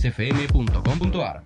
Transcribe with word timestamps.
buenosairesfm.com.ar. 0.00 1.42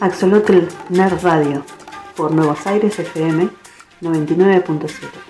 Axolotl 0.00 0.68
Nerd 0.90 1.22
Radio 1.22 1.64
por 2.16 2.32
Nuevos 2.32 2.66
Aires 2.66 2.98
FM 2.98 3.48
99.0. 4.02 5.23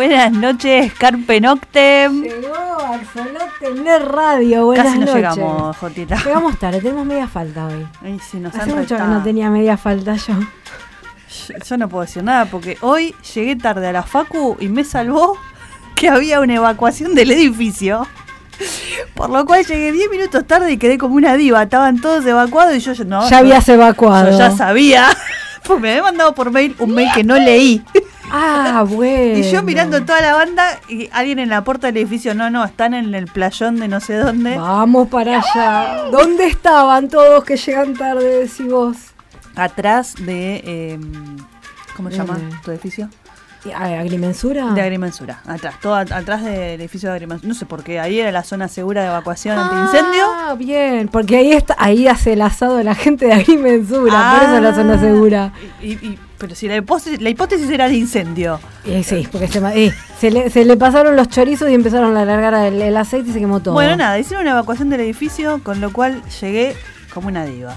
Buenas 0.00 0.32
noches, 0.32 0.94
Carpe 0.94 1.42
Noctem. 1.42 2.22
Llegó 2.22 2.54
Axolote 2.54 3.82
Nerd 3.84 4.06
Radio. 4.06 4.64
Buenas 4.64 4.86
Casi 4.86 4.98
no 4.98 5.04
noches. 5.04 5.14
llegamos, 5.36 5.76
Jotita. 5.76 6.16
Llegamos 6.24 6.58
tarde, 6.58 6.80
tenemos 6.80 7.04
media 7.04 7.28
falta 7.28 7.66
hoy. 7.66 7.86
Ay, 8.02 8.18
sí, 8.18 8.38
nos 8.38 8.54
Hace 8.54 8.74
mucho 8.74 8.96
que 8.96 9.02
no 9.02 9.22
tenía 9.22 9.50
media 9.50 9.76
falta 9.76 10.16
yo. 10.16 10.32
Yo, 10.38 11.54
yo 11.62 11.76
no 11.76 11.86
puedo 11.90 12.06
decir 12.06 12.24
nada 12.24 12.46
porque 12.46 12.78
hoy 12.80 13.14
llegué 13.34 13.56
tarde 13.56 13.88
a 13.88 13.92
la 13.92 14.02
Facu 14.02 14.56
y 14.58 14.68
me 14.68 14.84
salvó 14.84 15.36
que 15.96 16.08
había 16.08 16.40
una 16.40 16.54
evacuación 16.54 17.14
del 17.14 17.32
edificio. 17.32 18.06
Por 19.14 19.28
lo 19.28 19.44
cual 19.44 19.66
llegué 19.66 19.92
10 19.92 20.08
minutos 20.08 20.46
tarde 20.46 20.72
y 20.72 20.78
quedé 20.78 20.96
como 20.96 21.16
una 21.16 21.36
diva. 21.36 21.62
Estaban 21.62 22.00
todos 22.00 22.24
evacuados 22.24 22.74
y 22.74 22.80
yo, 22.80 22.94
yo 22.94 23.04
no. 23.04 23.28
ya 23.28 23.36
habías 23.36 23.68
evacuado. 23.68 24.30
Yo 24.30 24.38
ya 24.38 24.50
sabía. 24.50 25.08
Porque 25.62 25.82
me 25.82 25.90
había 25.90 26.04
mandado 26.04 26.34
por 26.34 26.50
mail 26.50 26.74
un 26.78 26.94
mail 26.94 27.10
que 27.14 27.22
no 27.22 27.36
leí. 27.36 27.84
Ah, 28.32 28.84
bueno. 28.88 29.38
Y 29.38 29.50
yo 29.50 29.62
mirando 29.62 30.02
toda 30.04 30.20
la 30.20 30.34
banda 30.34 30.78
y 30.88 31.08
alguien 31.12 31.38
en 31.38 31.48
la 31.48 31.62
puerta 31.64 31.88
del 31.88 31.96
edificio. 31.98 32.34
No, 32.34 32.50
no, 32.50 32.64
están 32.64 32.94
en 32.94 33.14
el 33.14 33.26
playón 33.26 33.76
de 33.76 33.88
no 33.88 34.00
sé 34.00 34.14
dónde. 34.14 34.56
Vamos 34.56 35.08
para 35.08 35.38
allá. 35.40 36.04
¿Dónde 36.10 36.46
estaban 36.46 37.08
todos 37.08 37.44
que 37.44 37.56
llegan 37.56 37.94
tarde, 37.94 38.40
decís 38.44 38.66
vos? 38.70 38.96
Atrás 39.56 40.14
de. 40.18 40.62
eh, 40.64 40.98
¿Cómo 41.96 42.10
se 42.10 42.16
llama 42.16 42.34
¿Dónde? 42.34 42.56
tu 42.64 42.70
edificio? 42.70 43.08
¿Y- 43.64 43.72
a- 43.72 44.00
¿Agrimensura? 44.00 44.72
De 44.72 44.80
agrimensura, 44.80 45.40
atrás, 45.46 45.74
todo 45.82 45.94
at- 45.94 46.12
atrás 46.12 46.42
del 46.42 46.80
edificio 46.80 47.10
de 47.10 47.16
agrimensura. 47.16 47.46
No 47.48 47.54
sé 47.54 47.66
por 47.66 47.82
qué, 47.82 48.00
ahí 48.00 48.18
era 48.18 48.32
la 48.32 48.42
zona 48.42 48.68
segura 48.68 49.02
de 49.02 49.08
evacuación 49.08 49.58
ante 49.58 49.76
incendio. 49.98 50.24
Ah, 50.34 50.54
bien, 50.56 51.08
porque 51.08 51.36
ahí 51.36 51.52
está, 51.52 51.74
ahí 51.78 52.08
hace 52.08 52.32
el 52.32 52.40
asado 52.42 52.82
la 52.82 52.94
gente 52.94 53.26
de 53.26 53.34
Agrimensura, 53.34 54.32
por 54.38 54.42
eso 54.44 54.56
es 54.56 54.62
la 54.62 54.74
zona 54.74 54.94
Ah, 54.94 54.98
segura. 54.98 55.52
y- 55.82 55.92
y- 55.92 56.18
pero 56.40 56.54
si 56.54 56.66
la 56.66 56.76
hipótesis, 56.76 57.20
la 57.20 57.28
hipótesis 57.28 57.68
era 57.70 57.86
de 57.86 57.94
incendio. 57.94 58.58
Eh, 58.86 59.04
sí, 59.04 59.28
porque 59.30 59.46
se, 59.46 59.58
eh, 59.58 59.92
se, 60.18 60.30
le, 60.30 60.48
se 60.48 60.64
le 60.64 60.76
pasaron 60.78 61.14
los 61.14 61.28
chorizos 61.28 61.68
y 61.70 61.74
empezaron 61.74 62.16
a 62.16 62.24
largar 62.24 62.54
el, 62.66 62.80
el 62.80 62.96
aceite 62.96 63.28
y 63.28 63.32
se 63.34 63.38
quemó 63.38 63.60
todo. 63.60 63.74
Bueno, 63.74 63.94
nada, 63.94 64.18
hicieron 64.18 64.42
una 64.42 64.52
evacuación 64.52 64.88
del 64.88 65.00
edificio, 65.00 65.60
con 65.62 65.80
lo 65.82 65.92
cual 65.92 66.22
llegué 66.40 66.74
como 67.12 67.28
una 67.28 67.44
diva. 67.44 67.76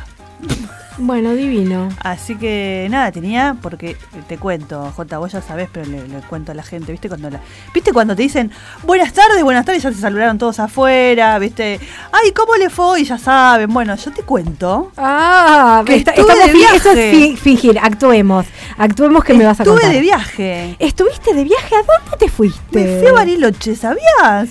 Bueno, 0.99 1.33
divino. 1.33 1.89
Así 2.03 2.35
que 2.35 2.87
nada, 2.91 3.11
tenía, 3.11 3.55
porque 3.61 3.97
te 4.27 4.37
cuento, 4.37 4.91
Jota, 4.95 5.17
vos 5.17 5.31
ya 5.31 5.41
sabés, 5.41 5.67
pero 5.71 5.85
le, 5.89 6.07
le 6.07 6.19
cuento 6.21 6.51
a 6.51 6.55
la 6.55 6.63
gente, 6.63 6.91
¿viste? 6.91 7.07
Cuando 7.09 7.29
la, 7.31 7.39
¿Viste 7.73 7.91
cuando 7.91 8.15
te 8.15 8.21
dicen 8.21 8.51
buenas 8.83 9.11
tardes, 9.13 9.41
buenas 9.43 9.65
tardes, 9.65 9.81
ya 9.83 9.91
se 9.91 9.99
saludaron 9.99 10.37
todos 10.37 10.59
afuera, 10.59 11.39
¿viste? 11.39 11.79
Ay, 12.11 12.31
¿cómo 12.31 12.55
le 12.55 12.69
fue? 12.69 13.01
Y 13.01 13.05
ya 13.05 13.17
saben. 13.17 13.73
Bueno, 13.73 13.95
yo 13.95 14.11
te 14.11 14.21
cuento. 14.23 14.91
Ah, 14.97 15.83
Que 15.85 15.95
está- 15.95 16.11
estuve 16.11 16.31
estamos 16.33 16.53
de 16.53 16.59
fi- 16.59 16.75
eso 16.75 16.89
es 16.91 16.95
viaje. 16.95 17.11
fi- 17.11 17.37
fingir, 17.37 17.79
actuemos. 17.81 18.45
Actuemos 18.77 19.23
que 19.23 19.33
me 19.33 19.45
vas 19.45 19.59
a 19.59 19.63
Estuve 19.63 19.75
contar. 19.81 19.93
de 19.93 19.99
viaje. 20.01 20.75
¿Estuviste 20.79 21.33
de 21.33 21.43
viaje? 21.43 21.75
¿A 21.75 21.79
dónde 21.79 22.17
te 22.17 22.29
fuiste? 22.29 22.61
Me 22.79 22.99
fui 22.99 23.07
a 23.07 23.13
Bariloche, 23.13 23.75
¿sabías? 23.75 24.49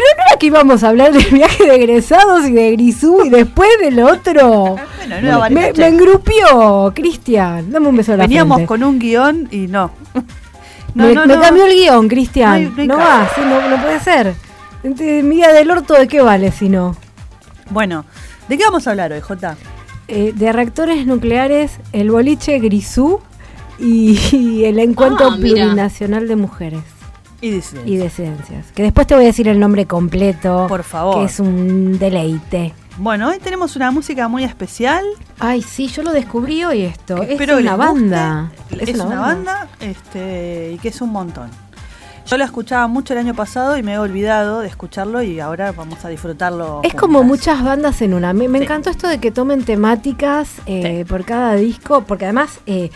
Pero 0.00 0.06
no 0.16 0.22
era 0.28 0.38
que 0.38 0.46
íbamos 0.46 0.84
a 0.84 0.88
hablar 0.88 1.12
del 1.12 1.24
viaje 1.32 1.66
de 1.66 1.74
egresados 1.74 2.46
y 2.46 2.52
de 2.52 2.70
Grisú 2.72 3.22
y 3.24 3.30
después 3.30 3.68
del 3.80 4.00
otro. 4.00 4.76
Bueno, 4.76 5.20
no 5.22 5.44
era 5.46 5.50
me, 5.50 5.72
me 5.72 5.86
engrupió, 5.88 6.92
Cristian. 6.94 7.70
Dame 7.72 7.88
un 7.88 7.96
beso 7.96 8.12
a 8.12 8.16
la 8.16 8.24
Veníamos 8.24 8.56
frente. 8.56 8.68
con 8.68 8.82
un 8.84 8.98
guion 8.98 9.48
y 9.50 9.66
no. 9.66 9.90
No, 10.94 11.04
me, 11.06 11.14
no, 11.14 11.26
me 11.26 11.34
no. 11.34 11.40
cambió 11.40 11.64
el 11.66 11.74
guion, 11.74 12.08
Cristian. 12.08 12.74
no 12.86 12.96
va, 12.96 13.28
sí, 13.34 13.40
no, 13.42 13.68
no 13.68 13.82
puede 13.82 14.00
ser. 14.00 14.34
Entonces, 14.82 15.24
mi 15.24 15.36
día 15.36 15.52
del 15.52 15.70
orto, 15.70 15.94
¿de 15.94 16.06
qué 16.08 16.20
vale 16.22 16.50
si 16.52 16.68
no? 16.68 16.96
Bueno, 17.70 18.04
¿de 18.48 18.56
qué 18.56 18.64
vamos 18.64 18.86
a 18.86 18.90
hablar 18.90 19.12
hoy, 19.12 19.20
Jota? 19.20 19.56
Eh, 20.08 20.32
de 20.34 20.52
reactores 20.52 21.04
nucleares, 21.06 21.72
el 21.92 22.10
boliche 22.10 22.58
Grisú 22.60 23.20
y, 23.78 24.18
y 24.32 24.64
el 24.64 24.78
encuentro 24.78 25.26
Ah, 25.32 25.36
mira. 25.38 25.56
plurinacional 25.64 26.26
de 26.28 26.36
mujeres 26.36 26.80
Y 27.40 27.50
dice. 27.50 27.80
y 27.84 27.96
disidencias. 27.96 28.66
Que 28.74 28.82
después 28.82 29.06
te 29.06 29.14
voy 29.14 29.24
a 29.24 29.26
decir 29.28 29.46
el 29.48 29.60
nombre 29.60 29.86
completo. 29.86 30.66
Por 30.68 30.82
favor. 30.82 31.18
Que 31.18 31.24
es 31.24 31.38
un 31.38 31.98
deleite. 31.98 32.74
Bueno, 32.96 33.28
hoy 33.28 33.38
tenemos 33.38 33.76
una 33.76 33.92
música 33.92 34.26
muy 34.26 34.42
especial. 34.42 35.04
Ay, 35.38 35.62
sí, 35.62 35.86
yo 35.86 36.02
lo 36.02 36.12
descubrí 36.12 36.64
hoy 36.64 36.82
esto. 36.82 37.22
Es 37.22 37.36
una 37.40 37.46
les 37.46 37.64
guste. 37.64 37.76
banda. 37.76 38.50
Es, 38.70 38.98
una, 38.98 39.20
banda, 39.20 39.68
este, 39.78 40.72
y 40.74 40.78
que 40.78 40.88
es 40.88 41.00
un 41.00 41.10
montón. 41.10 41.48
Yo 42.26 42.36
la 42.36 42.44
escuchaba 42.44 42.88
mucho 42.88 43.14
el 43.14 43.20
año 43.20 43.34
pasado 43.34 43.78
y 43.78 43.82
me 43.84 43.94
he 43.94 43.98
olvidado 43.98 44.60
de 44.60 44.68
escucharlo 44.68 45.22
y 45.22 45.38
ahora 45.40 45.70
vamos 45.72 46.04
a 46.04 46.08
disfrutarlo. 46.08 46.80
Es 46.82 46.92
como 46.94 47.22
muchas 47.22 47.62
bandas 47.64 48.02
en 48.02 48.12
una. 48.14 48.32
Me, 48.32 48.48
me 48.48 48.58
Sí. 48.58 48.64
encantó 48.64 48.90
esto 48.90 49.06
de 49.08 49.18
que 49.18 49.30
tomen 49.30 49.64
temáticas 49.64 50.50
eh, 50.66 50.98
Sí. 50.98 51.04
por 51.08 51.24
cada 51.24 51.54
disco, 51.54 52.02
porque 52.02 52.24
además 52.24 52.58
eh, 52.66 52.90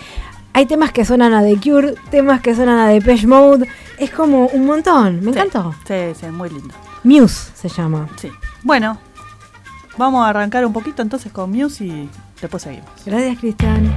hay 0.53 0.67
temas 0.67 0.93
que 0.93 1.05
suenan 1.05 1.33
a 1.33 1.43
The 1.43 1.57
Cure, 1.57 1.95
temas 2.11 2.41
que 2.41 2.55
suenan 2.55 2.79
a 2.79 2.89
Depeche 2.89 3.27
Mode. 3.27 3.67
Es 3.99 4.11
como 4.11 4.47
un 4.47 4.67
montón. 4.67 5.25
Me 5.25 5.31
encantó. 5.31 5.75
Sí, 5.87 6.15
sí, 6.19 6.27
muy 6.27 6.51
lindo. 6.51 6.75
Muse 7.05 7.53
se 7.55 7.69
llama. 7.69 8.09
Sí. 8.17 8.31
Bueno, 8.63 8.99
vamos 9.97 10.25
a 10.25 10.29
arrancar 10.29 10.65
un 10.67 10.73
poquito 10.73 11.03
entonces 11.03 11.33
con 11.33 11.51
Muse 11.51 11.85
y 11.85 12.11
después 12.41 12.63
seguimos. 12.63 12.91
Gracias, 13.05 13.39
Cristian. 13.39 13.93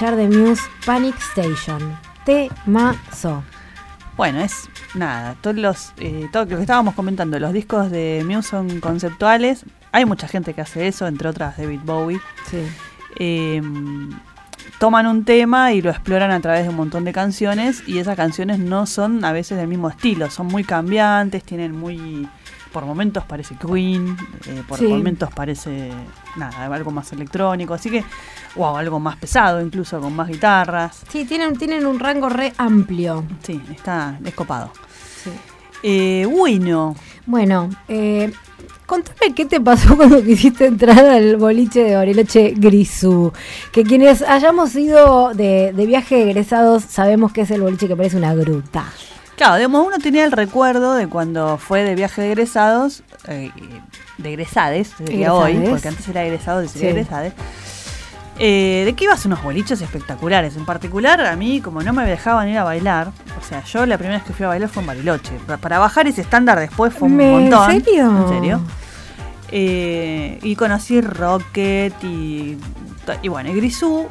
Escuchar 0.00 0.16
de 0.16 0.34
Muse 0.34 0.62
Panic 0.86 1.14
Station. 1.18 1.98
Temazo. 2.24 3.44
Bueno, 4.16 4.40
es 4.40 4.70
nada, 4.94 5.36
todos 5.42 5.56
los, 5.56 5.92
eh, 5.98 6.26
todo 6.32 6.46
lo 6.46 6.56
que 6.56 6.62
estábamos 6.62 6.94
comentando, 6.94 7.38
los 7.38 7.52
discos 7.52 7.90
de 7.90 8.24
Muse 8.24 8.48
son 8.48 8.80
conceptuales. 8.80 9.66
Hay 9.92 10.06
mucha 10.06 10.26
gente 10.26 10.54
que 10.54 10.62
hace 10.62 10.88
eso, 10.88 11.06
entre 11.06 11.28
otras 11.28 11.58
David 11.58 11.80
Bowie. 11.84 12.18
Sí. 12.50 12.62
Eh, 13.18 13.60
toman 14.78 15.06
un 15.06 15.26
tema 15.26 15.74
y 15.74 15.82
lo 15.82 15.90
exploran 15.90 16.30
a 16.30 16.40
través 16.40 16.62
de 16.62 16.70
un 16.70 16.76
montón 16.76 17.04
de 17.04 17.12
canciones 17.12 17.86
y 17.86 17.98
esas 17.98 18.16
canciones 18.16 18.58
no 18.58 18.86
son 18.86 19.22
a 19.22 19.32
veces 19.32 19.58
del 19.58 19.68
mismo 19.68 19.90
estilo, 19.90 20.30
son 20.30 20.46
muy 20.46 20.64
cambiantes, 20.64 21.44
tienen 21.44 21.78
muy... 21.78 22.26
Por 22.72 22.84
momentos 22.86 23.24
parece 23.24 23.56
Queen, 23.56 24.16
eh, 24.46 24.62
por 24.68 24.78
Sí. 24.78 24.86
momentos 24.86 25.28
parece 25.34 25.90
nada, 26.36 26.66
algo 26.72 26.90
más 26.92 27.12
electrónico, 27.12 27.74
así 27.74 27.90
que, 27.90 28.04
wow, 28.54 28.76
algo 28.76 29.00
más 29.00 29.16
pesado, 29.16 29.60
incluso 29.60 30.00
con 30.00 30.14
más 30.14 30.28
guitarras. 30.28 31.02
Sí, 31.10 31.24
tienen, 31.24 31.56
tienen 31.56 31.84
un 31.84 31.98
rango 31.98 32.28
re 32.28 32.52
amplio. 32.58 33.24
Sí, 33.42 33.60
está 33.74 34.16
descopado. 34.20 34.70
Sí. 35.24 35.30
Eh, 35.82 36.26
bueno, 36.30 36.94
Bueno, 37.26 37.70
eh, 37.88 38.32
contame 38.86 39.34
qué 39.34 39.44
te 39.46 39.60
pasó 39.60 39.96
cuando 39.96 40.22
quisiste 40.22 40.66
entrar 40.66 40.98
al 40.98 41.36
boliche 41.36 41.82
de 41.84 41.96
Bariloche 41.96 42.54
Grisú. 42.56 43.32
Que 43.72 43.82
quienes 43.84 44.22
hayamos 44.22 44.74
ido 44.76 45.32
de, 45.34 45.72
de 45.72 45.86
viaje 45.86 46.22
egresados 46.22 46.84
sabemos 46.84 47.32
que 47.32 47.42
es 47.42 47.50
el 47.50 47.62
boliche 47.62 47.88
que 47.88 47.96
parece 47.96 48.16
una 48.16 48.34
gruta. 48.34 48.84
Claro, 49.40 49.56
digamos, 49.56 49.86
uno 49.86 49.98
tenía 49.98 50.24
el 50.26 50.32
recuerdo 50.32 50.94
de 50.96 51.06
cuando 51.06 51.56
fue 51.56 51.82
de 51.82 51.94
viaje 51.94 52.20
de 52.20 52.26
egresados, 52.32 53.02
eh, 53.26 53.50
de 54.18 54.28
egresades, 54.28 54.92
sería 54.98 55.32
hoy, 55.32 55.54
porque 55.70 55.88
antes 55.88 56.06
era 56.08 56.22
egresado, 56.24 56.60
sería 56.68 56.90
Sí. 56.90 56.96
egresades, 56.98 57.32
eh, 58.38 58.82
de 58.84 58.92
que 58.92 59.04
ibas 59.04 59.24
unos 59.24 59.42
boliches 59.42 59.80
espectaculares. 59.80 60.56
En 60.58 60.66
particular, 60.66 61.22
a 61.24 61.36
mí, 61.36 61.62
como 61.62 61.80
no 61.82 61.94
me 61.94 62.04
dejaban 62.04 62.50
ir 62.50 62.58
a 62.58 62.64
bailar, 62.64 63.12
o 63.40 63.42
sea, 63.42 63.64
yo 63.64 63.86
la 63.86 63.96
primera 63.96 64.18
vez 64.18 64.26
que 64.26 64.34
fui 64.34 64.44
a 64.44 64.48
bailar 64.48 64.68
fue 64.68 64.82
en 64.82 64.88
Bariloche. 64.88 65.32
Pa- 65.46 65.56
Para 65.56 65.78
bajar 65.78 66.06
ese 66.06 66.20
estándar 66.20 66.58
después 66.60 66.92
fue 66.92 67.08
un 67.08 67.16
Me- 67.16 67.24
¿en 67.34 67.48
montón. 67.50 67.70
serio? 67.82 68.10
En 68.24 68.28
serio. 68.28 68.60
Eh, 69.50 70.38
y 70.42 70.54
conocí 70.54 71.00
Rocket 71.00 71.94
y, 72.04 72.58
y 73.22 73.28
bueno, 73.28 73.48
y 73.48 73.54
Grisú. 73.54 74.06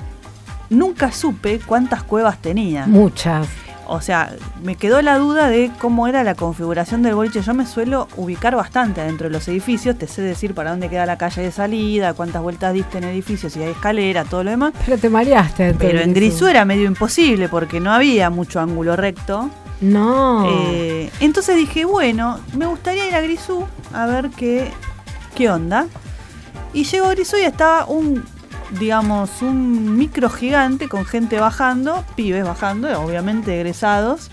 Nunca 0.71 1.11
supe 1.11 1.59
cuántas 1.65 2.01
cuevas 2.03 2.37
tenía. 2.41 2.85
Muchas. 2.87 3.47
O 3.89 4.01
sea, 4.01 4.35
me 4.61 4.75
quedó 4.75 5.01
la 5.01 5.17
duda 5.17 5.49
de 5.49 5.71
cómo 5.79 6.07
era 6.07 6.23
la 6.23 6.35
configuración 6.35 7.01
del 7.01 7.15
boliche. 7.15 7.41
Yo 7.41 7.53
me 7.53 7.65
suelo 7.65 8.07
ubicar 8.17 8.55
bastante 8.55 9.01
dentro 9.01 9.27
de 9.27 9.33
los 9.33 9.47
edificios, 9.47 9.97
te 9.97 10.07
sé 10.07 10.21
decir 10.21 10.53
para 10.53 10.71
dónde 10.71 10.89
queda 10.89 11.05
la 11.05 11.17
calle 11.17 11.41
de 11.41 11.51
salida, 11.51 12.13
cuántas 12.13 12.41
vueltas 12.41 12.73
diste 12.73 12.99
en 12.99 13.05
edificios, 13.05 13.53
si 13.53 13.61
hay 13.61 13.71
escalera, 13.71 14.25
todo 14.25 14.43
lo 14.43 14.51
demás. 14.51 14.73
Pero 14.85 14.97
te 14.97 15.09
mareaste. 15.09 15.73
Pero 15.73 15.99
en 15.99 16.13
Grisú 16.13 16.47
era 16.47 16.65
medio 16.65 16.85
imposible 16.85 17.49
porque 17.49 17.79
no 17.79 17.91
había 17.91 18.29
mucho 18.29 18.59
ángulo 18.59 18.95
recto. 18.95 19.49
No. 19.81 20.45
Eh, 20.49 21.09
entonces 21.19 21.55
dije, 21.55 21.85
bueno, 21.85 22.39
me 22.55 22.65
gustaría 22.65 23.07
ir 23.07 23.15
a 23.15 23.21
Grisú 23.21 23.65
a 23.93 24.05
ver 24.05 24.29
qué, 24.29 24.71
qué 25.35 25.49
onda. 25.49 25.87
Y 26.73 26.83
llego 26.83 27.07
a 27.07 27.11
Grisú 27.11 27.37
y 27.37 27.41
estaba 27.41 27.85
un, 27.85 28.23
digamos, 28.71 29.41
un 29.41 29.97
micro 29.97 30.29
gigante 30.29 30.87
con 30.87 31.05
gente 31.05 31.39
bajando, 31.39 32.03
pibes 32.15 32.43
bajando, 32.43 32.87
obviamente 33.01 33.55
egresados. 33.55 34.29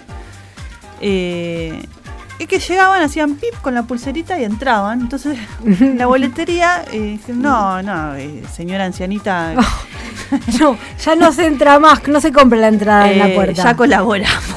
eh, 1.01 1.83
y 2.39 2.47
que 2.47 2.59
llegaban, 2.59 3.03
hacían 3.03 3.37
pip 3.37 3.55
con 3.63 3.75
la 3.75 3.85
pulserita 3.85 4.39
y 4.39 4.45
entraban. 4.45 5.01
Entonces, 5.01 5.39
en 5.65 5.97
la 5.97 6.05
boletería, 6.07 6.85
eh, 6.93 7.19
no, 7.29 7.83
no, 7.83 8.15
eh, 8.15 8.43
señora 8.55 8.85
ancianita, 8.85 9.55
No, 10.61 10.77
ya 11.03 11.15
no 11.15 11.33
se 11.33 11.47
entra 11.47 11.79
más, 11.79 12.07
no 12.09 12.21
se 12.21 12.33
compra 12.33 12.59
la 12.59 12.69
entrada 12.69 13.11
en 13.11 13.19
la 13.21 13.29
Eh, 13.29 13.35
puerta. 13.35 13.63
Ya 13.63 13.77
colaboramos. 13.77 14.45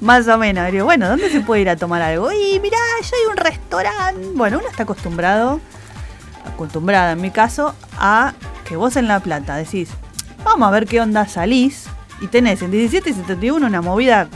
Más 0.00 0.26
o 0.28 0.38
menos. 0.38 0.70
Digo, 0.72 0.84
bueno, 0.84 1.08
¿dónde 1.08 1.30
se 1.30 1.40
puede 1.40 1.62
ir 1.62 1.70
a 1.70 1.76
tomar 1.76 2.02
algo? 2.02 2.30
Y 2.32 2.58
mirá, 2.60 2.76
ya 3.02 3.16
hay 3.16 3.30
un 3.30 3.36
restaurante. 3.36 4.28
Bueno, 4.34 4.58
uno 4.60 4.68
está 4.68 4.82
acostumbrado, 4.84 5.60
acostumbrada 6.46 7.12
en 7.12 7.20
mi 7.20 7.30
caso, 7.30 7.74
a 7.98 8.32
que 8.64 8.76
vos 8.76 8.96
en 8.96 9.08
La 9.08 9.20
Plata 9.20 9.56
decís, 9.56 9.88
vamos 10.44 10.68
a 10.68 10.70
ver 10.70 10.86
qué 10.86 11.00
onda 11.00 11.26
salís. 11.26 11.86
Y 12.20 12.28
tenés 12.28 12.62
en 12.62 12.70
17 12.70 13.10
y 13.10 13.12
71 13.14 13.66
una 13.66 13.82
movida, 13.82 14.28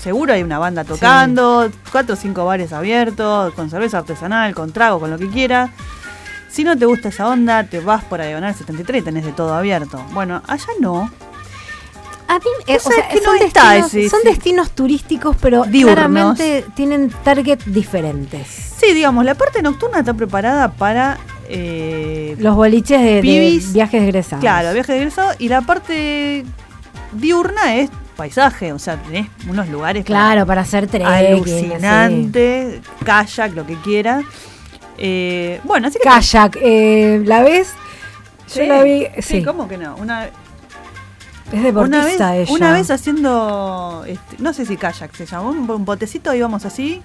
seguro 0.00 0.32
hay 0.32 0.42
una 0.42 0.58
banda 0.58 0.82
tocando, 0.84 1.70
cuatro 1.92 2.14
o 2.14 2.16
cinco 2.16 2.44
bares 2.44 2.72
abiertos, 2.72 3.54
con 3.54 3.70
cerveza 3.70 3.98
artesanal, 3.98 4.52
con 4.54 4.72
trago, 4.72 4.98
con 4.98 5.10
lo 5.10 5.18
que 5.18 5.28
quieras. 5.28 5.70
Si 6.50 6.64
no 6.64 6.76
te 6.76 6.86
gusta 6.86 7.10
esa 7.10 7.28
onda, 7.28 7.62
te 7.62 7.78
vas 7.78 8.02
por 8.02 8.20
Diagonal 8.20 8.52
73 8.54 9.02
y 9.02 9.04
tenés 9.04 9.24
de 9.24 9.30
todo 9.32 9.54
abierto. 9.54 10.04
Bueno, 10.12 10.42
allá 10.48 10.66
no. 10.80 11.08
A 12.26 12.38
mí, 12.38 12.44
eh, 12.66 12.76
O 12.84 12.90
sea, 12.90 13.08
que 13.08 13.18
son, 13.20 13.36
no 13.38 13.44
está 13.44 13.72
destinos, 13.74 13.94
ese- 13.94 14.10
son 14.10 14.20
destinos 14.24 14.70
turísticos, 14.72 15.36
pero 15.40 15.64
Diurnos. 15.64 15.94
claramente 15.94 16.64
tienen 16.74 17.10
target 17.24 17.60
diferentes. 17.66 18.46
Sí, 18.80 18.92
digamos, 18.94 19.24
la 19.24 19.34
parte 19.36 19.62
nocturna 19.62 20.00
está 20.00 20.14
preparada 20.14 20.72
para. 20.72 21.18
Eh, 21.52 22.36
Los 22.38 22.54
boliches 22.56 23.00
de, 23.02 23.14
de 23.16 23.20
Pibis, 23.22 23.72
viajes 23.72 24.02
egresados. 24.02 24.40
claro, 24.40 24.72
viaje 24.72 24.92
de 24.92 24.98
egresado. 24.98 25.32
Y 25.38 25.48
la 25.48 25.60
parte 25.62 26.44
diurna 27.12 27.76
es 27.76 27.90
paisaje. 28.16 28.72
O 28.72 28.78
sea, 28.78 28.96
tenés 28.96 29.26
unos 29.48 29.68
lugares 29.68 30.04
Claro, 30.04 30.46
para 30.46 30.60
hacer 30.62 30.86
trekking. 30.86 31.06
alucinante, 31.06 32.80
kayak, 33.04 33.54
lo 33.54 33.66
que 33.66 33.74
quieras. 33.76 34.24
Eh, 34.98 35.60
bueno, 35.64 35.88
así 35.88 35.98
que. 35.98 36.08
Kayak, 36.08 36.56
eh, 36.60 37.22
¿la 37.24 37.42
ves? 37.42 37.72
Yo 38.54 38.64
la 38.64 38.82
vi, 38.82 39.06
sí, 39.16 39.22
sí. 39.38 39.44
¿cómo 39.44 39.68
que 39.68 39.76
no? 39.78 39.94
Una, 39.96 40.24
Es 40.26 40.32
una, 41.52 41.62
vez, 41.62 41.62
deportista 41.62 42.36
ella. 42.36 42.52
una 42.52 42.72
vez 42.72 42.90
haciendo. 42.90 44.04
este, 44.06 44.36
no 44.38 44.52
sé 44.52 44.66
si 44.66 44.76
kayak 44.76 45.14
se 45.14 45.24
llamó, 45.26 45.50
un, 45.50 45.70
un 45.70 45.84
botecito, 45.84 46.34
íbamos 46.34 46.64
así. 46.66 47.00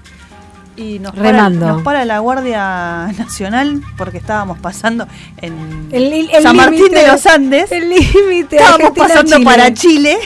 Y 0.77 1.00
nos 1.00 1.15
para, 1.15 1.50
nos 1.50 1.82
para 1.84 2.03
la 2.05 2.20
Guardia 2.20 3.08
Nacional 3.17 3.82
porque 3.98 4.17
estábamos 4.17 4.60
pasando 4.60 5.08
en 5.41 5.88
El- 5.91 6.12
el- 6.13 6.29
el 6.32 6.44
San 6.44 6.55
Martín 6.55 6.89
de 6.91 7.08
los 7.08 7.25
Andes. 7.25 7.72
El 7.72 7.89
límite. 7.89 8.58
Estábamos 8.58 8.88
Argentina, 8.89 9.08
pasando 9.08 9.36
Chile. 9.38 9.46
para 9.46 9.74
Chile. 9.74 10.17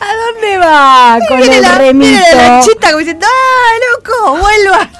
¿A 0.00 0.32
dónde 0.32 0.58
va 0.58 1.18
con 1.28 1.38
Viene 1.38 1.56
el 1.56 1.62
la, 1.62 1.78
remito? 1.78 2.10
viene 2.10 2.26
la 2.34 2.48
lanchita 2.48 2.86
como 2.88 2.98
diciendo, 2.98 3.26
¡ah, 3.26 3.72
loco! 3.96 4.38
¡Vuelva! 4.40 4.90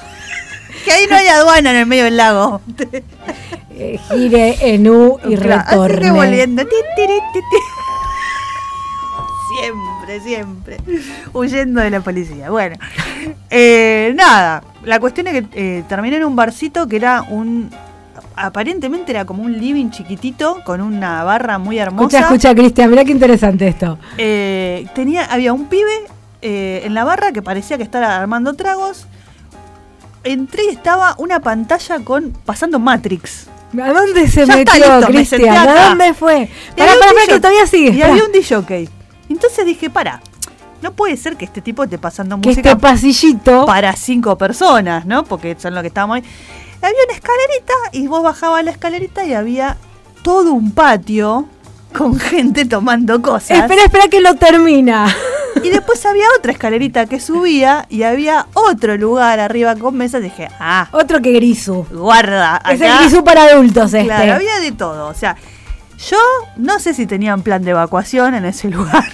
Que 0.85 0.93
ahí 0.93 1.07
no 1.11 1.17
hay 1.17 1.26
aduana 1.26 1.71
en 1.71 1.76
el 1.76 1.87
medio 1.87 2.05
del 2.05 2.17
lago. 2.17 2.61
Eh, 3.75 3.99
gire 4.11 4.57
en 4.75 4.88
U 4.88 5.19
y 5.25 5.35
Claro, 5.37 5.64
retorne. 5.71 5.95
Así 5.97 6.05
que 6.05 6.11
volviendo. 6.12 6.62
Ti, 6.64 6.76
tiri, 6.97 7.19
ti, 7.33 7.41
ti. 7.41 7.57
Siempre, 9.61 10.21
siempre. 10.21 10.76
Huyendo 11.32 11.80
de 11.80 11.90
la 11.90 12.00
policía. 12.00 12.50
Bueno, 12.50 12.76
eh, 13.50 14.12
nada. 14.16 14.62
La 14.85 15.00
cuestión 15.00 15.26
es 15.28 15.32
que 15.32 15.47
eh, 15.52 15.85
terminé 15.88 16.16
en 16.16 16.25
un 16.25 16.37
barcito 16.37 16.87
que 16.87 16.97
era 16.97 17.23
un. 17.23 17.71
Aparentemente 18.35 19.12
era 19.12 19.25
como 19.25 19.42
un 19.42 19.59
living 19.59 19.90
chiquitito 19.90 20.62
con 20.64 20.80
una 20.80 21.23
barra 21.23 21.59
muy 21.59 21.78
hermosa. 21.78 22.18
Escucha, 22.18 22.21
escucha, 22.21 22.54
Cristian, 22.54 22.90
mirá 22.90 23.04
qué 23.04 23.12
interesante 23.12 23.68
esto. 23.68 23.99
Eh, 24.16 24.87
tenía, 24.94 25.26
había 25.26 25.52
un 25.52 25.66
pibe 25.66 25.92
en 26.40 26.94
la 26.94 27.04
barra 27.04 27.30
que 27.32 27.40
parecía 27.40 27.76
que 27.76 27.82
estaba 27.82 28.16
armando 28.16 28.54
tragos. 28.54 29.06
Entré 30.25 30.64
y 30.64 30.68
estaba 30.68 31.14
una 31.18 31.40
pantalla 31.40 32.00
con 32.00 32.32
pasando 32.44 32.78
Matrix. 32.78 33.49
¿A 33.80 33.92
dónde 33.92 34.28
se 34.28 34.47
Ya 34.47 34.56
metió, 34.56 35.00
me 35.00 35.06
Cristian? 35.06 35.56
¿A 35.56 35.88
dónde 35.88 36.14
fue? 36.14 36.49
Pará, 36.76 36.92
pará, 36.99 37.26
que 37.26 37.37
todavía 37.37 37.66
sigue. 37.66 37.90
Y 37.90 38.02
había 38.02 38.25
un 38.25 38.32
DJ. 38.32 38.88
Entonces 39.33 39.65
dije, 39.67 39.91
para, 39.91 40.21
no 40.83 40.93
puede 40.93 41.17
ser 41.17 41.37
que 41.37 41.45
este 41.45 41.61
tipo 41.61 41.85
esté 41.85 41.99
pasando 41.99 42.41
que 42.41 42.49
música 42.51 42.71
este 42.71 42.81
pasillito. 42.81 43.67
para 43.67 43.95
cinco 43.97 44.37
personas, 44.39 45.07
¿no? 45.07 45.25
Porque 45.25 45.57
son 45.59 45.75
lo 45.75 45.81
que 45.81 45.89
estábamos 45.89 46.17
ahí. 46.17 46.23
Había 46.81 46.99
una 47.07 47.15
escalerita 47.15 47.73
y 47.93 48.07
vos 48.09 48.23
bajabas 48.23 48.65
la 48.65 48.71
escalerita 48.73 49.25
y 49.25 49.35
había 49.35 49.77
todo 50.23 50.53
un 50.53 50.73
patio 50.73 51.47
con 51.97 52.19
gente 52.19 52.65
tomando 52.65 53.21
cosas. 53.23 53.59
Espera, 53.61 53.85
espera 53.85 54.09
que 54.09 54.21
lo 54.21 54.35
termina. 54.35 55.07
Y 55.62 55.69
después 55.69 56.05
había 56.07 56.25
otra 56.39 56.51
escalerita 56.51 57.07
que 57.07 57.21
subía 57.21 57.87
y 57.89 58.03
había 58.03 58.47
otro 58.55 58.97
lugar 58.97 59.39
arriba 59.39 59.77
con 59.77 59.95
mesas. 59.97 60.23
Dije, 60.23 60.49
ah, 60.59 60.89
Otro 60.93 61.21
que 61.21 61.33
Grisu. 61.33 61.87
guarda. 61.93 62.61
Es 62.71 62.81
el 62.81 62.87
acá- 62.91 63.01
Grisu 63.03 63.23
para 63.23 63.45
adultos 63.45 63.93
este. 63.95 64.07
Claro, 64.07 64.33
había 64.35 64.59
de 64.61 64.73
todo. 64.73 65.07
O 65.09 65.15
sea, 65.15 65.37
yo 66.09 66.18
no 66.56 66.78
sé 66.78 66.94
si 66.94 67.06
tenían 67.06 67.42
plan 67.42 67.62
de 67.62 67.71
evacuación 67.71 68.35
en 68.35 68.44
ese 68.44 68.68
lugar. 68.68 69.04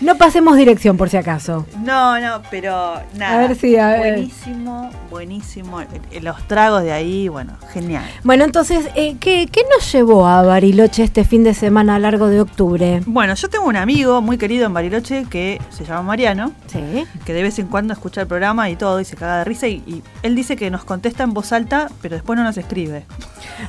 No 0.00 0.16
pasemos 0.16 0.56
dirección 0.56 0.96
por 0.96 1.08
si 1.08 1.16
acaso. 1.16 1.66
No, 1.82 2.18
no, 2.20 2.42
pero 2.50 2.94
nada. 3.16 3.34
A 3.34 3.38
ver 3.48 3.56
si, 3.56 3.76
a 3.76 3.88
ver. 3.88 4.14
Buenísimo, 4.14 4.90
buenísimo. 5.10 5.80
Eh, 5.80 5.86
Los 6.20 6.46
tragos 6.48 6.82
de 6.82 6.92
ahí, 6.92 7.28
bueno, 7.28 7.54
genial. 7.72 8.04
Bueno, 8.22 8.44
entonces, 8.44 8.88
eh, 8.96 9.16
¿qué, 9.20 9.48
qué 9.50 9.62
nos 9.74 9.90
llevó 9.92 10.26
a 10.26 10.42
Bariloche 10.42 11.02
este 11.04 11.24
fin 11.24 11.44
de 11.44 11.54
semana 11.54 11.98
largo 11.98 12.28
de 12.28 12.40
octubre? 12.40 13.02
Bueno, 13.06 13.34
yo 13.34 13.48
tengo 13.48 13.66
un 13.66 13.76
amigo 13.76 14.20
muy 14.20 14.36
querido 14.38 14.66
en 14.66 14.74
Bariloche 14.74 15.24
que 15.30 15.60
se 15.70 15.84
llama 15.84 16.02
Mariano, 16.02 16.52
Sí. 16.66 17.06
que 17.24 17.32
de 17.32 17.42
vez 17.42 17.58
en 17.58 17.68
cuando 17.68 17.92
escucha 17.94 18.20
el 18.22 18.26
programa 18.26 18.68
y 18.70 18.76
todo 18.76 19.00
y 19.00 19.04
se 19.04 19.16
caga 19.16 19.38
de 19.38 19.44
risa 19.44 19.68
y, 19.68 19.82
y 19.86 20.02
él 20.22 20.34
dice 20.34 20.56
que 20.56 20.70
nos 20.70 20.84
contesta 20.84 21.22
en 21.22 21.32
voz 21.32 21.52
alta, 21.52 21.88
pero 22.02 22.14
después 22.16 22.36
no 22.36 22.44
nos 22.44 22.56
escribe. 22.56 23.06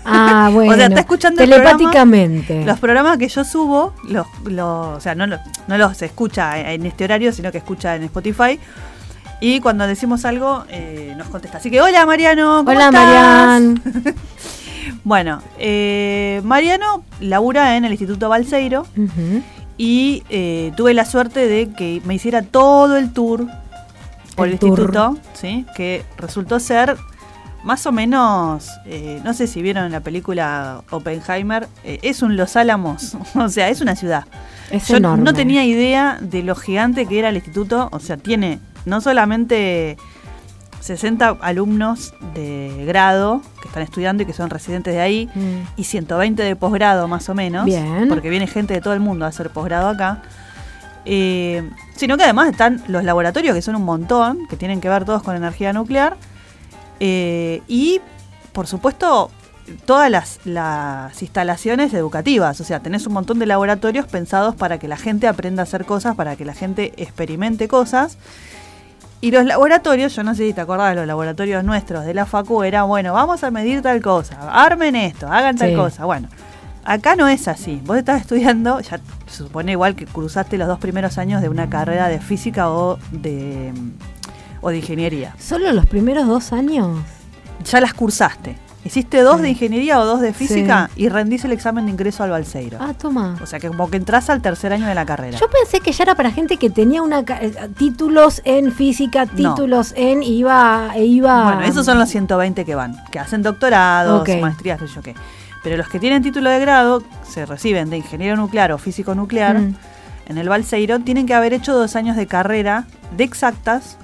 Ah, 0.03 0.49
bueno. 0.53 0.71
O 0.73 0.75
sea, 0.75 0.87
está 0.87 0.99
escuchando 1.01 1.43
el 1.43 1.49
programa, 1.49 1.77
telepáticamente. 1.77 2.65
Los 2.65 2.79
programas 2.79 3.17
que 3.17 3.27
yo 3.27 3.43
subo, 3.43 3.93
los, 4.09 4.25
los- 4.45 4.97
o 4.97 4.99
sea, 4.99 5.15
no, 5.15 5.27
los- 5.27 5.39
no 5.67 5.77
los 5.77 6.01
escucha 6.15 6.71
en 6.71 6.85
este 6.85 7.03
horario, 7.03 7.33
sino 7.33 7.51
que 7.51 7.57
escucha 7.57 7.95
en 7.97 8.03
Spotify. 8.03 8.57
Y 9.41 9.59
cuando 9.59 9.85
decimos 9.85 10.23
algo, 10.23 10.63
eh, 10.69 11.13
nos 11.17 11.27
contesta. 11.27 11.57
Así 11.57 11.69
que, 11.69 11.81
hola 11.81 12.05
Mariano, 12.05 12.63
¿cómo 12.65 12.71
Hola, 12.71 12.85
estás? 12.85 13.61
Marian. 13.61 14.15
Bueno, 15.03 15.41
eh, 15.57 16.41
Mariano 16.43 17.03
labura 17.19 17.75
en 17.75 17.85
el 17.85 17.91
Instituto 17.91 18.29
Balseiro 18.29 18.85
y 19.77 20.23
eh, 20.29 20.71
tuve 20.77 20.93
la 20.93 21.05
suerte 21.05 21.47
de 21.47 21.71
que 21.73 22.01
me 22.05 22.13
hiciera 22.15 22.43
todo 22.43 22.95
el 22.97 23.11
tour 23.11 23.47
por 24.35 24.47
el, 24.47 24.53
El 24.53 24.59
tour. 24.59 24.69
instituto, 24.79 25.17
¿sí? 25.33 25.65
que 25.75 26.05
resultó 26.17 26.59
ser 26.59 26.97
más 27.65 27.85
o 27.85 27.91
menos, 27.91 28.69
eh, 28.85 29.19
no 29.25 29.33
sé 29.33 29.47
si 29.47 29.61
vieron 29.61 29.91
la 29.91 29.99
película 29.99 30.81
Oppenheimer, 30.91 31.67
eh, 31.83 31.99
es 32.03 32.21
un 32.21 32.37
Los 32.37 32.55
Álamos, 32.55 33.17
o 33.35 33.49
sea, 33.49 33.67
es 33.69 33.81
una 33.81 33.95
ciudad. 33.95 34.23
Es 34.71 34.87
Yo 34.87 34.97
enorme. 34.97 35.23
no 35.23 35.33
tenía 35.33 35.63
idea 35.65 36.17
de 36.21 36.43
lo 36.43 36.55
gigante 36.55 37.05
que 37.05 37.19
era 37.19 37.29
el 37.29 37.35
instituto, 37.35 37.89
o 37.91 37.99
sea, 37.99 38.17
tiene 38.17 38.59
no 38.85 39.01
solamente 39.01 39.97
60 40.79 41.37
alumnos 41.41 42.13
de 42.35 42.83
grado 42.87 43.41
que 43.61 43.67
están 43.67 43.81
estudiando 43.83 44.21
y 44.23 44.25
que 44.27 44.33
son 44.33 44.49
residentes 44.51 44.93
de 44.93 45.01
ahí, 45.01 45.29
Mm. 45.33 45.67
y 45.77 45.83
120 45.85 46.43
de 46.43 46.55
posgrado 46.55 47.07
más 47.07 47.27
o 47.29 47.33
menos, 47.35 47.65
Bien. 47.65 48.05
porque 48.07 48.29
viene 48.29 48.45
gente 48.47 48.73
de 48.75 48.81
todo 48.81 48.93
el 48.93 48.99
mundo 48.99 49.25
a 49.25 49.29
hacer 49.29 49.49
posgrado 49.49 49.89
acá. 49.89 50.21
Eh, 51.05 51.67
sino 51.95 52.17
que 52.17 52.23
además 52.23 52.49
están 52.49 52.81
los 52.87 53.03
laboratorios, 53.03 53.55
que 53.55 53.61
son 53.61 53.75
un 53.75 53.83
montón, 53.83 54.39
que 54.49 54.55
tienen 54.57 54.81
que 54.81 54.89
ver 54.89 55.05
todos 55.05 55.21
con 55.23 55.35
energía 55.35 55.71
nuclear. 55.73 56.17
Eh, 56.99 57.61
y, 57.67 58.01
por 58.53 58.67
supuesto, 58.67 59.31
todas 59.85 60.11
las, 60.11 60.39
las 60.45 61.21
instalaciones 61.21 61.93
educativas. 61.93 62.59
O 62.61 62.63
sea, 62.63 62.79
tenés 62.79 63.07
un 63.07 63.13
montón 63.13 63.39
de 63.39 63.45
laboratorios 63.45 64.05
pensados 64.05 64.55
para 64.55 64.77
que 64.77 64.87
la 64.87 64.97
gente 64.97 65.27
aprenda 65.27 65.61
a 65.61 65.63
hacer 65.63 65.85
cosas, 65.85 66.15
para 66.15 66.35
que 66.35 66.45
la 66.45 66.53
gente 66.53 66.93
experimente 66.97 67.67
cosas. 67.67 68.17
Y 69.21 69.31
los 69.31 69.45
laboratorios, 69.45 70.15
yo 70.15 70.23
no 70.23 70.35
sé 70.35 70.45
si 70.47 70.53
te 70.53 70.61
acordás 70.61 70.89
de 70.91 70.95
los 70.97 71.07
laboratorios 71.07 71.63
nuestros 71.63 72.05
de 72.05 72.13
la 72.13 72.25
Facu, 72.27 72.61
era, 72.63 72.83
bueno, 72.83 73.13
vamos 73.13 73.43
a 73.43 73.49
medir 73.49 73.81
tal 73.81 74.01
cosa, 74.01 74.37
armen 74.51 74.95
esto, 74.95 75.27
hagan 75.27 75.55
tal 75.55 75.69
Sí. 75.69 75.75
cosa. 75.75 76.05
Bueno, 76.05 76.27
acá 76.83 77.15
no 77.15 77.27
es 77.27 77.47
así. 77.47 77.81
Vos 77.85 77.97
estás 77.97 78.21
estudiando, 78.21 78.81
ya 78.81 78.99
se 79.25 79.37
supone 79.37 79.71
igual 79.71 79.95
que 79.95 80.05
cruzaste 80.05 80.57
los 80.59 80.67
dos 80.67 80.77
primeros 80.79 81.17
años 81.17 81.41
de 81.41 81.49
una 81.49 81.69
carrera 81.69 82.07
de 82.07 82.19
física 82.19 82.69
o 82.69 82.99
de, 83.11 83.73
o 84.65 84.71
de 84.71 84.77
ingeniería. 84.77 85.35
¿Solo 85.39 85.71
los 85.73 85.85
primeros 85.85 86.25
dos 86.27 86.51
años? 86.51 86.97
Ya 87.71 87.79
las 87.79 87.93
cursaste. 87.93 88.57
Hiciste 88.83 89.21
dos 89.21 89.37
Sí. 89.37 89.41
de 89.43 89.49
ingeniería 89.49 89.99
o 89.99 90.05
dos 90.05 90.21
de 90.21 90.33
física 90.33 90.89
y 90.95 91.07
rendís 91.09 91.45
el 91.45 91.51
examen 91.51 91.85
de 91.85 91.91
ingreso 91.91 92.23
al 92.23 92.31
Balseiro. 92.31 92.79
Ah, 92.81 92.93
toma. 92.93 93.37
O 93.43 93.45
sea 93.45 93.59
que 93.59 93.67
como 93.67 93.89
que 93.91 93.97
entras 93.97 94.29
al 94.31 94.41
tercer 94.41 94.73
año 94.73 94.87
de 94.87 94.95
la 94.95 95.05
carrera. 95.05 95.37
Yo 95.37 95.47
pensé 95.49 95.81
que 95.81 95.91
ya 95.91 96.03
era 96.03 96.15
para 96.15 96.31
gente 96.31 96.57
que 96.57 96.71
tenía 96.71 97.03
una 97.03 97.19
eh, 97.19 97.53
títulos 97.77 98.41
en 98.43 98.71
física, 98.71 99.25
No. 99.25 99.53
títulos 99.53 99.93
en 99.95 100.23
iba 100.23 100.91
e 100.95 101.05
iba 101.05 101.43
Bueno, 101.43 101.61
esos 101.61 101.85
son 101.85 101.99
los 101.99 102.09
120 102.09 102.65
que 102.65 102.73
van, 102.73 102.95
que 103.11 103.19
hacen 103.19 103.43
doctorados, 103.43 104.21
Ok. 104.21 104.29
maestrías, 104.41 104.81
no 104.81 104.87
sé 104.87 104.95
yo 104.95 105.01
qué. 105.03 105.13
Pero 105.63 105.77
los 105.77 105.89
que 105.89 105.99
tienen 105.99 106.21
título 106.23 106.49
de 106.49 106.59
grado, 106.59 107.03
se 107.27 107.45
reciben 107.45 107.89
de 107.91 107.97
ingeniero 107.97 108.35
nuclear 108.35 108.71
o 108.71 108.77
físico 108.79 109.13
nuclear, 109.15 109.59
Mm. 109.59 109.75
en 110.27 110.37
el 110.39 110.49
Balseiro, 110.49 110.99
tienen 110.99 111.25
que 111.27 111.33
haber 111.35 111.53
hecho 111.53 111.73
dos 111.75 111.95
años 111.95 112.15
de 112.15 112.25
carrera 112.27 112.85
de 113.17 113.23
exactas 113.23 113.97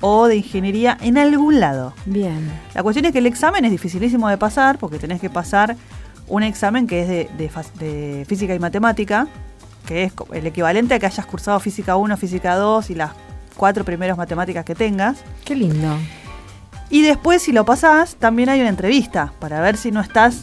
o 0.00 0.26
de 0.26 0.36
ingeniería 0.36 0.96
en 1.00 1.18
algún 1.18 1.60
lado. 1.60 1.94
Bien. 2.04 2.50
La 2.74 2.82
cuestión 2.82 3.06
es 3.06 3.12
que 3.12 3.18
el 3.18 3.26
examen 3.26 3.64
es 3.64 3.70
dificilísimo 3.70 4.28
de 4.28 4.36
pasar, 4.38 4.78
porque 4.78 4.98
tenés 4.98 5.20
que 5.20 5.30
pasar 5.30 5.76
un 6.28 6.42
examen 6.42 6.86
que 6.86 7.02
es 7.02 7.08
de, 7.08 7.30
de 7.38 7.50
fas- 7.50 7.72
de 7.74 8.24
física 8.28 8.54
y 8.54 8.58
matemática, 8.58 9.26
que 9.86 10.04
es 10.04 10.12
el 10.32 10.46
equivalente 10.46 10.94
a 10.94 10.98
que 10.98 11.06
hayas 11.06 11.24
cursado 11.26 11.60
física 11.60 11.96
1, 11.96 12.16
física 12.16 12.56
2 12.56 12.90
y 12.90 12.94
las 12.96 13.12
cuatro 13.56 13.84
primeras 13.84 14.18
matemáticas 14.18 14.64
que 14.64 14.74
tengas. 14.74 15.18
Qué 15.44 15.54
lindo. 15.54 15.96
Y 16.90 17.02
después, 17.02 17.42
si 17.42 17.52
lo 17.52 17.64
pasás, 17.64 18.16
también 18.16 18.48
hay 18.48 18.60
una 18.60 18.68
entrevista 18.68 19.32
para 19.38 19.60
ver 19.60 19.76
si 19.76 19.90
no 19.92 20.00
estás 20.00 20.42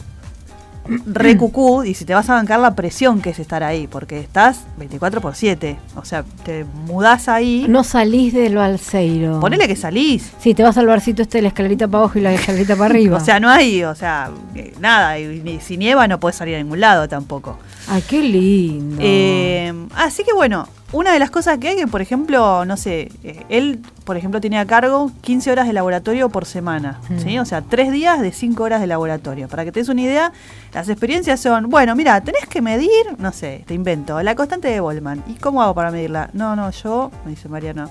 re 1.05 1.37
cucú 1.37 1.83
y 1.83 1.93
si 1.93 2.03
te 2.05 2.13
vas 2.13 2.29
a 2.29 2.33
bancar 2.33 2.59
la 2.59 2.75
presión 2.75 3.21
que 3.21 3.29
es 3.29 3.39
estar 3.39 3.63
ahí, 3.63 3.87
porque 3.87 4.19
estás 4.19 4.61
24 4.77 5.21
por 5.21 5.35
7. 5.35 5.77
O 5.95 6.03
sea, 6.05 6.23
te 6.43 6.65
mudás 6.85 7.27
ahí. 7.29 7.65
No 7.69 7.83
salís 7.83 8.33
del 8.33 8.55
balseiro. 8.55 9.39
Ponele 9.39 9.67
que 9.67 9.75
salís. 9.75 10.31
Sí, 10.39 10.53
te 10.53 10.63
vas 10.63 10.77
al 10.77 10.87
barcito 10.87 11.21
este 11.21 11.37
de 11.37 11.43
la 11.43 11.47
escalerita 11.49 11.87
para 11.87 12.03
abajo 12.03 12.19
y 12.19 12.21
la 12.21 12.33
escalerita 12.33 12.75
para 12.75 12.85
arriba. 12.89 13.17
O 13.23 13.25
sea, 13.25 13.39
no 13.39 13.49
hay, 13.49 13.83
o 13.83 13.95
sea, 13.95 14.29
eh, 14.55 14.73
nada. 14.79 15.17
Y, 15.19 15.39
ni- 15.41 15.59
si 15.61 15.77
nieva 15.77 16.07
no 16.07 16.19
puedes 16.19 16.35
salir 16.35 16.55
a 16.55 16.57
ningún 16.57 16.79
lado 16.81 17.07
tampoco. 17.07 17.57
Ay, 17.87 18.01
qué 18.07 18.21
lindo. 18.21 18.97
Eh, 18.99 19.73
así 19.95 20.23
que 20.23 20.33
bueno, 20.33 20.67
una 20.93 21.12
de 21.12 21.19
las 21.19 21.29
cosas 21.31 21.57
que 21.57 21.67
hay 21.69 21.75
que, 21.75 21.88
por 21.88 22.01
ejemplo, 22.01 22.63
no 22.65 22.77
sé, 22.77 23.12
eh, 23.23 23.43
él, 23.50 23.81
por 24.05 24.15
ejemplo, 24.15 24.39
tiene 24.39 24.59
a 24.59 24.65
cargo 24.65 25.12
15 25.21 25.51
horas 25.51 25.67
de 25.67 25.73
laboratorio 25.73 26.29
por 26.29 26.45
semana, 26.45 27.00
Mm. 27.09 27.19
¿sí? 27.19 27.39
O 27.39 27.45
sea, 27.45 27.62
3 27.62 27.91
días 27.91 28.21
de 28.21 28.31
5 28.31 28.63
horas 28.63 28.79
de 28.79 28.88
laboratorio. 28.88 29.47
Para 29.47 29.65
que 29.65 29.71
te 29.71 29.79
des 29.81 29.89
una 29.89 30.01
idea, 30.01 30.31
las 30.73 30.88
experiencias 30.89 31.39
son, 31.41 31.69
bueno, 31.69 31.95
mira, 31.95 32.21
tenés 32.21 32.45
que 32.47 32.62
medir, 32.62 32.89
no 33.17 33.31
sé, 33.33 33.63
te 33.67 33.73
invento, 33.73 34.21
la 34.23 34.35
constante 34.35 34.69
de 34.69 34.79
Boltzmann. 34.79 35.23
¿Y 35.27 35.33
cómo 35.33 35.62
hago 35.63 35.73
para 35.73 35.91
medirla? 35.91 36.29
No, 36.33 36.55
no, 36.55 36.69
yo, 36.71 37.12
me 37.25 37.31
dice 37.31 37.50
Mariano, 37.50 37.89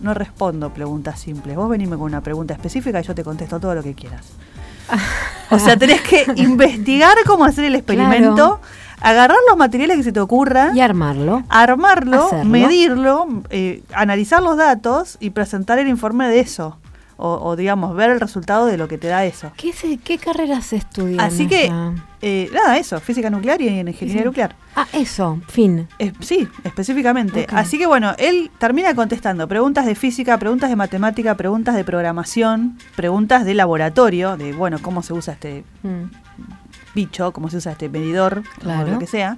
no 0.00 0.14
respondo 0.14 0.70
preguntas 0.72 1.18
simples. 1.20 1.56
Vos 1.56 1.68
venime 1.68 1.96
con 1.96 2.02
una 2.06 2.20
pregunta 2.20 2.54
específica 2.54 3.00
y 3.00 3.02
yo 3.02 3.14
te 3.14 3.24
contesto 3.24 3.58
todo 3.60 3.74
lo 3.74 3.82
que 3.82 3.94
quieras. 3.94 4.24
O 5.50 5.58
sea, 5.60 5.76
tenés 5.76 6.00
que 6.02 6.26
investigar 6.36 7.14
cómo 7.24 7.44
hacer 7.44 7.64
el 7.66 7.76
experimento, 7.76 8.34
Claro. 8.34 8.60
Agarrar 9.08 9.38
los 9.48 9.56
materiales 9.56 9.96
que 9.96 10.02
se 10.02 10.12
te 10.12 10.20
ocurran 10.20 10.76
y 10.76 10.80
armarlo. 10.80 11.42
armarlo, 11.48 12.26
Hacerlo. 12.26 12.44
medirlo, 12.50 13.26
eh, 13.50 13.82
analizar 13.94 14.42
los 14.42 14.56
datos 14.56 15.16
y 15.20 15.30
presentar 15.30 15.78
el 15.78 15.88
informe 15.88 16.28
de 16.28 16.40
eso. 16.40 16.78
O, 17.18 17.32
o, 17.42 17.56
digamos, 17.56 17.96
ver 17.96 18.10
el 18.10 18.20
resultado 18.20 18.66
de 18.66 18.76
lo 18.76 18.88
que 18.88 18.98
te 18.98 19.06
da 19.08 19.24
eso. 19.24 19.50
¿Qué, 19.56 19.72
se- 19.72 19.96
qué 19.96 20.18
carreras 20.18 20.66
se 20.66 20.76
estudian? 20.76 21.18
Así 21.20 21.46
que, 21.46 21.72
eh, 22.20 22.50
nada, 22.52 22.76
eso, 22.76 23.00
física 23.00 23.30
nuclear 23.30 23.58
y 23.62 23.68
en 23.68 23.88
ingeniería 23.88 24.20
Sí. 24.20 24.26
nuclear. 24.26 24.54
Ah, 24.74 24.86
eso, 24.92 25.40
fin. 25.48 25.88
Eh, 25.98 26.12
sí, 26.20 26.46
específicamente. 26.62 27.46
Así 27.50 27.78
que 27.78 27.86
bueno, 27.86 28.12
él 28.18 28.50
termina 28.58 28.94
contestando 28.94 29.48
preguntas 29.48 29.86
de 29.86 29.94
física, 29.94 30.36
preguntas 30.36 30.68
de 30.68 30.76
matemática, 30.76 31.34
preguntas 31.36 31.74
de 31.74 31.84
programación, 31.84 32.76
preguntas 32.96 33.46
de 33.46 33.54
laboratorio, 33.54 34.36
de 34.36 34.52
bueno, 34.52 34.76
cómo 34.82 35.02
se 35.02 35.14
usa 35.14 35.32
este 35.32 35.64
Mm. 35.84 36.10
Bicho, 36.96 37.32
cómo 37.32 37.48
se 37.50 37.58
usa 37.58 37.70
este 37.72 37.88
medidor, 37.88 38.42
Claro. 38.58 38.88
o 38.88 38.92
lo 38.94 38.98
que 38.98 39.06
sea. 39.06 39.36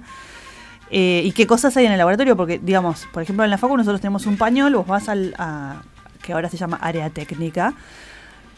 Eh, 0.89 1.21
y 1.23 1.31
qué 1.33 1.45
cosas 1.45 1.77
hay 1.77 1.85
en 1.85 1.91
el 1.91 1.99
laboratorio, 1.99 2.35
porque, 2.35 2.57
digamos, 2.57 3.07
por 3.13 3.21
ejemplo, 3.21 3.43
en 3.45 3.51
la 3.51 3.59
FACU 3.59 3.77
nosotros 3.77 4.01
tenemos 4.01 4.25
un 4.25 4.37
pañol, 4.37 4.75
vos 4.75 4.87
vas 4.87 5.07
al, 5.07 5.35
a, 5.37 5.83
que 6.23 6.33
ahora 6.33 6.49
se 6.49 6.57
llama 6.57 6.79
área 6.81 7.11
técnica, 7.11 7.73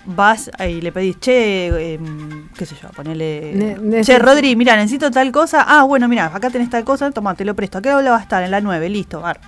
vas 0.05 0.50
y 0.67 0.79
le 0.81 0.91
pedís, 0.93 1.20
che, 1.20 1.93
em, 1.96 2.48
qué 2.58 2.65
sé 2.65 2.75
yo, 2.81 2.88
ponele, 2.89 3.77
Ne- 3.81 4.03
che, 4.03 4.17
Rodri, 4.17 4.55
mira, 4.55 4.75
necesito 4.77 5.12
tal 5.12 5.29
cosa, 5.34 5.65
ah, 5.67 5.84
bueno, 5.84 6.08
mira, 6.08 6.27
acá 6.34 6.50
tenés 6.50 6.70
tal 6.70 6.86
cosa, 6.86 7.12
toma, 7.12 7.36
te 7.36 7.43
lo 7.43 7.53
presto, 7.53 7.79
¿a 7.79 7.81
qué 7.81 7.93
hora 7.93 8.12
va 8.12 8.17
a 8.17 8.22
estar? 8.22 8.41
En 8.43 8.51
la 8.51 8.62
9, 8.62 8.88
listo, 8.89 9.25
ar. 9.25 9.41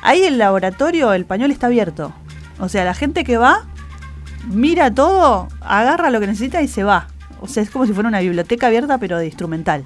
Ahí 0.00 0.22
el 0.22 0.38
laboratorio, 0.38 1.12
el 1.14 1.24
pañol 1.26 1.50
está 1.50 1.66
abierto, 1.66 2.12
o 2.60 2.68
sea, 2.68 2.84
la 2.84 2.94
gente 2.94 3.24
que 3.24 3.36
va, 3.36 3.64
mira 4.48 4.94
todo, 4.94 5.48
agarra 5.60 6.10
lo 6.10 6.20
que 6.20 6.26
necesita 6.28 6.62
y 6.62 6.68
se 6.68 6.84
va. 6.84 7.08
O 7.42 7.48
sea, 7.48 7.62
es 7.62 7.70
como 7.70 7.86
si 7.86 7.92
fuera 7.92 8.08
una 8.08 8.20
biblioteca 8.20 8.68
abierta, 8.68 8.98
pero 8.98 9.18
de 9.18 9.26
instrumental. 9.26 9.84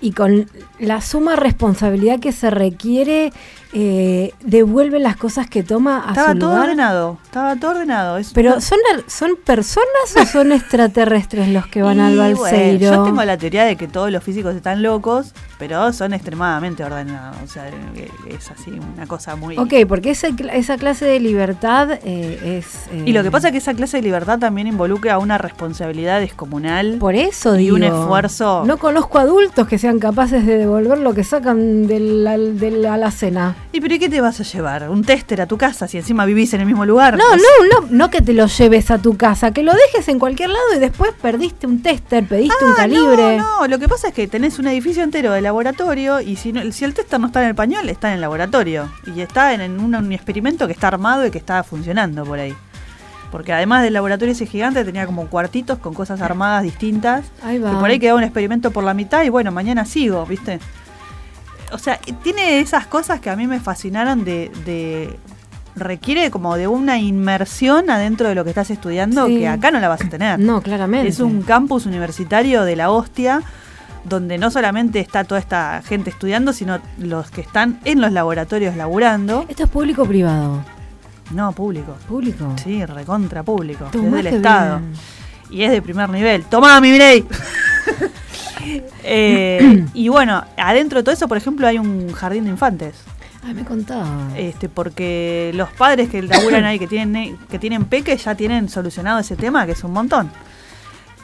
Y 0.00 0.12
con 0.12 0.48
la 0.78 1.00
suma 1.00 1.36
responsabilidad 1.36 2.20
que 2.20 2.32
se 2.32 2.50
requiere, 2.50 3.32
eh, 3.72 4.32
devuelve 4.40 4.98
las 4.98 5.16
cosas 5.16 5.48
que 5.48 5.62
toma 5.62 6.04
a 6.06 6.10
Estaba 6.10 6.32
su 6.32 6.38
todo 6.38 6.50
lugar. 6.50 6.64
ordenado, 6.70 7.18
estaba 7.24 7.56
todo 7.56 7.70
ordenado. 7.72 8.16
Es 8.16 8.32
Pero 8.32 8.52
una- 8.52 8.60
¿son, 8.62 8.78
¿son 9.06 9.30
personas 9.44 9.86
o 10.16 10.24
son 10.24 10.52
extraterrestres 10.52 11.48
los 11.48 11.66
que 11.66 11.82
van 11.82 11.98
Y 11.98 12.00
al 12.00 12.16
bueno, 12.16 12.40
balseiro? 12.40 12.78
yo 12.96 13.02
tengo 13.04 13.22
la 13.24 13.36
teoría 13.36 13.64
de 13.64 13.76
que 13.76 13.86
todos 13.86 14.10
los 14.10 14.22
físicos 14.24 14.54
están 14.56 14.82
locos, 14.82 15.34
pero 15.58 15.92
son 15.92 16.14
extremadamente 16.14 16.82
ordenados. 16.82 17.36
O 17.44 17.46
sea, 17.46 17.68
eh, 17.68 18.10
es 18.30 18.50
así, 18.50 18.70
una 18.94 19.06
cosa 19.06 19.36
muy... 19.36 19.58
Ok, 19.58 19.74
porque 19.86 20.10
esa, 20.10 20.28
esa 20.52 20.76
clase 20.78 21.04
de 21.04 21.20
libertad 21.20 21.90
eh, 22.04 22.58
es... 22.58 22.86
eh, 22.90 23.02
Y 23.04 23.12
lo 23.12 23.22
que 23.22 23.30
pasa 23.30 23.48
es 23.48 23.52
que 23.52 23.58
esa 23.58 23.74
clase 23.74 23.98
de 23.98 24.02
libertad 24.02 24.38
también 24.38 24.66
involucra 24.66 25.18
una 25.18 25.36
responsabilidad 25.36 26.20
descomunal. 26.20 26.96
Por 26.98 27.14
eso 27.14 27.54
y 27.56 27.64
digo... 27.64 27.76
un 27.76 27.82
esfuerzo. 27.82 28.62
No 28.66 28.78
conozco 28.78 29.18
adultos 29.18 29.68
que 29.68 29.78
sean 29.78 29.98
capaces 29.98 30.46
de 30.46 30.56
devolver 30.56 30.98
lo 30.98 31.12
que 31.12 31.24
sacan 31.24 31.86
de 31.86 32.00
la, 32.00 32.38
de 32.38 32.70
la 32.70 32.94
alacena. 32.94 33.56
¿Y 33.70 33.82
pero 33.82 33.94
¿y 33.94 33.98
qué 33.98 34.08
te 34.08 34.20
vas 34.22 34.40
a 34.40 34.44
llevar? 34.44 34.88
¿Un 34.88 35.04
tester 35.04 35.42
a 35.42 35.46
tu 35.46 35.58
casa 35.58 35.86
si 35.86 35.98
encima 35.98 36.24
vivís 36.24 36.54
en 36.54 36.60
el 36.62 36.66
mismo 36.66 36.86
lugar? 36.86 37.18
No, 37.18 37.24
Pues, 37.28 37.42
no, 37.70 37.80
no, 37.82 37.86
no 37.90 38.10
que 38.10 38.22
te 38.22 38.32
lo 38.32 38.46
lleves 38.46 38.90
a 38.90 38.96
tu 38.98 39.16
casa, 39.18 39.50
que 39.52 39.62
lo 39.62 39.72
dejes 39.74 40.08
en 40.08 40.18
cualquier 40.18 40.48
lado 40.48 40.64
y 40.74 40.78
después 40.78 41.12
perdiste 41.20 41.66
un 41.66 41.82
tester, 41.82 42.24
pediste 42.24 42.64
un 42.64 42.72
Ah, 42.72 42.76
calibre. 42.76 43.36
No, 43.36 43.60
no, 43.60 43.66
lo 43.68 43.78
que 43.78 43.86
pasa 43.86 44.08
es 44.08 44.14
que 44.14 44.26
tenés 44.26 44.58
un 44.58 44.68
edificio 44.68 45.02
entero 45.02 45.32
de 45.32 45.42
laboratorio 45.42 46.20
y 46.22 46.36
si, 46.36 46.52
no- 46.54 46.72
si 46.72 46.84
el 46.86 46.94
tester 46.94 47.20
no 47.20 47.26
está 47.26 47.42
en 47.42 47.48
el 47.48 47.54
pañol, 47.54 47.88
está 47.90 48.08
en 48.08 48.14
el 48.14 48.20
laboratorio. 48.22 48.90
Y 49.14 49.20
está 49.20 49.52
en, 49.52 49.60
en 49.60 49.78
un, 49.80 49.94
un 49.94 50.12
experimento 50.12 50.66
que 50.66 50.72
está 50.72 50.88
armado 50.88 51.26
y 51.26 51.30
que 51.30 51.38
está 51.38 51.62
funcionando 51.62 52.24
por 52.24 52.38
ahí. 52.38 52.54
Porque 53.30 53.52
además 53.52 53.82
del 53.82 53.92
laboratorio 53.92 54.32
ese 54.32 54.46
gigante 54.46 54.82
tenía 54.86 55.04
como 55.04 55.26
cuartitos 55.26 55.78
con 55.78 55.92
cosas 55.92 56.22
armadas 56.22 56.62
distintas. 56.62 57.26
Ahí 57.42 57.58
va. 57.58 57.72
Que 57.72 57.76
por 57.76 57.90
ahí 57.90 57.98
quedaba 57.98 58.16
un 58.16 58.24
experimento 58.24 58.70
por 58.70 58.82
la 58.82 58.94
mitad 58.94 59.22
y 59.24 59.28
bueno, 59.28 59.52
mañana 59.52 59.84
sigo, 59.84 60.24
¿viste? 60.24 60.58
O 61.72 61.78
sea, 61.78 61.98
tiene 62.22 62.60
esas 62.60 62.86
cosas 62.86 63.20
que 63.20 63.30
a 63.30 63.36
mí 63.36 63.46
me 63.46 63.60
fascinaron 63.60 64.24
de... 64.24 64.50
de- 64.64 65.18
requiere 65.76 66.28
como 66.32 66.56
de 66.56 66.66
una 66.66 66.98
inmersión 66.98 67.88
adentro 67.88 68.28
de 68.28 68.34
lo 68.34 68.42
que 68.42 68.50
estás 68.50 68.68
estudiando 68.70 69.26
Sí. 69.28 69.38
que 69.38 69.46
acá 69.48 69.70
no 69.70 69.78
la 69.78 69.86
vas 69.88 70.00
a 70.02 70.08
tener. 70.08 70.40
No, 70.40 70.60
claramente. 70.60 71.06
Es 71.08 71.20
un 71.20 71.42
campus 71.42 71.86
universitario 71.86 72.64
de 72.64 72.74
la 72.74 72.90
hostia, 72.90 73.42
donde 74.02 74.38
no 74.38 74.50
solamente 74.50 74.98
está 74.98 75.22
toda 75.22 75.38
esta 75.38 75.80
gente 75.86 76.10
estudiando, 76.10 76.52
sino 76.52 76.80
los 76.98 77.30
que 77.30 77.42
están 77.42 77.78
en 77.84 78.00
los 78.00 78.10
laboratorios 78.10 78.74
laburando. 78.74 79.44
¿Esto 79.48 79.62
es 79.64 79.70
público 79.70 80.02
o 80.02 80.06
privado? 80.06 80.64
No, 81.30 81.52
público. 81.52 81.94
Público. 82.08 82.56
Sí, 82.64 82.84
recontra 82.84 83.44
público. 83.44 83.84
Tomá, 83.92 84.18
es 84.18 84.24
del 84.24 84.30
qué 84.32 84.36
Estado. 84.38 84.78
bien. 84.80 84.92
Y 85.50 85.62
es 85.62 85.70
de 85.70 85.80
primer 85.80 86.08
nivel. 86.10 86.42
¡Tomá, 86.46 86.80
mi 86.80 86.90
Milei! 86.90 87.24
Eh, 89.04 89.84
y 89.94 90.08
bueno, 90.08 90.44
adentro 90.56 90.98
de 90.98 91.02
todo 91.04 91.14
eso, 91.14 91.28
por 91.28 91.36
ejemplo, 91.36 91.66
hay 91.66 91.78
un 91.78 92.12
jardín 92.12 92.44
de 92.44 92.50
infantes. 92.50 92.96
Ay, 93.44 93.54
me 93.54 93.64
contaba. 93.64 94.30
Este, 94.36 94.68
porque 94.68 95.52
los 95.54 95.70
padres 95.70 96.08
que 96.08 96.22
laburan 96.22 96.64
ahí, 96.64 96.78
que 96.78 96.86
tienen, 96.88 97.12
ne- 97.12 97.36
que 97.50 97.58
tienen 97.58 97.84
peques, 97.84 98.24
ya 98.24 98.34
tienen 98.34 98.68
solucionado 98.68 99.20
ese 99.20 99.36
tema, 99.36 99.64
que 99.66 99.72
es 99.72 99.84
un 99.84 99.92
montón. 99.92 100.30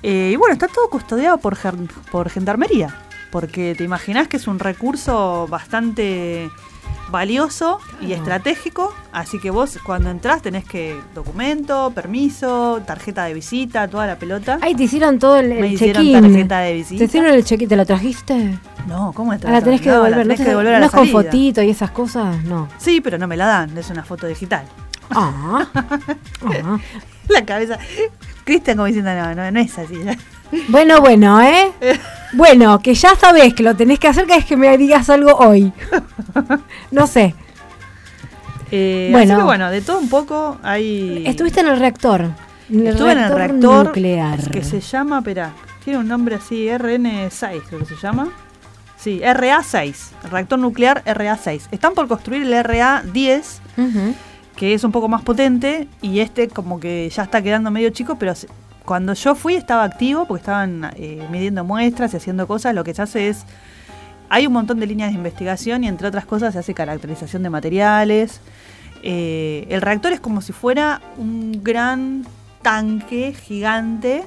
Eh, 0.02 0.30
y 0.32 0.36
bueno, 0.36 0.52
está 0.52 0.68
todo 0.68 0.88
custodiado 0.90 1.38
por, 1.38 1.56
por 2.12 2.30
gendarmería, 2.30 2.94
porque 3.32 3.74
te 3.76 3.84
imaginás 3.84 4.28
que 4.28 4.36
es 4.36 4.46
un 4.46 4.58
recurso 4.58 5.46
bastante 5.48 6.50
valioso 7.10 7.78
y 8.00 8.12
estratégico, 8.12 8.92
así 9.12 9.38
que 9.38 9.50
vos 9.50 9.78
cuando 9.84 10.10
entrás 10.10 10.42
tenés 10.42 10.64
que 10.64 10.98
documento, 11.14 11.92
permiso, 11.94 12.82
tarjeta 12.86 13.24
de 13.24 13.34
visita, 13.34 13.88
toda 13.88 14.06
la 14.06 14.16
pelota. 14.16 14.58
Ahí 14.62 14.74
te 14.74 14.84
hicieron 14.84 15.18
todo 15.18 15.36
el, 15.38 15.48
Me 15.50 15.58
el 15.66 15.72
hicieron 15.74 16.02
check-in. 16.02 16.20
tarjeta 16.22 16.58
de 16.60 16.74
visita. 16.74 16.98
¿Te 16.98 17.04
hicieron 17.04 17.30
el 17.34 17.44
check-in? 17.44 17.68
¿Te 17.68 17.76
la 17.76 17.84
trajiste? 17.84 18.58
No, 18.88 19.12
¿cómo 19.14 19.32
Ah, 19.32 19.38
la 19.42 19.62
tenés 19.62 19.80
que 19.80 19.88
No, 19.90 19.96
la 19.96 20.02
devolver. 20.04 20.22
tenés 20.26 20.38
¿No, 20.38 20.42
que 20.42 20.44
te- 20.44 20.50
devolver 20.50 20.74
a 20.74 20.78
no 20.78 20.80
la 20.80 20.86
es 20.86 20.92
con 20.92 21.08
fotito 21.08 21.62
y 21.62 21.70
esas 21.70 21.90
cosas? 21.90 22.42
No. 22.44 22.68
Sí, 22.78 23.00
pero 23.00 23.16
no 23.18 23.26
me 23.26 23.36
la 23.36 23.46
dan, 23.46 23.76
es 23.78 23.90
una 23.90 24.04
foto 24.04 24.26
digital. 24.26 24.64
Ah. 25.10 25.66
ah. 26.64 26.78
La 27.28 27.44
cabeza. 27.44 27.78
Cristian 28.44 28.76
como 28.76 28.86
diciendo, 28.86 29.14
no, 29.14 29.34
no, 29.34 29.50
no 29.50 29.60
es 29.60 29.78
así. 29.78 29.94
Bueno, 30.68 31.00
bueno, 31.00 31.40
¿eh? 31.42 31.72
Bueno, 32.36 32.80
que 32.80 32.94
ya 32.94 33.14
sabés 33.14 33.54
que 33.54 33.62
lo 33.62 33.76
tenés 33.76 34.00
que 34.00 34.08
hacer 34.08 34.24
cada 34.26 34.38
vez 34.38 34.44
que 34.44 34.56
me 34.56 34.76
digas 34.76 35.08
algo 35.08 35.36
hoy. 35.36 35.72
No 36.90 37.06
sé. 37.06 37.32
Eh, 38.72 39.08
Bueno. 39.12 39.34
Así 39.34 39.40
que 39.40 39.44
bueno, 39.44 39.70
de 39.70 39.80
todo 39.82 40.00
un 40.00 40.08
poco 40.08 40.58
hay... 40.64 41.22
Estuviste 41.26 41.60
en 41.60 41.68
el 41.68 41.78
reactor. 41.78 42.30
En 42.68 42.86
Estuve 42.88 43.12
en 43.12 43.18
el 43.18 43.32
reactor 43.32 43.86
nuclear. 43.86 44.50
que 44.50 44.64
se 44.64 44.80
llama, 44.80 45.18
espera, 45.18 45.52
tiene 45.84 46.00
un 46.00 46.08
nombre 46.08 46.34
así, 46.34 46.66
RN6 46.66 47.62
creo 47.68 47.78
que 47.80 47.84
se 47.86 47.96
llama. 48.02 48.28
Sí, 48.96 49.20
RA6, 49.22 49.94
el 50.24 50.30
reactor 50.30 50.58
nuclear 50.58 51.04
RA6. 51.04 51.68
Están 51.70 51.92
por 51.94 52.08
construir 52.08 52.42
el 52.42 52.52
RA10, 52.54 53.42
Ujú. 53.76 54.14
que 54.56 54.74
es 54.74 54.82
un 54.82 54.90
poco 54.92 55.08
más 55.08 55.22
potente, 55.22 55.86
y 56.00 56.18
este 56.20 56.48
como 56.48 56.80
que 56.80 57.08
ya 57.14 57.22
está 57.24 57.42
quedando 57.42 57.70
medio 57.70 57.90
chico, 57.90 58.16
pero 58.18 58.32
cuando 58.84 59.14
yo 59.14 59.34
fui 59.34 59.54
estaba 59.54 59.84
activo 59.84 60.26
porque 60.26 60.40
estaban 60.40 60.92
eh, 60.96 61.26
midiendo 61.30 61.64
muestras 61.64 62.12
y 62.14 62.18
haciendo 62.18 62.46
cosas. 62.46 62.74
Lo 62.74 62.84
que 62.84 62.94
se 62.94 63.02
hace 63.02 63.28
es, 63.28 63.44
hay 64.28 64.46
un 64.46 64.52
montón 64.52 64.80
de 64.80 64.86
líneas 64.86 65.10
de 65.10 65.16
investigación 65.16 65.84
y 65.84 65.88
entre 65.88 66.08
otras 66.08 66.26
cosas 66.26 66.52
se 66.52 66.58
hace 66.58 66.74
caracterización 66.74 67.42
de 67.42 67.50
materiales. 67.50 68.40
Eh, 69.02 69.66
el 69.70 69.80
reactor 69.80 70.12
es 70.12 70.20
como 70.20 70.40
si 70.40 70.52
fuera 70.52 71.00
un 71.18 71.60
gran 71.62 72.24
tanque 72.62 73.34
gigante 73.34 74.24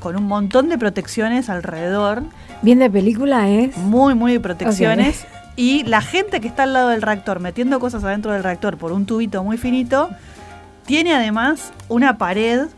con 0.00 0.16
un 0.16 0.24
montón 0.24 0.68
de 0.68 0.78
protecciones 0.78 1.48
alrededor, 1.48 2.22
Bien 2.62 2.78
de 2.78 2.90
película 2.90 3.48
es. 3.48 3.76
muy, 3.76 4.14
muy 4.14 4.32
de 4.32 4.40
protecciones. 4.40 5.26
Y 5.56 5.82
la 5.82 6.02
gente 6.02 6.40
que 6.40 6.46
está 6.46 6.62
al 6.62 6.72
lado 6.72 6.90
del 6.90 7.02
reactor 7.02 7.40
metiendo 7.40 7.80
cosas 7.80 8.04
adentro 8.04 8.30
del 8.30 8.44
reactor 8.44 8.76
por 8.76 8.92
un 8.92 9.06
tubito 9.06 9.42
muy 9.42 9.58
finito, 9.58 10.08
tiene 10.86 11.12
además 11.12 11.72
una 11.88 12.16
pared 12.16 12.68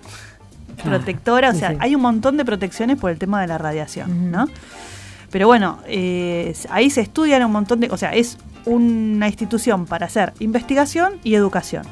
protectora, 0.82 1.50
o 1.50 1.54
sea, 1.54 1.68
hay 1.80 1.94
un 1.94 2.02
montón 2.02 2.36
de 2.36 2.44
protecciones 2.44 2.98
por 2.98 3.10
el 3.10 3.18
tema 3.18 3.40
de 3.40 3.46
la 3.46 3.58
radiación. 3.58 4.30
¿no? 4.30 4.46
Pero 5.30 5.46
bueno, 5.46 5.78
eh, 5.86 6.54
ahí 6.70 6.90
se 6.90 7.00
estudian 7.00 7.44
un 7.44 7.52
montón 7.52 7.80
de, 7.80 7.88
o 7.90 7.96
sea, 7.96 8.10
es 8.14 8.38
una 8.66 9.26
institución 9.28 9.86
para 9.86 10.06
hacer 10.06 10.32
investigación 10.40 11.14
y 11.24 11.34
educación. 11.34 11.84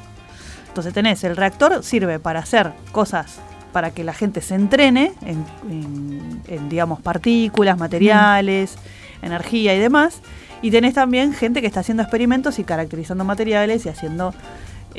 Entonces 0.68 0.92
tenés, 0.92 1.24
el 1.24 1.36
reactor 1.36 1.82
sirve 1.82 2.18
para 2.18 2.40
hacer 2.40 2.72
cosas 2.92 3.38
para 3.72 3.90
que 3.90 4.02
la 4.04 4.12
gente 4.14 4.40
se 4.40 4.54
entrene 4.54 5.12
en, 5.22 5.44
en- 5.70 6.42
en, 6.48 6.68
digamos, 6.68 7.00
partículas, 7.00 7.78
materiales, 7.78 8.76
energía 9.22 9.74
y 9.74 9.78
demás. 9.78 10.20
Y 10.62 10.70
tenés 10.70 10.94
también 10.94 11.32
gente 11.32 11.60
que 11.60 11.66
está 11.68 11.80
haciendo 11.80 12.02
experimentos 12.02 12.58
y 12.58 12.64
caracterizando 12.64 13.24
materiales 13.24 13.86
y 13.86 13.88
haciendo, 13.88 14.34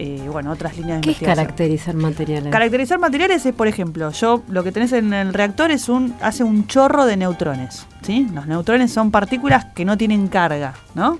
eh, 0.01 0.29
bueno, 0.31 0.51
otras 0.51 0.77
líneas 0.77 1.01
de 1.01 1.01
¿Qué 1.01 1.11
es 1.11 1.17
caracterizar 1.17 1.93
materiales? 1.93 2.53
Caracterizar 2.53 2.99
materiales 2.99 3.45
es, 3.45 3.53
por 3.53 3.67
ejemplo, 3.67 4.11
yo 4.11 4.43
lo 4.47 4.63
que 4.63 4.71
tenés 4.71 4.93
en 4.93 5.13
el 5.13 5.33
reactor 5.33 5.71
es 5.71 5.89
un 5.89 6.15
hace 6.21 6.45
un 6.45 6.67
chorro 6.67 7.05
de 7.05 7.17
neutrones, 7.17 7.85
¿sí? 8.01 8.25
Los 8.33 8.47
neutrones 8.47 8.93
son 8.93 9.11
partículas 9.11 9.65
que 9.75 9.83
no 9.83 9.97
tienen 9.97 10.29
carga, 10.29 10.73
¿no? 10.95 11.19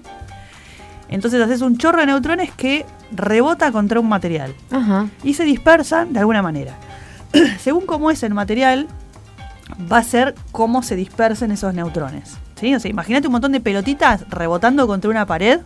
Entonces 1.10 1.42
haces 1.42 1.62
un 1.62 1.78
chorro 1.78 2.00
de 2.00 2.06
neutrones 2.06 2.52
que 2.52 2.86
rebota 3.12 3.70
contra 3.74 4.00
un 4.00 4.08
material 4.08 4.56
Ajá. 4.72 5.08
y 5.26 5.34
se 5.34 5.44
dispersan 5.44 6.13
de 6.13 6.20
alguna 6.20 6.42
manera. 6.42 6.76
Según 7.60 7.86
cómo 7.86 8.12
es 8.12 8.24
el 8.24 8.34
material, 8.34 8.88
va 9.92 9.98
a 9.98 10.04
ser 10.04 10.36
cómo 10.54 10.84
se 10.84 10.96
dispersen 10.96 11.52
esos 11.52 11.74
neutrones, 11.74 12.38
¿sí? 12.56 12.74
O 12.74 12.80
sea, 12.80 12.89
imagínate 12.89 13.28
un 13.28 13.34
montón 13.34 13.52
de 13.52 13.60
pelotitas 13.60 14.24
rebotando 14.30 14.88
contra 14.88 15.10
una 15.10 15.26
pared. 15.26 15.60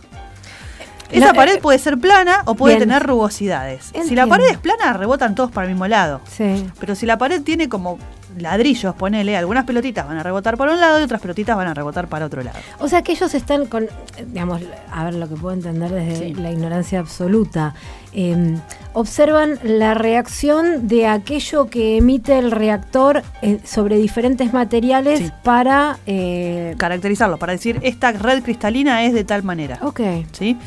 Esa 1.13 1.28
La- 1.28 1.34
pared 1.34 1.60
puede 1.60 1.80
ser 1.80 1.97
plana 1.97 2.41
o 2.45 2.56
puede 2.56 2.76
Bien. 2.76 2.89
tener 2.89 3.04
rugosidades. 3.04 3.91
Si 4.08 4.15
la 4.15 4.28
pared 4.28 4.45
es 4.49 4.58
plana, 4.58 4.93
rebotan 4.93 5.36
todos 5.36 5.52
para 5.52 5.65
el 5.67 5.73
mismo 5.73 5.88
lado. 5.88 6.21
Sí. 6.30 6.65
Pero 6.80 6.95
si 6.95 7.06
la 7.06 7.17
pared 7.17 7.41
tiene 7.41 7.69
como 7.69 7.97
ladrillos, 8.38 8.95
ponele, 8.95 9.38
algunas 9.38 9.63
pelotitas 9.63 10.08
van 10.08 10.17
a 10.17 10.23
rebotar 10.23 10.58
para 10.58 10.71
un 10.73 10.80
lado 10.80 10.99
y 10.99 11.04
otras 11.04 11.21
pelotitas 11.21 11.56
van 11.56 11.67
a 11.67 11.73
rebotar 11.76 12.08
para 12.08 12.26
otro 12.26 12.41
lado. 12.41 12.58
O 12.80 12.88
sea 12.88 13.04
que 13.04 13.12
ellos 13.12 13.32
están 13.36 13.67
con, 13.67 13.84
eh, 13.84 13.89
digamos, 14.26 14.60
a 14.91 15.04
ver 15.04 15.13
lo 15.13 15.30
que 15.30 15.36
puedo 15.36 15.54
entender 15.54 15.91
desde 15.91 16.15
Sí. 16.30 16.34
la 16.34 16.52
ignorancia 16.52 16.99
absoluta. 16.99 17.76
eh, 18.15 18.58
observan 18.93 19.58
la 19.63 19.95
reacción 19.95 20.88
de 20.88 21.08
aquello 21.08 21.65
que 21.67 21.97
emite 21.97 22.38
el 22.38 22.52
reactor 22.52 23.23
eh, 23.41 23.60
sobre 23.65 23.97
diferentes 23.97 24.54
materiales 24.54 25.17
Sí. 25.19 25.32
para... 25.43 25.97
eh, 26.06 26.76
Caracterizarlo, 26.78 27.38
para 27.38 27.54
decir, 27.54 27.80
esta 27.82 28.12
red 28.12 28.43
cristalina 28.43 29.04
es 29.04 29.13
de 29.13 29.23
tal 29.23 29.41
manera. 29.41 29.80
ok. 29.82 29.99
¿Sí? 30.32 30.58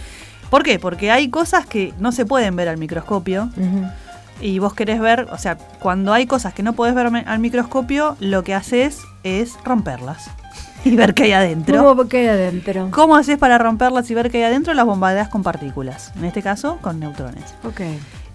¿Por 0.50 0.62
qué? 0.62 0.78
Porque 0.78 1.10
hay 1.10 1.28
cosas 1.28 1.66
que 1.66 1.92
no 1.98 2.12
se 2.12 2.24
pueden 2.24 2.56
ver 2.56 2.68
al 2.68 2.78
microscopio 2.78 3.50
y 4.40 4.58
vos 4.58 4.74
querés 4.74 5.00
ver, 5.00 5.28
o 5.32 5.38
sea, 5.38 5.56
cuando 5.56 6.12
hay 6.12 6.26
cosas 6.26 6.52
que 6.54 6.62
no 6.62 6.74
podés 6.74 6.94
ver 6.94 7.06
al 7.06 7.38
microscopio, 7.38 8.16
lo 8.20 8.44
que 8.44 8.54
haces 8.54 9.00
es 9.22 9.54
romperlas 9.64 10.30
y 10.84 10.94
ver 10.94 11.14
qué 11.14 11.24
hay 11.24 11.32
adentro. 11.32 11.82
¿Cómo 11.82 12.08
queda 12.08 12.32
adentro? 12.32 12.88
¿Cómo 12.90 13.16
haces 13.16 13.38
para 13.38 13.58
romperlas 13.58 14.10
y 14.10 14.14
ver 14.14 14.30
qué 14.30 14.38
hay 14.38 14.44
adentro? 14.44 14.74
Las 14.74 14.86
bombardeas 14.86 15.28
con 15.28 15.42
partículas, 15.42 16.12
en 16.16 16.26
este 16.26 16.42
caso 16.42 16.78
con 16.80 17.00
neutrones. 17.00 17.54
Ok. 17.64 17.80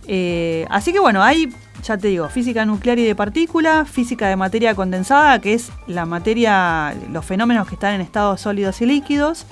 Eh, 0.08 0.66
así 0.70 0.92
que 0.92 1.00
bueno, 1.00 1.22
hay, 1.24 1.54
ya 1.84 1.98
te 1.98 2.08
digo, 2.08 2.28
física 2.28 2.66
nuclear 2.66 2.98
y 3.00 3.06
de 3.06 3.16
partícula, 3.16 3.86
física 3.86 4.28
de 4.28 4.36
materia 4.36 4.74
condensada, 4.74 5.40
que 5.40 5.54
es 5.54 5.72
la 5.88 6.06
materia, 6.06 6.96
los 7.12 7.24
fenómenos 7.24 7.68
que 7.68 7.76
están 7.76 7.94
en 7.94 8.02
estados 8.02 8.42
sólidos 8.42 8.82
y 8.82 8.88
líquidos, 8.88 9.46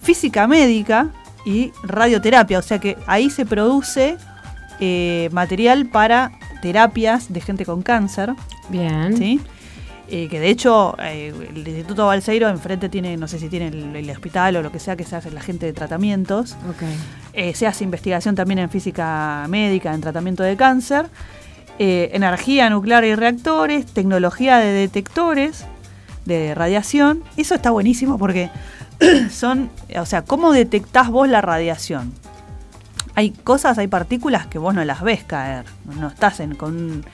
física 0.00 0.46
médica 0.46 1.08
y 1.44 1.72
radioterapia, 1.82 2.58
o 2.58 2.62
sea 2.62 2.78
que 2.78 2.96
ahí 3.06 3.30
se 3.30 3.46
produce 3.46 4.16
eh, 4.80 5.28
material 5.32 5.86
para 5.86 6.32
terapias 6.60 7.32
de 7.32 7.40
gente 7.40 7.64
con 7.64 7.82
cáncer, 7.82 8.34
Bien. 8.68 9.16
¿sí? 9.16 9.40
Eh, 10.14 10.28
que 10.28 10.40
de 10.40 10.50
hecho 10.50 10.94
eh, 10.98 11.32
el 11.54 11.66
Instituto 11.66 12.04
Balseiro 12.04 12.46
enfrente 12.50 12.90
tiene, 12.90 13.16
no 13.16 13.26
sé 13.26 13.38
si 13.38 13.48
tiene 13.48 13.68
el, 13.68 13.96
el 13.96 14.10
hospital 14.10 14.56
o 14.56 14.62
lo 14.62 14.70
que 14.70 14.78
sea 14.78 14.94
que 14.94 15.04
se 15.04 15.16
hace 15.16 15.30
la 15.30 15.40
gente 15.40 15.64
de 15.64 15.72
tratamientos. 15.72 16.52
Ok. 16.68 16.82
Eh, 17.32 17.54
se 17.54 17.66
hace 17.66 17.84
investigación 17.84 18.34
también 18.34 18.58
en 18.58 18.68
física 18.68 19.46
médica, 19.48 19.94
en 19.94 20.02
tratamiento 20.02 20.42
de 20.42 20.54
cáncer, 20.54 21.06
energía 21.78 22.68
nuclear 22.68 23.04
y 23.04 23.14
reactores, 23.14 23.86
tecnología 23.86 24.58
de 24.58 24.72
detectores 24.72 25.64
de 26.26 26.54
radiación. 26.54 27.24
Eso 27.38 27.54
está 27.54 27.70
buenísimo 27.70 28.18
porque 28.18 28.50
son, 29.30 29.70
o 29.98 30.06
sea, 30.06 30.22
¿cómo 30.22 30.52
detectás 30.52 31.08
vos 31.08 31.28
la 31.28 31.40
radiación? 31.40 32.12
Hay 33.14 33.30
cosas, 33.30 33.78
hay 33.78 33.88
partículas 33.88 34.46
que 34.46 34.58
vos 34.58 34.74
no 34.74 34.84
las 34.84 35.02
ves 35.02 35.24
caer, 35.24 35.64
no 35.98 36.08
estás 36.08 36.40
en, 36.40 36.54
con, 36.54 37.04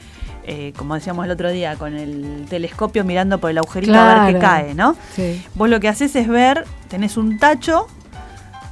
eh, 0.45 0.73
como 0.77 0.95
decíamos 0.95 1.25
el 1.25 1.33
otro 1.33 1.51
día, 1.51 1.77
con 1.77 1.95
el 1.95 2.47
telescopio 2.49 3.05
mirando 3.05 3.39
por 3.39 3.51
el 3.51 3.59
agujerito 3.59 3.99
a 3.99 4.25
ver 4.25 4.35
qué 4.35 4.41
cae, 4.41 4.75
¿no? 4.75 4.97
Sí. 5.15 5.45
Vos 5.55 5.69
lo 5.69 5.81
que 5.81 5.89
haces 5.89 6.15
es 6.15 6.29
ver, 6.29 6.65
tenés 6.89 7.17
un 7.17 7.39
tacho 7.39 7.89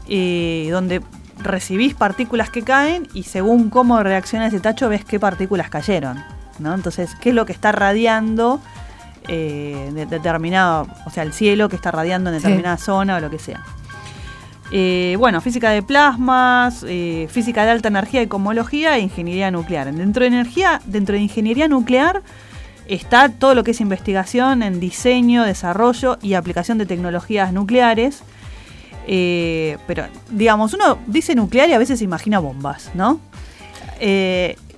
eh, 0.08 0.68
donde 0.70 1.02
recibís 1.38 1.94
partículas 1.94 2.48
que 2.48 2.62
caen 2.62 3.08
y 3.12 3.24
según 3.24 3.70
cómo 3.70 4.02
reacciona 4.02 4.46
ese 4.46 4.60
tacho 4.60 4.88
ves 4.88 5.04
qué 5.04 5.18
partículas 5.18 5.68
cayeron, 5.68 6.22
¿no? 6.60 6.74
Entonces, 6.74 7.10
¿qué 7.20 7.30
es 7.30 7.34
lo 7.34 7.44
que 7.44 7.52
está 7.52 7.72
radiando 7.72 8.60
eh, 9.28 9.90
de 9.92 10.06
determinado, 10.06 10.86
o 11.04 11.10
sea, 11.10 11.22
el 11.22 11.32
cielo 11.32 11.68
que 11.68 11.76
está 11.76 11.90
radiando 11.90 12.30
en 12.30 12.36
Sí. 12.36 12.42
determinada 12.44 12.76
zona 12.76 13.16
o 13.16 13.20
lo 13.20 13.30
que 13.30 13.38
sea? 13.38 13.62
Eh, 14.72 15.14
bueno, 15.18 15.40
física 15.40 15.70
de 15.70 15.82
plasmas, 15.82 16.84
eh, 16.88 17.28
física 17.30 17.64
de 17.64 17.70
alta 17.70 17.88
energía 17.88 18.22
y 18.22 18.26
cosmología 18.26 18.96
e 18.96 19.00
ingeniería 19.00 19.50
nuclear. 19.50 19.92
Dentro 19.92 20.22
de 20.22 20.26
energía, 20.28 20.80
dentro 20.86 21.14
de 21.14 21.20
ingeniería 21.20 21.68
nuclear 21.68 22.22
está 22.88 23.28
todo 23.28 23.54
lo 23.54 23.62
que 23.64 23.70
es 23.72 23.80
investigación 23.80 24.62
en 24.62 24.80
diseño, 24.80 25.44
desarrollo 25.44 26.18
y 26.20 26.34
aplicación 26.34 26.78
de 26.78 26.86
tecnologías 26.86 27.52
nucleares. 27.52 28.22
Eh, 29.08 29.78
pero, 29.86 30.04
digamos, 30.30 30.74
uno 30.74 30.98
dice 31.06 31.36
nuclear 31.36 31.68
y 31.68 31.72
a 31.72 31.78
veces 31.78 31.98
se 32.00 32.04
imagina 32.04 32.40
bombas, 32.40 32.90
¿no? 32.94 33.20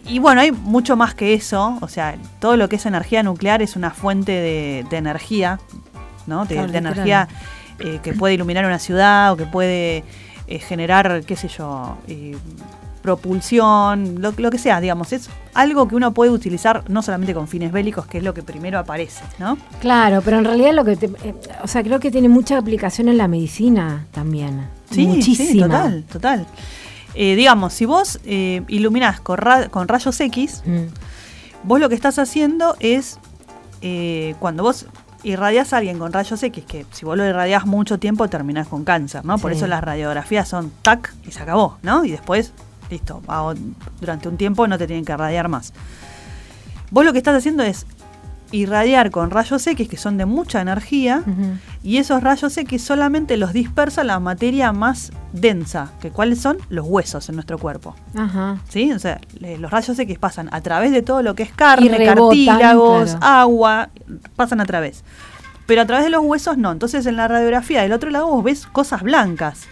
Y 0.08 0.18
bueno, 0.20 0.40
hay 0.40 0.52
mucho 0.52 0.96
más 0.96 1.14
que 1.14 1.34
eso. 1.34 1.78
O 1.80 1.88
sea, 1.88 2.16
todo 2.40 2.56
lo 2.56 2.68
que 2.68 2.76
es 2.76 2.86
energía 2.86 3.22
nuclear 3.22 3.62
es 3.62 3.76
una 3.76 3.90
fuente 3.90 4.32
de, 4.32 4.86
de 4.88 4.96
energía, 4.96 5.60
¿no? 6.26 6.44
De, 6.46 6.54
Claro, 6.54 6.72
de 6.72 6.78
literal. 6.80 6.92
energía 6.94 7.28
eh, 7.80 8.00
que 8.02 8.12
puede 8.14 8.34
iluminar 8.34 8.64
una 8.64 8.78
ciudad 8.78 9.32
o 9.32 9.36
que 9.36 9.44
puede 9.46 10.04
eh, 10.46 10.58
generar, 10.60 11.22
qué 11.26 11.36
sé 11.36 11.48
yo, 11.48 11.98
eh, 12.08 12.36
propulsión, 13.02 14.20
lo, 14.20 14.32
lo 14.36 14.50
que 14.50 14.58
sea, 14.58 14.80
digamos. 14.80 15.12
Es 15.12 15.30
algo 15.54 15.88
que 15.88 15.94
uno 15.94 16.12
puede 16.12 16.30
utilizar 16.30 16.82
no 16.88 17.02
solamente 17.02 17.34
con 17.34 17.48
fines 17.48 17.72
bélicos, 17.72 18.06
que 18.06 18.18
es 18.18 18.24
lo 18.24 18.34
que 18.34 18.42
primero 18.42 18.78
aparece, 18.78 19.22
¿no? 19.38 19.56
Claro, 19.80 20.20
pero 20.24 20.38
en 20.38 20.44
realidad 20.44 20.72
lo 20.74 20.84
que 20.84 20.96
te, 20.96 21.10
o 21.62 21.68
sea, 21.68 21.82
creo 21.82 22.00
que 22.00 22.10
tiene 22.10 22.28
mucha 22.28 22.58
aplicación 22.58 23.08
en 23.08 23.16
la 23.18 23.28
medicina 23.28 24.06
también. 24.12 24.68
Sí, 24.90 25.06
Muchísima. 25.06 25.48
sí, 25.50 25.60
total, 25.60 26.04
total. 26.10 26.46
Eh, 27.20 27.34
digamos, 27.34 27.72
si 27.74 27.84
vos 27.84 28.20
eh, 28.24 28.62
iluminás 28.68 29.18
con, 29.20 29.38
ra- 29.38 29.68
con 29.70 29.88
rayos 29.88 30.20
X, 30.20 30.62
Mm. 30.64 30.84
vos 31.64 31.80
lo 31.80 31.88
que 31.88 31.96
estás 31.96 32.16
haciendo 32.20 32.76
es, 32.78 33.18
eh, 33.82 34.36
cuando 34.38 34.62
vos 34.62 34.86
irradiás 35.24 35.72
a 35.72 35.78
alguien 35.78 35.98
con 35.98 36.12
rayos 36.12 36.40
X, 36.40 36.64
que 36.64 36.86
si 36.92 37.04
vos 37.04 37.16
lo 37.16 37.26
irradiás 37.26 37.66
mucho 37.66 37.98
tiempo 37.98 38.28
terminás 38.28 38.68
con 38.68 38.84
cáncer, 38.84 39.24
¿no? 39.24 39.36
Por 39.38 39.50
Sí. 39.50 39.56
eso 39.56 39.66
las 39.66 39.82
radiografías 39.82 40.46
son 40.48 40.70
tac 40.82 41.12
y 41.26 41.32
se 41.32 41.42
acabó, 41.42 41.76
¿no? 41.82 42.04
Y 42.04 42.12
después, 42.12 42.52
listo, 42.88 43.20
durante 44.00 44.28
un 44.28 44.36
tiempo 44.36 44.68
no 44.68 44.78
te 44.78 44.86
tienen 44.86 45.04
que 45.04 45.10
irradiar 45.12 45.48
más. 45.48 45.72
Vos 46.92 47.04
lo 47.04 47.10
que 47.12 47.18
estás 47.18 47.34
haciendo 47.36 47.64
es 47.64 47.84
irradiar 48.50 49.10
con 49.10 49.30
rayos 49.30 49.66
X, 49.66 49.88
que 49.88 49.96
son 49.96 50.16
de 50.16 50.24
mucha 50.26 50.60
energía, 50.60 51.22
y 51.82 51.98
esos 51.98 52.22
rayos 52.22 52.56
X 52.56 52.82
solamente 52.82 53.36
los 53.36 53.52
dispersa 53.52 54.04
la 54.04 54.18
materia 54.20 54.72
más 54.72 55.12
densa, 55.32 55.90
que 56.00 56.10
cuáles 56.10 56.40
son 56.40 56.58
los 56.68 56.86
huesos 56.86 57.28
en 57.28 57.34
nuestro 57.36 57.58
cuerpo. 57.58 57.94
Ajá. 58.16 58.58
¿Sí? 58.68 58.92
O 58.92 58.98
sea, 58.98 59.20
le- 59.38 59.58
los 59.58 59.70
rayos 59.70 59.98
X 59.98 60.18
pasan 60.18 60.48
a 60.52 60.60
través 60.60 60.92
de 60.92 61.02
todo 61.02 61.22
lo 61.22 61.34
que 61.34 61.42
es 61.44 61.52
carne, 61.52 61.88
rebotan, 61.90 62.16
cartílagos, 62.16 63.10
claro. 63.16 63.26
agua, 63.26 63.88
pasan 64.36 64.60
a 64.60 64.64
través. 64.66 65.04
Pero 65.66 65.82
a 65.82 65.86
través 65.86 66.04
de 66.04 66.10
los 66.10 66.22
huesos 66.24 66.56
no. 66.56 66.72
Entonces 66.72 67.04
en 67.06 67.16
la 67.16 67.28
radiografía 67.28 67.82
del 67.82 67.92
otro 67.92 68.08
lado 68.10 68.26
vos 68.28 68.42
ves 68.42 68.66
cosas 68.66 69.02
blancas, 69.02 69.66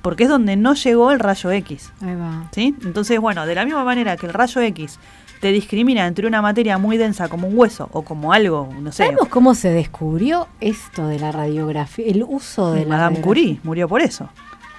porque 0.00 0.24
es 0.24 0.28
donde 0.30 0.56
no 0.56 0.72
llegó 0.74 1.10
el 1.12 1.18
rayo 1.20 1.50
X. 1.50 1.92
Ahí 2.00 2.14
va. 2.14 2.48
¿Sí? 2.52 2.74
Entonces, 2.82 3.20
bueno, 3.20 3.44
de 3.46 3.54
la 3.54 3.64
misma 3.66 3.84
manera 3.84 4.16
que 4.16 4.26
el 4.26 4.32
rayo 4.32 4.60
X 4.62 4.98
te 5.44 5.52
discrimina 5.52 6.06
entre 6.06 6.26
una 6.26 6.40
materia 6.40 6.78
muy 6.78 6.96
densa 6.96 7.28
como 7.28 7.46
un 7.48 7.58
hueso 7.58 7.90
o 7.92 8.00
como 8.02 8.32
algo, 8.32 8.66
no 8.80 8.90
sé, 8.92 9.04
¿Sabemos 9.04 9.28
cómo 9.28 9.54
se 9.54 9.68
descubrió 9.68 10.48
esto 10.62 11.06
de 11.06 11.18
la 11.18 11.32
radiografía? 11.32 12.06
El 12.06 12.24
uso 12.26 12.72
de 12.72 12.84
la 12.86 12.96
Madame? 12.96 13.20
Curie 13.20 13.60
murió 13.62 13.86
por 13.86 14.00
eso. 14.00 14.30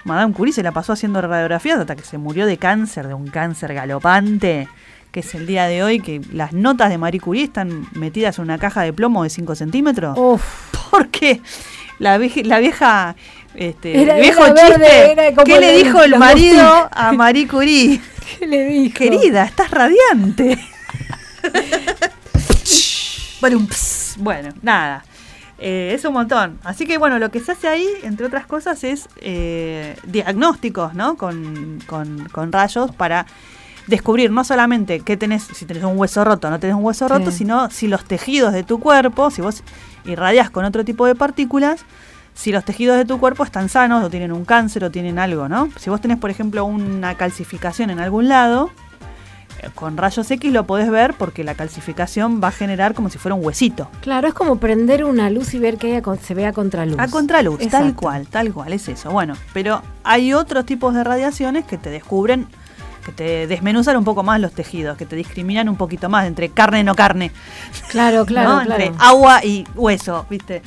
Madame 0.06 0.34
Curie 0.34 0.52
se 0.56 0.64
la 0.64 0.72
pasó 0.72 0.94
haciendo 0.94 1.22
radiografías 1.22 1.78
hasta 1.78 1.96
que 1.96 2.02
se 2.02 2.18
murió 2.18 2.48
de 2.48 2.58
cáncer, 2.58 3.08
de 3.08 3.14
un 3.14 3.28
cáncer 3.28 3.76
galopante, 3.76 4.68
que 5.12 5.20
es 5.20 5.36
el 5.36 5.46
día 5.46 5.68
de 5.68 5.84
hoy 5.84 6.00
que 6.00 6.20
las 6.34 6.52
notas 6.52 6.90
de 6.90 6.98
Marie 6.98 7.20
Curie 7.22 7.44
están 7.44 7.86
metidas 7.94 8.40
en 8.40 8.46
una 8.46 8.58
caja 8.58 8.82
de 8.82 8.92
plomo 8.92 9.22
de 9.22 9.30
5 9.30 9.54
centímetros. 9.54 10.18
Uf, 10.18 10.44
Porque 10.90 11.42
la, 12.00 12.18
vieja- 12.18 12.42
la 12.44 12.58
vieja, 12.58 13.16
este, 13.58 14.02
Era- 14.02 14.16
viejo 14.16 14.46
era 14.46 14.54
verde, 14.54 14.86
chiste, 14.86 15.12
era 15.12 15.44
¿qué 15.44 15.60
le 15.60 15.78
dijo 15.84 16.02
el 16.04 16.18
marido 16.18 16.62
Agustín. 16.62 16.90
a 17.04 17.12
Marie 17.14 17.48
Curie? 17.48 18.02
¿qué 18.40 18.48
le 18.48 18.66
dijo? 18.66 18.98
Querida, 18.98 19.44
estás 19.46 19.72
radiante. 19.72 20.60
bueno, 23.42 23.58
un 23.58 23.68
ps. 23.68 24.16
bueno, 24.18 24.50
nada. 24.62 25.04
Eh, 25.58 25.94
es 25.96 26.04
un 26.06 26.14
montón. 26.14 26.60
Así 26.64 26.86
que 26.86 26.98
bueno, 26.98 27.18
lo 27.20 27.32
que 27.32 27.40
se 27.40 27.54
hace 27.54 27.68
ahí, 27.68 27.88
entre 28.04 28.26
otras 28.26 28.46
cosas, 28.46 28.84
es 28.84 29.08
eh, 29.22 29.96
diagnósticos, 30.04 30.94
¿no? 30.96 31.16
Con, 31.16 31.80
con- 31.88 32.28
con 32.30 32.52
rayos 32.52 32.92
para 32.94 33.26
descubrir 33.88 34.32
no 34.32 34.44
solamente 34.44 35.00
qué 35.02 35.16
tenés, 35.16 35.44
si 35.44 35.66
tenés 35.66 35.84
un 35.84 35.98
hueso 35.98 36.24
roto 36.26 36.48
o 36.48 36.50
no 36.52 36.60
tenés 36.60 36.76
un 36.76 36.84
hueso 36.84 37.08
Sí. 37.08 37.14
roto, 37.14 37.32
sino 37.32 37.70
si 37.70 37.88
los 37.88 38.04
tejidos 38.04 38.52
de 38.52 38.64
tu 38.64 38.80
cuerpo, 38.80 39.30
si 39.30 39.42
vos 39.42 39.64
irradias 40.06 40.50
con 40.50 40.66
otro 40.66 40.84
tipo 40.84 41.06
de 41.06 41.14
partículas, 41.16 41.86
si 42.36 42.52
los 42.52 42.64
tejidos 42.66 42.98
de 42.98 43.06
tu 43.06 43.20
cuerpo 43.20 43.44
están 43.44 43.70
sanos 43.70 44.04
o 44.04 44.10
tienen 44.10 44.32
un 44.32 44.46
cáncer 44.46 44.84
o 44.84 44.92
tienen 44.92 45.18
algo, 45.18 45.48
¿no? 45.48 45.70
Si 45.80 45.90
vos 45.90 46.02
tenés, 46.02 46.18
por 46.18 46.30
ejemplo, 46.30 46.66
una 46.66 47.16
calcificación 47.16 47.90
en 47.90 48.00
algún 48.00 48.28
lado, 48.28 48.72
eh, 49.62 49.70
con 49.74 49.96
rayos 49.96 50.30
X 50.30 50.52
lo 50.52 50.66
podés 50.66 50.92
ver 50.92 51.14
porque 51.14 51.46
la 51.46 51.56
calcificación 51.56 52.42
va 52.44 52.50
a 52.50 52.52
generar 52.52 52.94
como 52.94 53.10
si 53.10 53.18
fuera 53.18 53.36
un 53.36 53.44
huesito. 53.44 53.90
Claro, 54.02 54.28
es 54.28 54.34
como 54.34 54.58
prender 54.58 55.06
una 55.06 55.30
luz 55.30 55.54
y 55.54 55.60
ver 55.60 55.78
que 55.78 55.96
ella 55.96 56.04
se 56.22 56.34
vea 56.34 56.52
contraluz. 56.52 57.00
A 57.00 57.08
contraluz, 57.08 57.60
tal 57.70 57.96
cual, 57.96 58.28
tal 58.28 58.54
cual, 58.54 58.74
es 58.74 58.90
eso. 58.90 59.12
Bueno, 59.12 59.36
pero 59.54 59.82
hay 60.04 60.34
otros 60.34 60.66
tipos 60.66 60.94
de 60.94 61.06
radiaciones 61.06 61.64
que 61.64 61.78
te 61.78 61.90
descubren, 61.90 62.48
que 63.06 63.14
te 63.14 63.48
desmenuzan 63.48 63.96
un 63.96 64.04
poco 64.04 64.24
más 64.24 64.42
los 64.42 64.52
tejidos, 64.52 64.98
que 64.98 65.06
te 65.06 65.16
discriminan 65.16 65.70
un 65.70 65.78
poquito 65.78 66.10
más 66.10 66.28
entre 66.28 66.50
carne 66.50 66.82
y 66.82 66.84
no 66.84 66.96
carne. 66.96 67.32
Claro, 67.90 68.26
claro, 68.28 68.58
¿no? 68.58 68.64
claro. 68.66 68.84
Entre 68.84 69.06
agua 69.06 69.46
y 69.46 69.66
hueso, 69.74 70.26
¿viste? 70.30 70.62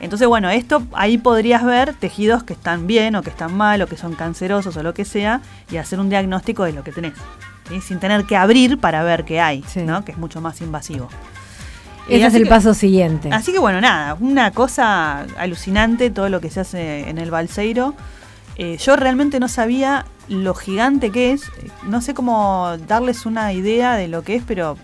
Entonces, 0.00 0.26
bueno, 0.26 0.48
esto 0.50 0.82
ahí 0.92 1.18
podrías 1.18 1.62
ver 1.64 1.94
tejidos 1.94 2.42
que 2.42 2.54
están 2.54 2.86
bien 2.86 3.14
o 3.16 3.22
que 3.22 3.30
están 3.30 3.54
mal 3.54 3.82
o 3.82 3.86
que 3.86 3.96
son 3.96 4.14
cancerosos 4.14 4.76
o 4.76 4.82
lo 4.82 4.94
que 4.94 5.04
sea 5.04 5.42
y 5.70 5.76
hacer 5.76 6.00
un 6.00 6.08
diagnóstico 6.08 6.64
de 6.64 6.72
lo 6.72 6.82
que 6.82 6.90
tenés. 6.92 7.12
¿sí? 7.68 7.80
Sin 7.80 8.00
tener 8.00 8.24
que 8.24 8.36
abrir 8.36 8.78
para 8.78 9.02
ver 9.02 9.24
qué 9.24 9.40
hay, 9.40 9.62
Sí. 9.68 9.82
¿no? 9.82 10.04
Que 10.04 10.12
es 10.12 10.18
mucho 10.18 10.40
más 10.40 10.60
invasivo. 10.62 11.08
Ese 12.08 12.20
es 12.22 12.24
así 12.24 12.36
el 12.38 12.44
que- 12.44 12.48
paso 12.48 12.74
siguiente. 12.74 13.28
Así 13.30 13.52
que 13.52 13.58
bueno, 13.58 13.80
nada, 13.80 14.16
una 14.18 14.50
cosa 14.52 15.20
alucinante 15.38 16.10
todo 16.10 16.28
lo 16.28 16.40
que 16.40 16.50
se 16.50 16.60
hace 16.60 17.08
en 17.08 17.18
el 17.18 17.30
Balseiro. 17.30 17.94
Eh, 18.56 18.78
yo 18.78 18.96
realmente 18.96 19.38
no 19.38 19.48
sabía 19.48 20.06
lo 20.28 20.54
gigante 20.54 21.10
que 21.10 21.32
es. 21.32 21.42
Eh, 21.62 21.70
No 21.84 22.00
sé 22.00 22.14
cómo 22.14 22.76
darles 22.88 23.26
una 23.26 23.52
idea 23.52 23.94
de 23.96 24.08
lo 24.08 24.22
que 24.22 24.36
es, 24.36 24.42
pero 24.46 24.76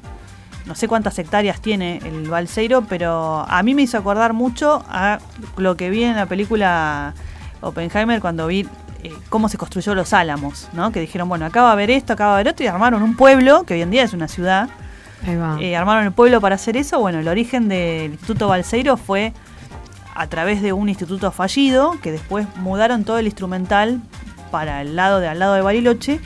no 0.67 0.75
sé 0.75 0.89
cuántas 0.89 1.19
hectáreas 1.19 1.61
tiene 1.61 1.99
el 2.05 2.29
Balseiro, 2.29 2.83
pero 2.83 3.47
a 3.49 3.63
mí 3.63 3.75
me 3.75 3.83
hizo 3.83 3.97
acordar 3.99 4.33
mucho 4.33 4.85
a 4.89 5.19
lo 5.57 5.77
que 5.77 5.91
vi 5.91 6.05
en 6.05 6.17
la 6.17 6.27
película 6.27 7.15
Oppenheimer 7.61 8.21
cuando 8.21 8.47
vi 8.49 8.67
eh, 9.03 9.13
cómo 9.29 9.49
se 9.49 9.59
construyó 9.59 9.95
los 9.95 10.13
Álamos, 10.13 10.69
¿no? 10.73 10.91
Que 10.91 11.01
dijeron, 11.01 11.29
bueno, 11.29 11.47
acá 11.47 11.63
va 11.63 11.71
a 11.71 11.73
haber 11.73 11.91
esto, 11.91 12.15
acá 12.15 12.27
va 12.27 12.33
a 12.33 12.35
haber 12.35 12.49
otro, 12.49 12.65
y 12.65 12.69
armaron 12.69 13.03
un 13.03 13.17
pueblo, 13.17 13.65
que 13.65 13.75
hoy 13.75 13.83
en 13.83 13.91
día 13.91 14.03
es 14.03 14.13
una 14.13 14.27
ciudad, 14.27 14.69
Ahí 15.27 15.37
va. 15.37 15.57
eh, 15.61 15.77
armaron 15.77 16.05
el 16.05 16.13
pueblo 16.13 16.41
para 16.41 16.57
hacer 16.57 16.77
eso. 16.77 16.99
Bueno, 16.99 17.21
el 17.21 17.29
origen 17.29 17.69
del 17.69 18.13
Instituto 18.13 18.49
Balseiro 18.49 18.97
fue 18.97 19.33
a 20.15 20.27
través 20.27 20.63
de 20.63 20.73
un 20.73 20.89
instituto 20.89 21.31
fallido, 21.31 21.95
que 22.03 22.11
después 22.11 22.47
mudaron 22.57 23.05
todo 23.05 23.19
el 23.19 23.27
instrumental 23.27 24.01
para 24.51 24.81
el 24.83 24.97
lado 24.97 25.21
de 25.21 25.29
al 25.29 25.39
lado 25.39 25.55
de 25.55 25.61
Bariloche, 25.61 26.21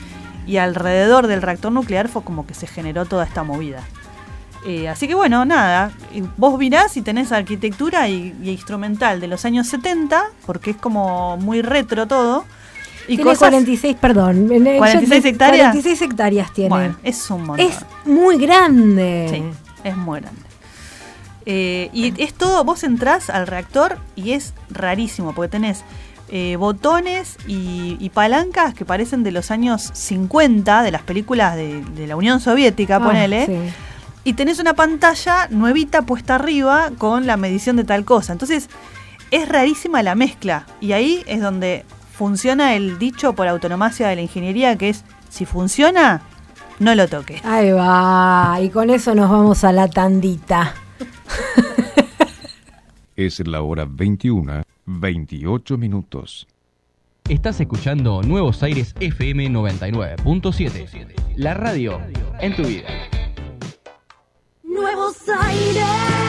y 0.47 0.57
alrededor 0.57 1.27
del 1.27 1.41
reactor 1.41 1.71
nuclear 1.71 2.07
fue 2.07 2.23
como 2.23 2.47
que 2.47 2.53
se 2.53 2.65
generó 2.67 3.05
toda 3.05 3.25
esta 3.25 3.43
movida. 3.43 3.81
Eh, 4.65 4.87
así 4.87 5.07
que 5.07 5.15
bueno, 5.15 5.43
nada, 5.43 5.91
vos 6.37 6.57
mirás 6.59 6.95
y 6.95 7.01
tenés 7.01 7.31
arquitectura 7.31 8.07
y, 8.09 8.35
y 8.43 8.49
instrumental 8.51 9.19
de 9.19 9.27
los 9.27 9.43
años 9.45 9.67
70, 9.67 10.23
porque 10.45 10.71
es 10.71 10.77
como 10.77 11.37
muy 11.37 11.61
retro 11.63 12.05
todo. 12.07 12.45
Y 13.07 13.15
tiene 13.15 13.23
cosas, 13.23 13.49
46, 13.49 13.97
perdón. 13.99 14.51
en 14.51 14.67
el- 14.67 14.77
46 14.77 15.23
yo- 15.23 15.29
hectáreas. 15.29 15.71
46 15.71 16.01
hectáreas 16.03 16.53
tiene. 16.53 16.69
Bueno, 16.69 16.95
es 17.03 17.29
un 17.31 17.43
montón. 17.45 17.65
es 17.65 17.77
muy 18.05 18.37
grande. 18.37 19.27
Sí, 19.31 19.43
es 19.83 19.97
muy 19.97 20.19
grande. 20.21 20.41
Eh, 21.47 21.89
y 21.91 22.13
es 22.23 22.33
todo, 22.35 22.63
vos 22.63 22.83
entrás 22.83 23.31
al 23.31 23.47
reactor 23.47 23.97
y 24.15 24.33
es 24.33 24.53
rarísimo, 24.69 25.33
porque 25.33 25.49
tenés 25.49 25.83
eh, 26.29 26.55
botones 26.57 27.35
y, 27.47 27.97
y 27.99 28.09
palancas 28.11 28.75
que 28.75 28.85
parecen 28.85 29.23
de 29.23 29.31
los 29.31 29.49
años 29.49 29.89
50, 29.93 30.83
de 30.83 30.91
las 30.91 31.01
películas 31.01 31.55
de, 31.55 31.81
de 31.83 32.05
la 32.05 32.15
Unión 32.15 32.39
Soviética, 32.39 32.97
Ah, 32.97 33.03
ponele. 33.03 33.45
sí. 33.47 33.53
Y 34.23 34.33
tenés 34.33 34.59
una 34.59 34.73
pantalla 34.73 35.47
nuevita 35.49 36.03
puesta 36.03 36.35
arriba 36.35 36.91
con 36.97 37.25
la 37.25 37.37
medición 37.37 37.75
de 37.75 37.83
tal 37.83 38.05
cosa. 38.05 38.33
Entonces, 38.33 38.69
es 39.31 39.49
rarísima 39.49 40.03
la 40.03 40.15
mezcla. 40.15 40.67
Y 40.79 40.91
ahí 40.91 41.23
es 41.25 41.41
donde 41.41 41.85
funciona 42.11 42.75
el 42.75 42.99
dicho 42.99 43.33
por 43.33 43.47
autonomacia 43.47 44.07
de 44.07 44.15
la 44.15 44.21
ingeniería, 44.21 44.77
que 44.77 44.89
es, 44.89 45.03
si 45.29 45.45
funciona, 45.45 46.21
no 46.79 46.93
lo 46.93 47.07
toque. 47.07 47.41
Ahí 47.43 47.71
va. 47.71 48.57
Y 48.61 48.69
con 48.69 48.89
eso 48.89 49.15
nos 49.15 49.29
vamos 49.31 49.63
a 49.63 49.71
la 49.71 49.87
tandita. 49.87 50.75
Es 53.15 53.45
la 53.45 53.61
hora 53.61 53.85
21, 53.87 54.63
28 54.85 55.77
minutos. 55.77 56.47
Estás 57.29 57.59
escuchando 57.59 58.21
Nuevos 58.23 58.63
Aires 58.63 58.95
FM 58.99 59.49
99.7. 59.51 61.35
La 61.35 61.53
radio 61.53 62.01
en 62.39 62.55
tu 62.55 62.63
vida. 62.63 62.87
Nuevos 65.31 66.20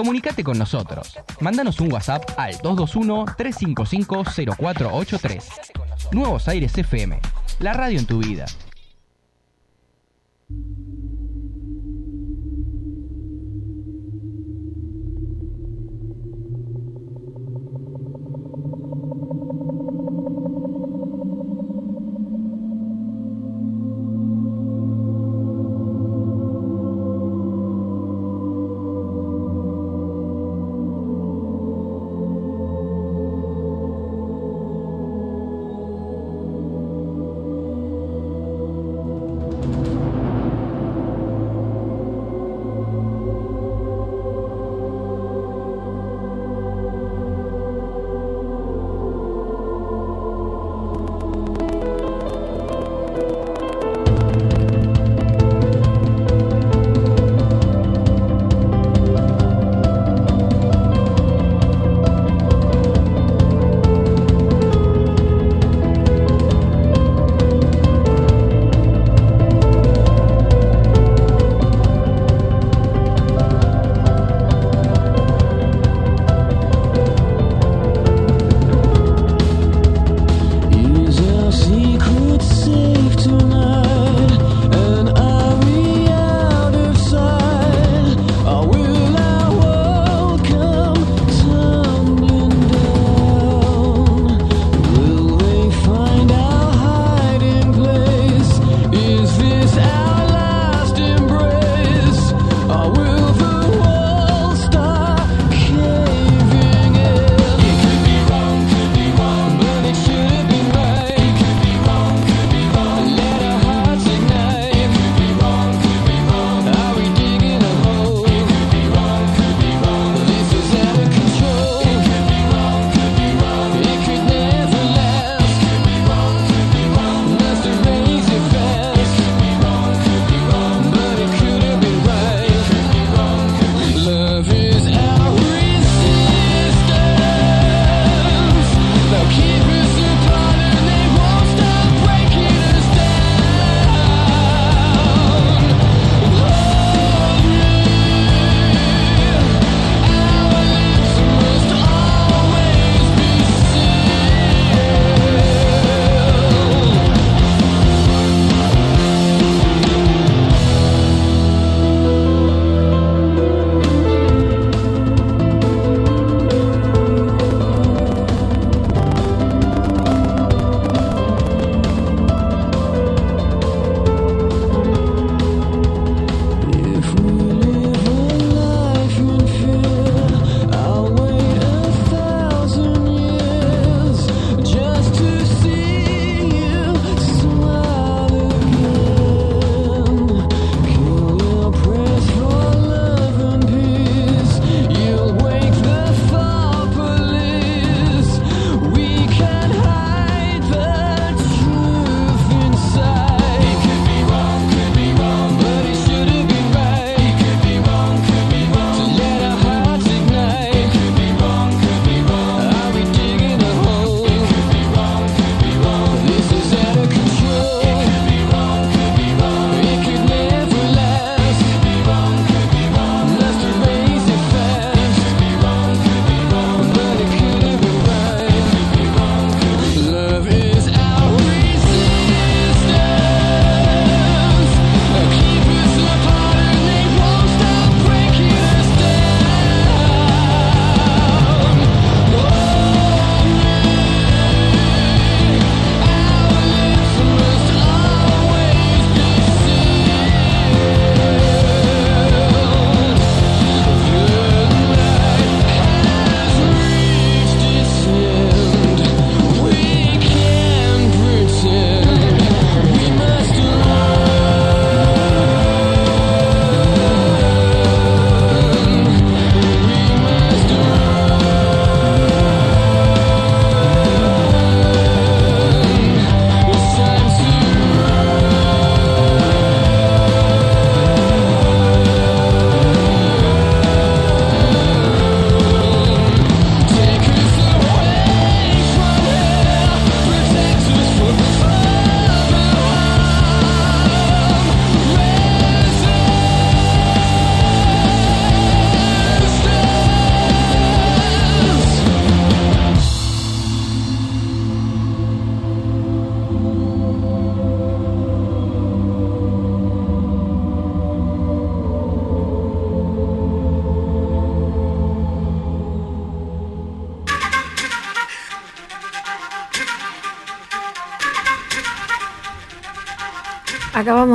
Comunicate 0.00 0.42
con 0.42 0.56
nosotros. 0.56 1.18
Mándanos 1.40 1.78
un 1.78 1.92
WhatsApp 1.92 2.24
al 2.38 2.54
221-355-0483. 2.60 5.44
Nuevos 6.12 6.48
Aires 6.48 6.78
FM. 6.78 7.20
La 7.58 7.74
radio 7.74 7.98
en 7.98 8.06
tu 8.06 8.16
vida. 8.16 8.46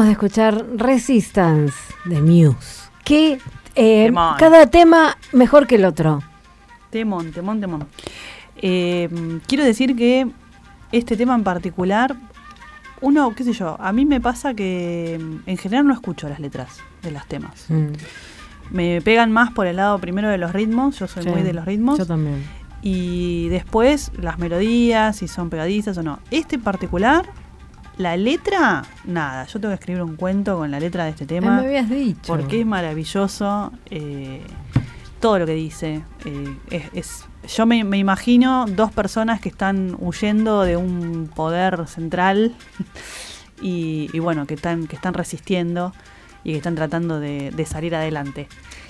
Acabamos 0.05 0.21
de 0.21 0.27
escuchar 0.27 0.65
Resistance 0.77 1.73
de 2.05 2.21
Muse. 2.21 2.89
Que 3.03 3.39
eh, 3.75 4.13
cada 4.37 4.67
tema 4.67 5.17
mejor 5.33 5.65
que 5.65 5.75
el 5.75 5.85
otro. 5.85 6.21
Temón, 6.91 7.31
temón, 7.31 7.59
temón. 7.59 7.87
Eh, 8.57 9.09
quiero 9.47 9.63
decir 9.63 9.95
que 9.95 10.27
este 10.91 11.17
tema 11.17 11.33
en 11.33 11.43
particular, 11.43 12.15
uno, 13.01 13.33
qué 13.35 13.43
sé 13.43 13.53
yo, 13.53 13.77
a 13.79 13.91
mí 13.91 14.05
me 14.05 14.21
pasa 14.21 14.53
que 14.53 15.19
mm, 15.19 15.49
en 15.49 15.57
general 15.57 15.87
no 15.87 15.93
escucho 15.93 16.29
las 16.29 16.39
letras 16.39 16.81
de 17.01 17.09
los 17.09 17.25
temas. 17.25 17.65
Mm, 17.69 17.93
Me 18.69 19.01
pegan 19.01 19.31
más 19.31 19.51
por 19.53 19.65
el 19.65 19.77
lado 19.77 19.97
primero 19.97 20.29
de 20.29 20.37
los 20.37 20.53
ritmos, 20.53 20.99
yo 20.99 21.07
soy 21.07 21.23
sí. 21.23 21.29
muy 21.29 21.41
de 21.41 21.53
los 21.53 21.65
ritmos. 21.65 21.97
Yo 21.97 22.05
también. 22.05 22.43
Y 22.83 23.47
después 23.49 24.11
las 24.19 24.37
melodías, 24.37 25.15
si 25.15 25.27
son 25.27 25.49
pegadizas 25.49 25.97
o 25.97 26.03
no. 26.03 26.19
Este 26.29 26.57
en 26.57 26.61
particular, 26.61 27.25
la 27.97 28.17
letra, 28.17 28.83
nada. 29.05 29.45
Yo 29.45 29.59
tengo 29.59 29.71
que 29.71 29.79
escribir 29.79 30.01
un 30.03 30.15
cuento 30.15 30.57
con 30.57 30.71
la 30.71 30.79
letra 30.79 31.05
de 31.05 31.11
este 31.11 31.25
tema. 31.25 31.61
me 31.61 31.67
habías 31.67 31.89
dicho. 31.89 32.21
Porque 32.27 32.59
es 32.61 32.65
maravilloso 32.65 33.71
eh, 33.89 34.41
todo 35.19 35.39
lo 35.39 35.45
que 35.45 35.53
dice. 35.55 36.01
Eh, 36.25 36.57
es, 36.71 36.83
es- 36.93 37.25
yo 37.55 37.65
me, 37.67 37.83
me 37.83 37.97
imagino 37.99 38.65
dos 38.67 38.91
personas 38.91 39.39
que 39.39 39.49
están 39.49 39.95
huyendo 39.99 40.63
de 40.63 40.77
un 40.77 41.29
poder 41.33 41.87
central 41.87 42.55
y, 43.61 44.09
y 44.13 44.19
bueno, 44.19 44.45
que 44.47 44.55
están, 44.55 44.87
que 44.87 44.95
están 44.95 45.13
resistiendo 45.13 45.93
y 46.43 46.51
que 46.51 46.57
están 46.57 46.75
tratando 46.75 47.19
de, 47.19 47.51
de 47.51 47.65
salir 47.65 47.95
adelante. 47.95 48.47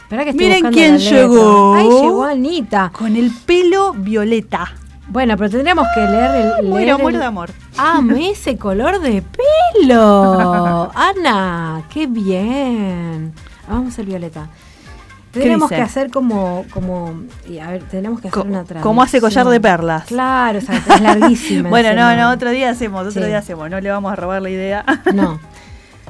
Que 0.09 0.33
Miren 0.33 0.71
quién 0.71 0.99
llegó. 0.99 1.73
Ay, 1.75 1.83
llegó 1.89 2.23
Anita. 2.25 2.91
Con 2.93 3.15
el 3.15 3.31
pelo 3.45 3.91
violeta. 3.93 4.71
Bueno, 5.07 5.37
pero 5.37 5.49
tendríamos 5.49 5.87
que 5.93 6.01
leer 6.01 6.31
el. 6.59 6.69
leer 6.69 6.97
Muero, 6.97 7.19
de 7.19 7.25
amor. 7.25 7.51
Ame 7.77 8.29
ese 8.31 8.57
color 8.57 8.99
de 8.99 9.21
pelo. 9.21 10.91
Ana, 10.95 11.83
qué 11.93 12.07
bien. 12.07 13.33
Vamos 13.69 13.97
el 13.99 14.05
violeta. 14.07 14.47
Dice? 15.33 15.57
que 15.67 15.81
hacer 15.81 16.11
como, 16.11 16.63
como, 16.71 17.13
y 17.45 17.59
a 17.59 17.67
ver, 17.69 17.83
tenemos 17.83 18.21
que 18.21 18.29
hacer 18.29 18.41
Co- 18.43 18.47
una 18.47 18.63
traducción. 18.63 18.81
como 18.83 19.01
hace 19.03 19.19
collar 19.19 19.45
de 19.47 19.59
perlas. 19.59 20.05
Claro, 20.05 20.59
exacto, 20.59 20.93
es 20.93 21.01
larguísima. 21.01 21.67
Bueno, 21.75 21.93
no, 21.93 22.15
no, 22.15 22.31
otro 22.31 22.51
día 22.51 22.69
hacemos, 22.69 23.01
otro 23.05 23.21
Sí. 23.21 23.27
día 23.27 23.39
hacemos. 23.39 23.69
No 23.69 23.81
le 23.81 23.89
vamos 23.91 24.13
a 24.13 24.15
robar 24.15 24.41
la 24.41 24.49
idea. 24.49 24.85
No. 25.13 25.39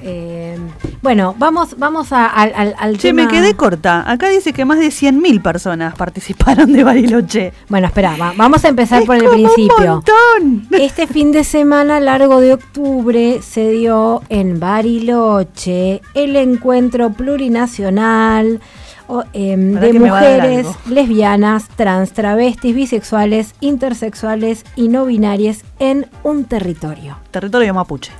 Eh, 0.08 0.56
bueno, 1.02 1.34
vamos, 1.40 1.78
vamos 1.80 2.12
a- 2.14 2.28
al, 2.28 2.54
al, 2.56 2.76
al 2.78 2.94
Che, 2.98 3.08
tema. 3.10 3.24
me 3.24 3.28
quedé 3.28 3.56
corta. 3.56 4.04
Acá 4.10 4.30
dice 4.30 4.54
que 4.54 4.64
más 4.64 4.78
de 4.78 4.90
100.000 4.92 5.42
personas 5.42 5.96
participaron 5.96 6.72
de 6.72 6.84
Bariloche. 6.84 7.54
Bueno, 7.70 7.88
espera, 7.88 8.16
va- 8.16 8.34
vamos 8.38 8.64
a 8.66 8.68
empezar 8.68 9.02
Es 9.02 9.08
por 9.08 9.16
el 9.16 9.24
como 9.24 9.34
un 9.36 9.44
principio. 9.54 9.88
montón. 9.96 10.68
Este 10.80 11.08
fin 11.08 11.32
de 11.32 11.44
semana 11.44 12.00
largo 12.00 12.40
de 12.40 12.54
octubre 12.54 13.42
se 13.42 13.72
dio 13.72 14.22
en 14.30 14.60
Bariloche 14.60 16.02
el 16.14 16.36
encuentro 16.36 17.10
plurinacional 17.12 18.60
o, 19.08 19.24
em, 19.34 19.74
de 19.80 19.94
mujeres 20.00 20.68
lesbianas, 20.90 21.68
trans, 21.76 22.12
travestis, 22.14 22.76
bisexuales, 22.76 23.54
intersexuales 23.60 24.66
y 24.76 24.88
no 24.88 25.06
binarias 25.06 25.64
en 25.80 26.08
un 26.24 26.46
territorio. 26.46 27.18
Territorio 27.32 27.74
mapuche. 27.74 28.12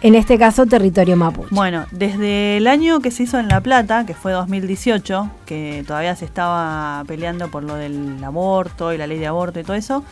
En 0.00 0.14
este 0.14 0.38
caso, 0.38 0.66
territorio 0.66 1.16
mapuche. 1.16 1.48
Bueno, 1.50 1.86
desde 1.90 2.56
el 2.56 2.68
año 2.68 3.00
que 3.00 3.10
se 3.10 3.24
hizo 3.24 3.38
en 3.38 3.48
La 3.48 3.60
Plata, 3.60 4.06
que 4.06 4.14
fue 4.14 4.32
2018, 4.32 5.30
que 5.44 5.84
todavía 5.86 6.14
se 6.14 6.24
estaba 6.24 7.02
peleando 7.06 7.50
por 7.50 7.64
lo 7.64 7.74
del 7.74 8.22
aborto 8.22 8.92
y 8.92 8.98
la 8.98 9.06
ley 9.06 9.18
de 9.18 9.26
aborto 9.26 9.58
y 9.58 9.64
todo 9.64 9.76
eso, 9.76 10.04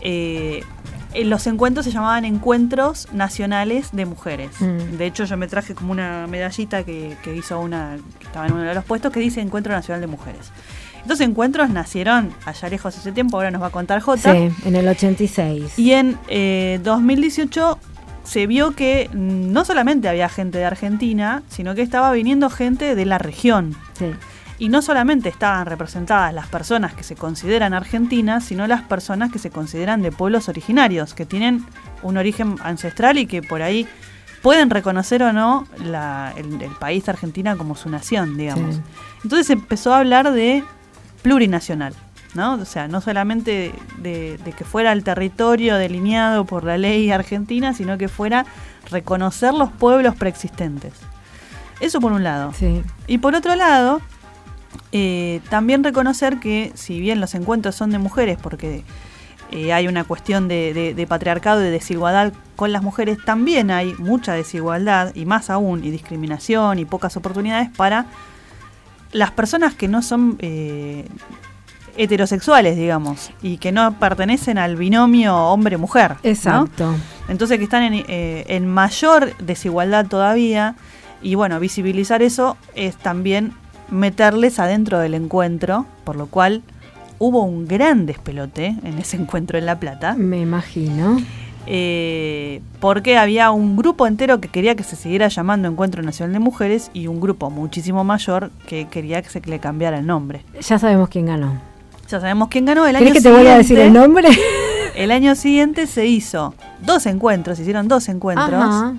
eh, 0.00 0.64
en 1.14 1.30
los 1.30 1.46
encuentros 1.46 1.84
se 1.84 1.92
llamaban 1.92 2.24
encuentros 2.24 3.12
nacionales 3.12 3.90
de 3.92 4.06
mujeres. 4.06 4.60
Mm. 4.60 4.96
De 4.96 5.06
hecho, 5.06 5.24
yo 5.24 5.36
me 5.36 5.46
traje 5.46 5.74
como 5.74 5.92
una 5.92 6.26
medallita 6.26 6.82
que, 6.84 7.16
que 7.22 7.36
hizo 7.36 7.60
una, 7.60 7.98
que 8.18 8.26
estaba 8.26 8.46
en 8.46 8.54
uno 8.54 8.62
de 8.62 8.74
los 8.74 8.84
puestos, 8.84 9.12
que 9.12 9.20
dice 9.20 9.40
Encuentro 9.40 9.72
Nacional 9.72 10.00
de 10.00 10.08
Mujeres. 10.08 10.50
Estos 11.02 11.20
encuentros 11.20 11.68
nacieron 11.68 12.32
allá 12.44 12.68
lejos 12.68 12.96
ese 12.96 13.12
tiempo, 13.12 13.36
ahora 13.36 13.50
nos 13.50 13.60
va 13.60 13.66
a 13.66 13.70
contar 13.70 14.00
Jota. 14.00 14.32
Sí, 14.32 14.50
en 14.64 14.76
el 14.76 14.86
86. 14.86 15.78
Y 15.78 15.92
en 15.92 16.16
eh, 16.28 16.80
2018 16.82 17.78
se 18.24 18.46
vio 18.46 18.72
que 18.76 19.10
no 19.12 19.64
solamente 19.64 20.08
había 20.08 20.28
gente 20.28 20.58
de 20.58 20.64
Argentina, 20.64 21.42
sino 21.48 21.74
que 21.74 21.82
estaba 21.82 22.12
viniendo 22.12 22.48
gente 22.50 22.94
de 22.94 23.04
la 23.06 23.18
región. 23.18 23.74
Sí. 23.98 24.06
Y 24.58 24.68
no 24.68 24.80
solamente 24.80 25.28
estaban 25.28 25.66
representadas 25.66 26.32
las 26.32 26.46
personas 26.46 26.94
que 26.94 27.02
se 27.02 27.16
consideran 27.16 27.74
argentinas, 27.74 28.44
sino 28.44 28.66
las 28.68 28.82
personas 28.82 29.32
que 29.32 29.40
se 29.40 29.50
consideran 29.50 30.02
de 30.02 30.12
pueblos 30.12 30.48
originarios, 30.48 31.14
que 31.14 31.26
tienen 31.26 31.64
un 32.02 32.16
origen 32.16 32.56
ancestral 32.62 33.18
y 33.18 33.26
que 33.26 33.42
por 33.42 33.60
ahí 33.62 33.88
pueden 34.40 34.70
reconocer 34.70 35.22
o 35.24 35.32
no 35.32 35.66
la- 35.84 36.32
el, 36.36 36.62
el 36.62 36.70
país 36.72 37.04
de 37.06 37.10
Argentina 37.12 37.56
como 37.56 37.74
su 37.74 37.88
nación, 37.90 38.36
digamos. 38.36 38.76
Sí. 38.76 38.80
Entonces 39.24 39.50
empezó 39.50 39.94
a 39.94 39.98
hablar 39.98 40.30
de 40.32 40.62
plurinacional, 41.22 41.94
¿no? 42.34 42.54
O 42.54 42.64
sea, 42.64 42.88
no 42.88 43.00
solamente 43.00 43.72
de, 43.98 44.38
de 44.38 44.52
que 44.52 44.64
fuera 44.64 44.92
el 44.92 45.04
territorio 45.04 45.76
delineado 45.76 46.44
por 46.44 46.64
la 46.64 46.78
ley 46.78 47.10
argentina, 47.10 47.74
sino 47.74 47.98
que 47.98 48.08
fuera 48.08 48.46
reconocer 48.90 49.54
los 49.54 49.70
pueblos 49.70 50.14
preexistentes. 50.16 50.92
Eso 51.80 52.00
por 52.00 52.12
un 52.12 52.22
lado. 52.24 52.52
Sí. 52.52 52.82
Y 53.06 53.18
por 53.18 53.34
otro 53.34 53.54
lado, 53.54 54.00
eh, 54.92 55.40
también 55.50 55.84
reconocer 55.84 56.38
que 56.38 56.72
si 56.74 57.00
bien 57.00 57.20
los 57.20 57.34
encuentros 57.34 57.74
son 57.74 57.90
de 57.90 57.98
mujeres, 57.98 58.38
porque 58.40 58.84
eh, 59.50 59.72
hay 59.72 59.86
una 59.88 60.04
cuestión 60.04 60.48
de, 60.48 60.72
de- 60.72 60.94
de 60.94 61.06
patriarcado 61.06 61.60
y 61.60 61.64
de 61.64 61.70
desigualdad 61.70 62.32
con 62.56 62.72
las 62.72 62.82
mujeres, 62.82 63.18
también 63.24 63.70
hay 63.70 63.92
mucha 63.94 64.32
desigualdad 64.32 65.14
y 65.14 65.26
más 65.26 65.50
aún, 65.50 65.84
y 65.84 65.90
discriminación 65.90 66.78
y 66.78 66.84
pocas 66.86 67.16
oportunidades 67.16 67.68
para 67.76 68.06
las 69.10 69.30
personas 69.32 69.74
que 69.74 69.88
no 69.88 70.00
son 70.00 70.36
eh, 70.38 71.06
heterosexuales, 71.96 72.76
digamos, 72.76 73.30
y 73.42 73.58
que 73.58 73.72
no 73.72 73.98
pertenecen 73.98 74.58
al 74.58 74.76
binomio 74.76 75.36
hombre-mujer. 75.36 76.12
¿no? 76.22 76.30
Exacto. 76.30 76.94
Entonces 77.28 77.58
que 77.58 77.64
están 77.64 77.82
en, 77.82 78.04
eh, 78.08 78.44
en 78.48 78.66
mayor 78.66 79.36
desigualdad 79.38 80.06
todavía 80.06 80.74
y 81.22 81.34
bueno, 81.34 81.60
visibilizar 81.60 82.22
eso 82.22 82.56
es 82.74 82.96
también 82.96 83.52
meterles 83.90 84.58
adentro 84.58 84.98
del 84.98 85.14
encuentro, 85.14 85.86
por 86.04 86.16
lo 86.16 86.26
cual 86.26 86.62
hubo 87.18 87.42
un 87.42 87.68
gran 87.68 88.06
despelote 88.06 88.74
en 88.82 88.98
ese 88.98 89.16
encuentro 89.18 89.58
en 89.58 89.66
La 89.66 89.78
Plata, 89.78 90.14
Me 90.14 90.40
imagino. 90.40 91.20
eh, 91.66 92.60
porque 92.80 93.16
había 93.18 93.52
un 93.52 93.76
grupo 93.76 94.06
entero 94.08 94.40
que 94.40 94.48
quería 94.48 94.74
que 94.74 94.82
se 94.82 94.96
siguiera 94.96 95.28
llamando 95.28 95.68
Encuentro 95.68 96.02
Nacional 96.02 96.32
de 96.32 96.38
Mujeres 96.40 96.90
y 96.92 97.06
un 97.06 97.20
grupo 97.20 97.50
muchísimo 97.50 98.02
mayor 98.02 98.50
que 98.66 98.88
quería 98.88 99.22
que 99.22 99.28
se 99.28 99.40
le 99.42 99.60
cambiara 99.60 99.98
el 99.98 100.06
nombre. 100.06 100.44
Ya 100.60 100.78
sabemos 100.80 101.08
quién 101.08 101.26
ganó. 101.26 101.60
Ya 102.12 102.20
sabemos 102.20 102.48
quién 102.48 102.66
ganó 102.66 102.86
el 102.86 102.94
año 102.94 103.06
¿Querés 103.06 103.22
que 103.22 103.28
te 103.28 103.34
voy 103.34 103.46
a 103.46 103.56
decir 103.56 103.78
el 103.78 103.86
siguiente- 103.86 103.98
nombre? 103.98 104.28
El 104.94 105.10
año 105.10 105.34
siguiente 105.34 105.86
se 105.86 106.04
hizo 106.06 106.54
dos 106.80 107.06
encuentros, 107.06 107.56
se 107.56 107.62
hicieron 107.62 107.88
dos 107.88 108.10
encuentros. 108.10 108.52
Ajá. 108.52 108.92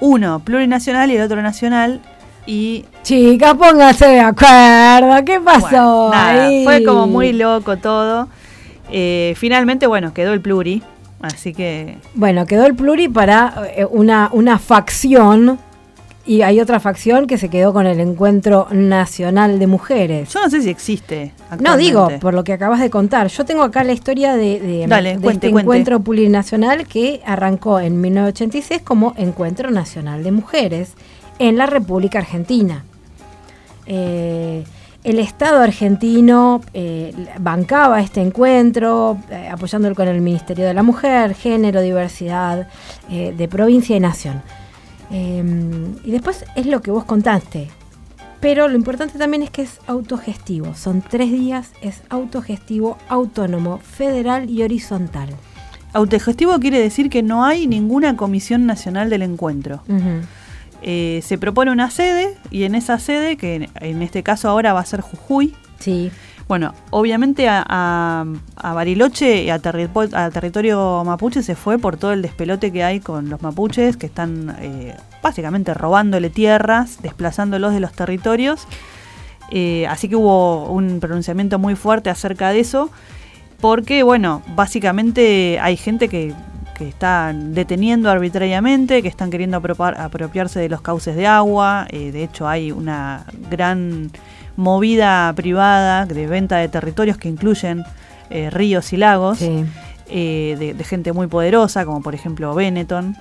uno 0.00 0.38
plurinacional 0.40 1.10
y 1.10 1.16
el 1.16 1.22
otro 1.22 1.42
nacional. 1.42 2.00
Y 2.46 2.86
Chicas, 3.02 3.52
pónganse 3.54 4.06
de 4.06 4.20
acuerdo. 4.20 5.22
¿Qué 5.26 5.38
pasó? 5.40 5.68
bueno, 5.68 6.10
nada, 6.10 6.46
ahí? 6.46 6.64
fue 6.64 6.82
como 6.84 7.06
muy 7.06 7.34
loco 7.34 7.76
todo. 7.76 8.28
Eh, 8.90 9.34
finalmente, 9.36 9.86
bueno, 9.86 10.14
quedó 10.14 10.32
el 10.32 10.40
pluri. 10.40 10.82
Así 11.20 11.52
que 11.52 11.98
Bueno, 12.14 12.46
quedó 12.46 12.64
el 12.64 12.74
pluri 12.74 13.08
para 13.08 13.52
eh, 13.76 13.84
una, 13.90 14.30
una 14.32 14.58
facción 14.58 15.58
y 16.26 16.42
hay 16.42 16.60
otra 16.60 16.80
facción 16.80 17.26
que 17.28 17.38
se 17.38 17.48
quedó 17.48 17.72
con 17.72 17.86
el 17.86 18.00
Encuentro 18.00 18.66
Nacional 18.72 19.58
de 19.60 19.66
Mujeres. 19.68 20.28
yo 20.32 20.40
no 20.42 20.50
sé 20.50 20.60
si 20.62 20.68
existe. 20.70 21.32
No 21.60 21.76
digo, 21.76 22.08
por 22.20 22.34
lo 22.34 22.42
que 22.42 22.52
acabas 22.52 22.80
de 22.80 22.90
contar. 22.90 23.28
Yo 23.28 23.44
tengo 23.44 23.62
acá 23.62 23.84
la 23.84 23.92
historia 23.92 24.34
de, 24.34 24.58
de- 24.60 24.86
Dale, 24.88 25.10
de 25.16 25.20
cuente, 25.20 25.46
este 25.46 25.50
cuente. 25.52 25.60
encuentro 25.62 26.00
plurinacional 26.00 26.86
que 26.88 27.20
arrancó 27.24 27.78
en 27.78 28.00
1986 28.00 28.82
como 28.82 29.14
Encuentro 29.16 29.70
Nacional 29.70 30.24
de 30.24 30.32
Mujeres 30.32 30.94
en 31.38 31.56
la 31.58 31.66
República 31.66 32.18
Argentina. 32.18 32.84
Eh, 33.86 34.64
el 35.04 35.20
Estado 35.20 35.60
argentino 35.60 36.60
eh, 36.74 37.12
bancaba 37.38 38.00
este 38.00 38.20
encuentro, 38.20 39.16
eh, 39.30 39.48
apoyándolo 39.48 39.94
con 39.94 40.08
el 40.08 40.20
Ministerio 40.20 40.64
de 40.66 40.74
la 40.74 40.82
Mujer, 40.82 41.34
Género, 41.34 41.80
Diversidad, 41.80 42.66
de 43.08 43.48
provincia 43.48 43.96
y 43.96 44.00
nación. 44.00 44.42
Eh, 45.10 45.42
y 46.04 46.10
después 46.10 46.44
es 46.54 46.66
lo 46.66 46.82
que 46.82 46.90
vos 46.90 47.04
contaste. 47.04 47.68
Pero 48.40 48.68
lo 48.68 48.76
importante 48.76 49.18
también 49.18 49.42
es 49.42 49.50
que 49.50 49.62
es 49.62 49.80
autogestivo. 49.86 50.74
Son 50.74 51.02
tres 51.02 51.32
días, 51.32 51.72
es 51.80 52.02
autogestivo, 52.10 52.98
autónomo, 53.08 53.78
federal 53.78 54.50
y 54.50 54.62
horizontal. 54.62 55.30
Autogestivo 55.92 56.58
quiere 56.58 56.78
decir 56.78 57.08
que 57.08 57.22
no 57.22 57.44
hay 57.44 57.66
ninguna 57.66 58.16
comisión 58.16 58.66
nacional 58.66 59.08
del 59.08 59.22
encuentro. 59.22 59.82
Eh, 60.82 61.20
se 61.24 61.38
propone 61.38 61.70
una 61.70 61.90
sede 61.90 62.36
y 62.50 62.64
en 62.64 62.74
esa 62.74 62.98
sede, 62.98 63.36
que 63.36 63.54
en, 63.54 63.68
en 63.80 64.02
este 64.02 64.22
caso 64.22 64.48
ahora 64.48 64.74
va 64.74 64.80
a 64.80 64.84
ser 64.84 65.00
Jujuy, 65.00 65.54
Sí, 65.78 66.10
Bueno, 66.48 66.74
obviamente 66.90 67.48
a, 67.48 67.64
a- 67.66 68.72
Bariloche 68.72 69.42
y 69.42 69.50
a, 69.50 69.54
a 69.54 70.30
territorio 70.30 71.02
mapuche 71.04 71.42
se 71.42 71.56
fue 71.56 71.76
por 71.78 71.96
todo 71.96 72.12
el 72.12 72.22
despelote 72.22 72.70
que 72.70 72.84
hay 72.84 73.00
con 73.00 73.28
los 73.30 73.42
mapuches 73.42 73.96
que 73.96 74.06
están 74.06 74.56
eh, 74.60 74.94
básicamente 75.22 75.74
robándole 75.74 76.30
tierras, 76.30 77.02
desplazándolos 77.02 77.72
de 77.72 77.80
los 77.80 77.92
territorios. 77.92 78.68
Eh, 79.50 79.86
así 79.88 80.08
que 80.08 80.14
hubo 80.14 80.70
un 80.70 81.00
pronunciamiento 81.00 81.58
muy 81.58 81.74
fuerte 81.74 82.10
acerca 82.10 82.50
de 82.50 82.60
eso, 82.60 82.90
porque, 83.60 84.04
bueno, 84.04 84.42
básicamente 84.54 85.58
hay 85.60 85.76
gente 85.76 86.08
que, 86.08 86.32
que 86.76 86.88
está 86.88 87.32
deteniendo 87.34 88.08
arbitrariamente, 88.08 89.02
que 89.02 89.08
están 89.08 89.30
queriendo 89.30 89.56
apropiarse 89.56 90.60
de 90.60 90.68
los 90.68 90.80
cauces 90.80 91.16
de 91.16 91.26
agua. 91.26 91.86
eh, 91.90 92.12
de 92.12 92.22
hecho, 92.22 92.46
hay 92.46 92.70
una 92.70 93.24
gran 93.50 94.10
movida 94.56 95.32
privada 95.36 96.06
de 96.06 96.26
venta 96.26 96.56
de 96.58 96.68
territorios 96.68 97.16
que 97.18 97.28
incluyen 97.28 97.84
eh, 98.30 98.50
ríos 98.50 98.92
y 98.92 98.96
lagos, 98.96 99.38
Sí. 99.38 99.64
eh, 100.08 100.56
de, 100.58 100.74
de 100.74 100.84
gente 100.84 101.12
muy 101.12 101.26
poderosa, 101.28 101.84
como 101.84 102.02
por 102.02 102.14
ejemplo 102.14 102.54
Benetton. 102.54 103.16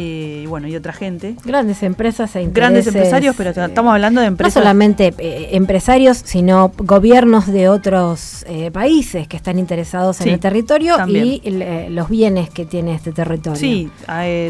eh, 0.00 0.42
y 0.44 0.46
bueno, 0.46 0.68
y 0.68 0.76
otra 0.76 0.92
gente. 0.92 1.34
Grandes 1.44 1.82
empresas 1.82 2.36
e 2.36 2.46
Grandes 2.46 2.86
empresarios, 2.86 3.34
pero 3.36 3.50
eh, 3.50 3.64
estamos 3.66 3.92
hablando 3.92 4.20
de 4.20 4.26
No 4.26 4.32
empresas. 4.32 4.54
solamente 4.54 5.14
eh, 5.18 5.48
empresarios, 5.52 6.18
sino 6.24 6.70
gobiernos 6.76 7.46
de 7.46 7.68
otros 7.68 8.44
países 8.72 9.26
que 9.26 9.36
están 9.36 9.58
interesados 9.58 10.20
en 10.20 10.28
el 10.28 10.38
territorio 10.40 10.96
también. 10.96 11.40
y 11.42 11.88
los 11.90 12.08
bienes 12.10 12.50
que 12.50 12.66
tiene 12.66 12.94
este 12.94 13.12
territorio. 13.12 13.58
Sí, 13.58 13.90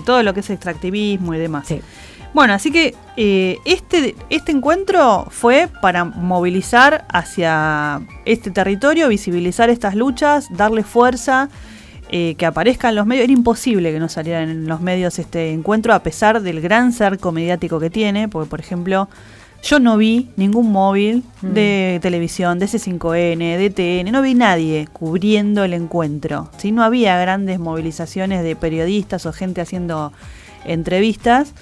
todo 0.05 0.22
lo 0.22 0.35
que 0.35 0.41
es 0.41 0.51
extractivismo 0.51 1.33
y 1.35 1.39
demás. 1.39 1.66
Sí. 1.68 1.81
Bueno, 2.35 2.53
así 2.53 2.70
que 2.70 2.95
eh, 3.16 3.59
este, 3.64 4.14
este 4.31 4.53
encuentro 4.53 5.26
fue 5.31 5.68
para 5.81 6.05
movilizar 6.05 7.07
hacia 7.09 8.01
este 8.26 8.51
territorio, 8.51 9.09
visibilizar 9.09 9.70
estas 9.70 9.95
luchas, 9.95 10.47
darle 10.51 10.83
fuerza, 10.85 11.49
eh, 12.11 12.37
que 12.37 12.47
aparezcan 12.47 12.95
los 12.95 13.07
medios. 13.07 13.24
Era 13.24 13.33
imposible 13.33 13.93
que 13.93 13.99
no 13.99 14.09
saliera 14.09 14.43
en 14.43 14.66
los 14.66 14.81
medios 14.81 15.18
este 15.18 15.53
encuentro, 15.53 15.93
a 15.95 16.03
pesar 16.03 16.41
del 16.43 16.61
gran 16.61 16.93
cerco 16.93 17.33
mediático 17.33 17.81
que 17.81 17.91
tiene, 17.91 18.29
porque 18.29 18.49
por 18.49 18.61
ejemplo, 18.61 19.09
yo 19.62 19.81
no 19.81 19.97
vi 19.97 20.31
ningún 20.37 20.70
móvil 20.70 21.24
Mm. 21.43 21.53
de 21.53 21.99
televisión, 22.01 22.59
de 22.59 22.66
C5N, 22.66 23.59
de 23.59 23.70
TN, 23.70 24.12
no 24.12 24.22
vi 24.22 24.35
nadie 24.35 24.87
cubriendo 24.93 25.64
el 25.64 25.72
encuentro. 25.72 26.51
¿sí? 26.59 26.72
No 26.72 26.83
había 26.85 27.18
grandes 27.18 27.59
movilizaciones 27.59 28.43
de 28.43 28.55
periodistas 28.55 29.26
o 29.26 29.33
gente 29.33 29.61
haciendo 29.61 30.12
entrevistas. 30.64 31.53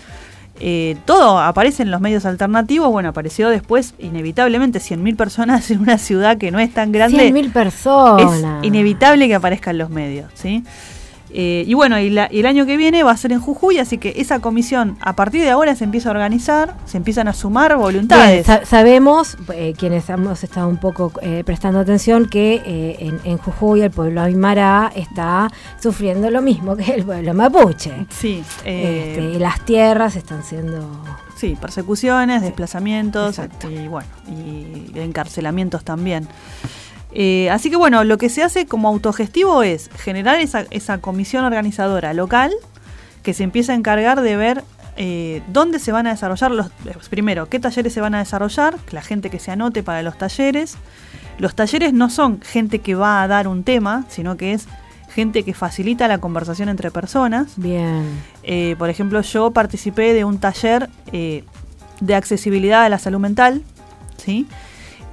Eh, 0.61 0.97
todo 1.05 1.39
aparece 1.39 1.83
en 1.83 1.91
los 1.91 2.01
medios 2.01 2.25
alternativos. 2.25 2.91
Bueno, 2.91 3.11
apareció 3.11 3.49
después, 3.49 3.95
inevitablemente, 3.99 4.79
100.000 4.79 5.17
personas 5.17 5.71
en 5.71 5.81
una 5.81 5.99
ciudad 5.99 6.39
que 6.39 6.51
no 6.51 6.59
es 6.59 6.73
tan 6.73 6.93
grande. 6.93 7.33
100.000 7.33 7.53
personas. 7.53 8.61
Es 8.61 8.67
inevitable 8.67 9.29
que 9.29 9.35
aparezcan 9.35 9.79
los 9.79 9.91
medios, 9.91 10.31
¿sí? 10.35 10.65
Eh, 11.39 11.65
y 11.67 11.75
bueno, 11.75 12.01
y, 12.01 12.09
la- 12.09 12.29
y 12.33 12.41
el 12.41 12.47
año 12.47 12.65
que 12.65 12.79
viene 12.79 13.03
va 13.03 13.11
a 13.11 13.17
ser 13.19 13.31
en 13.33 13.41
Jujuy, 13.41 13.77
así 13.79 13.99
que 13.99 14.15
esa 14.17 14.39
comisión 14.39 14.97
a 15.03 15.15
partir 15.15 15.43
de 15.43 15.51
ahora 15.51 15.75
se 15.77 15.85
empieza 15.85 16.09
a 16.09 16.13
organizar, 16.13 16.75
se 16.87 16.97
empiezan 16.97 17.29
a 17.29 17.35
sumar 17.35 17.73
Bien, 17.73 17.81
voluntades. 17.83 18.47
sa- 18.47 18.65
sabemos, 18.65 19.37
eh, 19.53 19.75
quienes 19.77 20.09
hemos 20.09 20.43
estado 20.43 20.67
un 20.67 20.79
poco 20.79 21.13
eh, 21.21 21.43
prestando 21.45 21.79
atención, 21.81 22.27
que 22.27 22.63
eh, 22.65 22.97
en, 23.01 23.21
en 23.25 23.37
Jujuy 23.37 23.83
el 23.83 23.91
pueblo 23.91 24.23
aymara 24.23 24.91
está 24.97 25.51
sufriendo 25.79 26.31
lo 26.31 26.41
mismo 26.41 26.75
que 26.75 26.95
el 26.95 27.05
pueblo 27.05 27.35
mapuche. 27.35 28.07
sí, 28.09 28.43
Este, 28.65 29.33
y 29.35 29.39
las 29.39 29.61
tierras 29.67 30.17
están 30.17 30.43
siendo... 30.43 30.89
sí, 31.37 31.55
persecuciones, 31.61 32.41
desplazamientos 32.41 33.39
exacto. 33.39 33.71
y 33.71 33.89
bueno, 33.89 34.09
y 34.27 34.99
encarcelamientos 34.99 35.85
también. 35.85 36.27
Eh, 37.19 37.49
así 37.51 37.71
que 37.71 37.77
bueno, 37.77 38.05
lo 38.05 38.19
que 38.19 38.29
se 38.29 38.43
hace 38.43 38.67
como 38.67 38.89
autogestivo 38.89 39.63
es 39.63 39.89
generar 39.97 40.39
esa, 40.39 40.67
esa 40.71 40.99
comisión 40.99 41.47
organizadora 41.47 42.13
local 42.13 42.53
que 43.23 43.33
se 43.33 43.43
empieza 43.43 43.73
a 43.73 43.75
encargar 43.75 44.21
de 44.21 44.37
ver 44.37 44.65
eh, 44.99 45.41
dónde 45.49 45.79
se 45.79 45.93
van 45.93 46.07
a 46.07 46.11
desarrollar 46.11 46.51
los. 46.51 46.67
eh, 46.67 46.95
Primero, 47.09 47.49
qué 47.49 47.59
talleres 47.59 47.95
se 47.95 48.03
van 48.03 48.15
a 48.15 48.19
desarrollar, 48.19 48.77
la 48.91 49.01
gente 49.01 49.31
que 49.31 49.39
se 49.39 49.51
anote 49.51 49.83
para 49.83 50.03
los 50.03 50.19
talleres. 50.19 50.77
Los 51.39 51.55
talleres 51.55 51.95
no 51.95 52.11
son 52.11 52.41
gente 52.43 52.81
que 52.81 52.95
va 52.95 53.23
a 53.23 53.29
dar 53.29 53.49
un 53.49 53.65
tema, 53.65 54.05
sino 54.09 54.37
que 54.37 54.53
es 54.53 54.67
gente 55.09 55.43
que 55.43 55.55
facilita 55.55 56.09
la 56.09 56.19
conversación 56.19 56.69
entre 56.69 56.91
personas. 56.91 57.55
Bien. 57.57 58.21
Eh, 58.43 58.77
por 58.79 58.91
ejemplo, 58.91 59.23
yo 59.23 59.51
participé 59.53 60.13
de 60.13 60.25
un 60.25 60.39
taller 60.39 60.91
eh, 61.13 61.45
de 62.01 62.15
accesibilidad 62.15 62.85
a 62.85 62.91
la 62.91 62.99
salud 62.99 63.21
mental, 63.21 63.63
¿sí? 64.19 64.47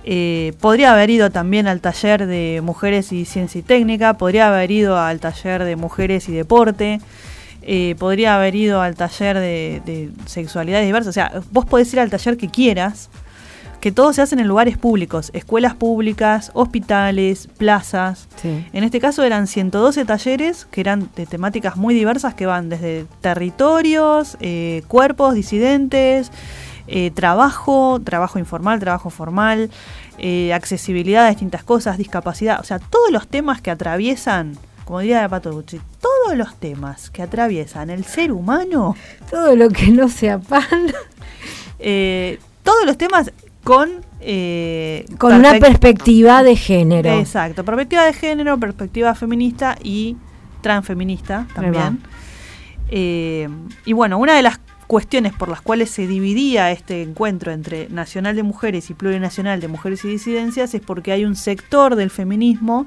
Eh, 0.06 0.54
podría 0.60 0.94
haber 0.94 1.10
ido 1.10 1.30
también 1.30 1.68
al 1.68 1.80
taller 1.80 2.26
de 2.26 2.62
mujeres 2.64 3.12
y 3.12 3.26
ciencia 3.26 3.60
y 3.60 3.62
técnica, 3.62 4.16
podría 4.16 4.50
haber 4.50 4.70
ido 4.72 4.98
al 4.98 5.20
taller 5.20 5.64
de 5.64 5.76
mujeres 5.76 6.28
y 6.28 6.34
deporte, 6.34 7.00
eh, 7.62 7.96
podría 7.98 8.36
haber 8.36 8.56
ido 8.56 8.82
al 8.82 8.96
taller 8.96 9.40
de, 9.40 9.82
de 9.86 10.10
sexualidades 10.26 10.86
diversas. 10.86 11.10
O 11.10 11.14
sea, 11.14 11.42
vos 11.52 11.66
podés 11.66 11.92
ir 11.94 12.00
al 12.00 12.10
taller 12.10 12.36
que 12.36 12.50
quieras, 12.50 13.10
que 13.84 13.92
todo 13.92 14.14
se 14.14 14.22
hace 14.22 14.36
en 14.36 14.48
lugares 14.48 14.78
públicos, 14.78 15.30
escuelas 15.34 15.76
públicas, 15.76 16.52
hospitales, 16.54 17.50
plazas. 17.58 18.30
Sí. 18.42 18.66
En 18.72 18.86
este 18.86 19.02
caso 19.02 19.24
eran 19.24 19.46
112 19.46 20.06
talleres 20.06 20.66
que 20.72 20.80
eran 20.80 21.10
de 21.18 21.26
temáticas 21.26 21.76
muy 21.76 21.94
diversas 21.94 22.34
que 22.34 22.46
van 22.46 22.70
desde 22.70 23.06
territorios, 23.20 24.38
eh, 24.40 24.84
cuerpos 24.88 25.36
disidentes, 25.36 26.32
eh, 26.96 27.10
trabajo, 27.12 28.00
trabajo 28.04 28.38
informal, 28.38 28.80
trabajo 28.80 29.10
formal, 29.10 29.72
eh, 30.20 30.54
accesibilidad 30.54 31.26
a 31.26 31.30
distintas 31.30 31.64
cosas, 31.64 31.98
discapacidad, 31.98 32.60
o 32.60 32.64
sea, 32.64 32.78
todos 32.78 33.10
los 33.10 33.28
temas 33.28 33.62
que 33.62 33.72
atraviesan, 33.72 34.56
como 34.86 35.00
diría 35.00 35.28
Pato 35.28 35.52
Gucci, 35.52 35.80
todos 36.00 36.38
los 36.38 36.56
temas 36.60 37.10
que 37.10 37.24
atraviesan 37.24 37.90
el 37.90 38.04
ser 38.06 38.32
humano, 38.32 38.96
Todo 39.32 39.56
lo 39.56 39.70
que 39.70 39.88
no 39.88 40.08
sea 40.08 40.38
pan, 40.38 40.94
eh, 41.80 42.38
todos 42.62 42.86
los 42.86 42.98
temas 42.98 43.32
con... 43.64 43.90
eh, 44.22 45.06
con 45.18 45.34
una 45.34 45.54
perspec- 45.54 45.60
perspectiva 45.62 46.44
de 46.44 46.56
género. 46.56 47.10
Exacto, 47.20 47.64
perspectiva 47.66 48.06
de 48.06 48.14
género, 48.14 48.60
perspectiva 48.60 49.16
feminista 49.16 49.78
y 49.82 50.16
transfeminista 50.62 51.48
también. 51.56 52.00
Eh, 52.90 53.50
y 53.86 53.94
bueno, 53.94 54.18
una 54.20 54.36
de 54.36 54.44
las 54.44 54.60
cuestiones 54.98 55.34
por 55.34 55.50
las 55.50 55.60
cuales 55.60 55.90
se 55.90 56.06
dividía 56.06 56.70
este 56.70 57.02
encuentro 57.02 57.52
entre 57.52 57.90
Nacional 57.90 58.36
de 58.36 58.44
Mujeres 58.44 58.92
y 58.92 58.94
Plurinacional 58.94 59.60
de 59.60 59.68
Mujeres 59.68 60.06
y 60.06 60.08
Disidencias 60.08 60.72
es 60.76 60.82
porque 60.82 61.12
hay 61.12 61.26
un 61.26 61.36
sector 61.36 61.96
del 61.96 62.12
feminismo 62.12 62.86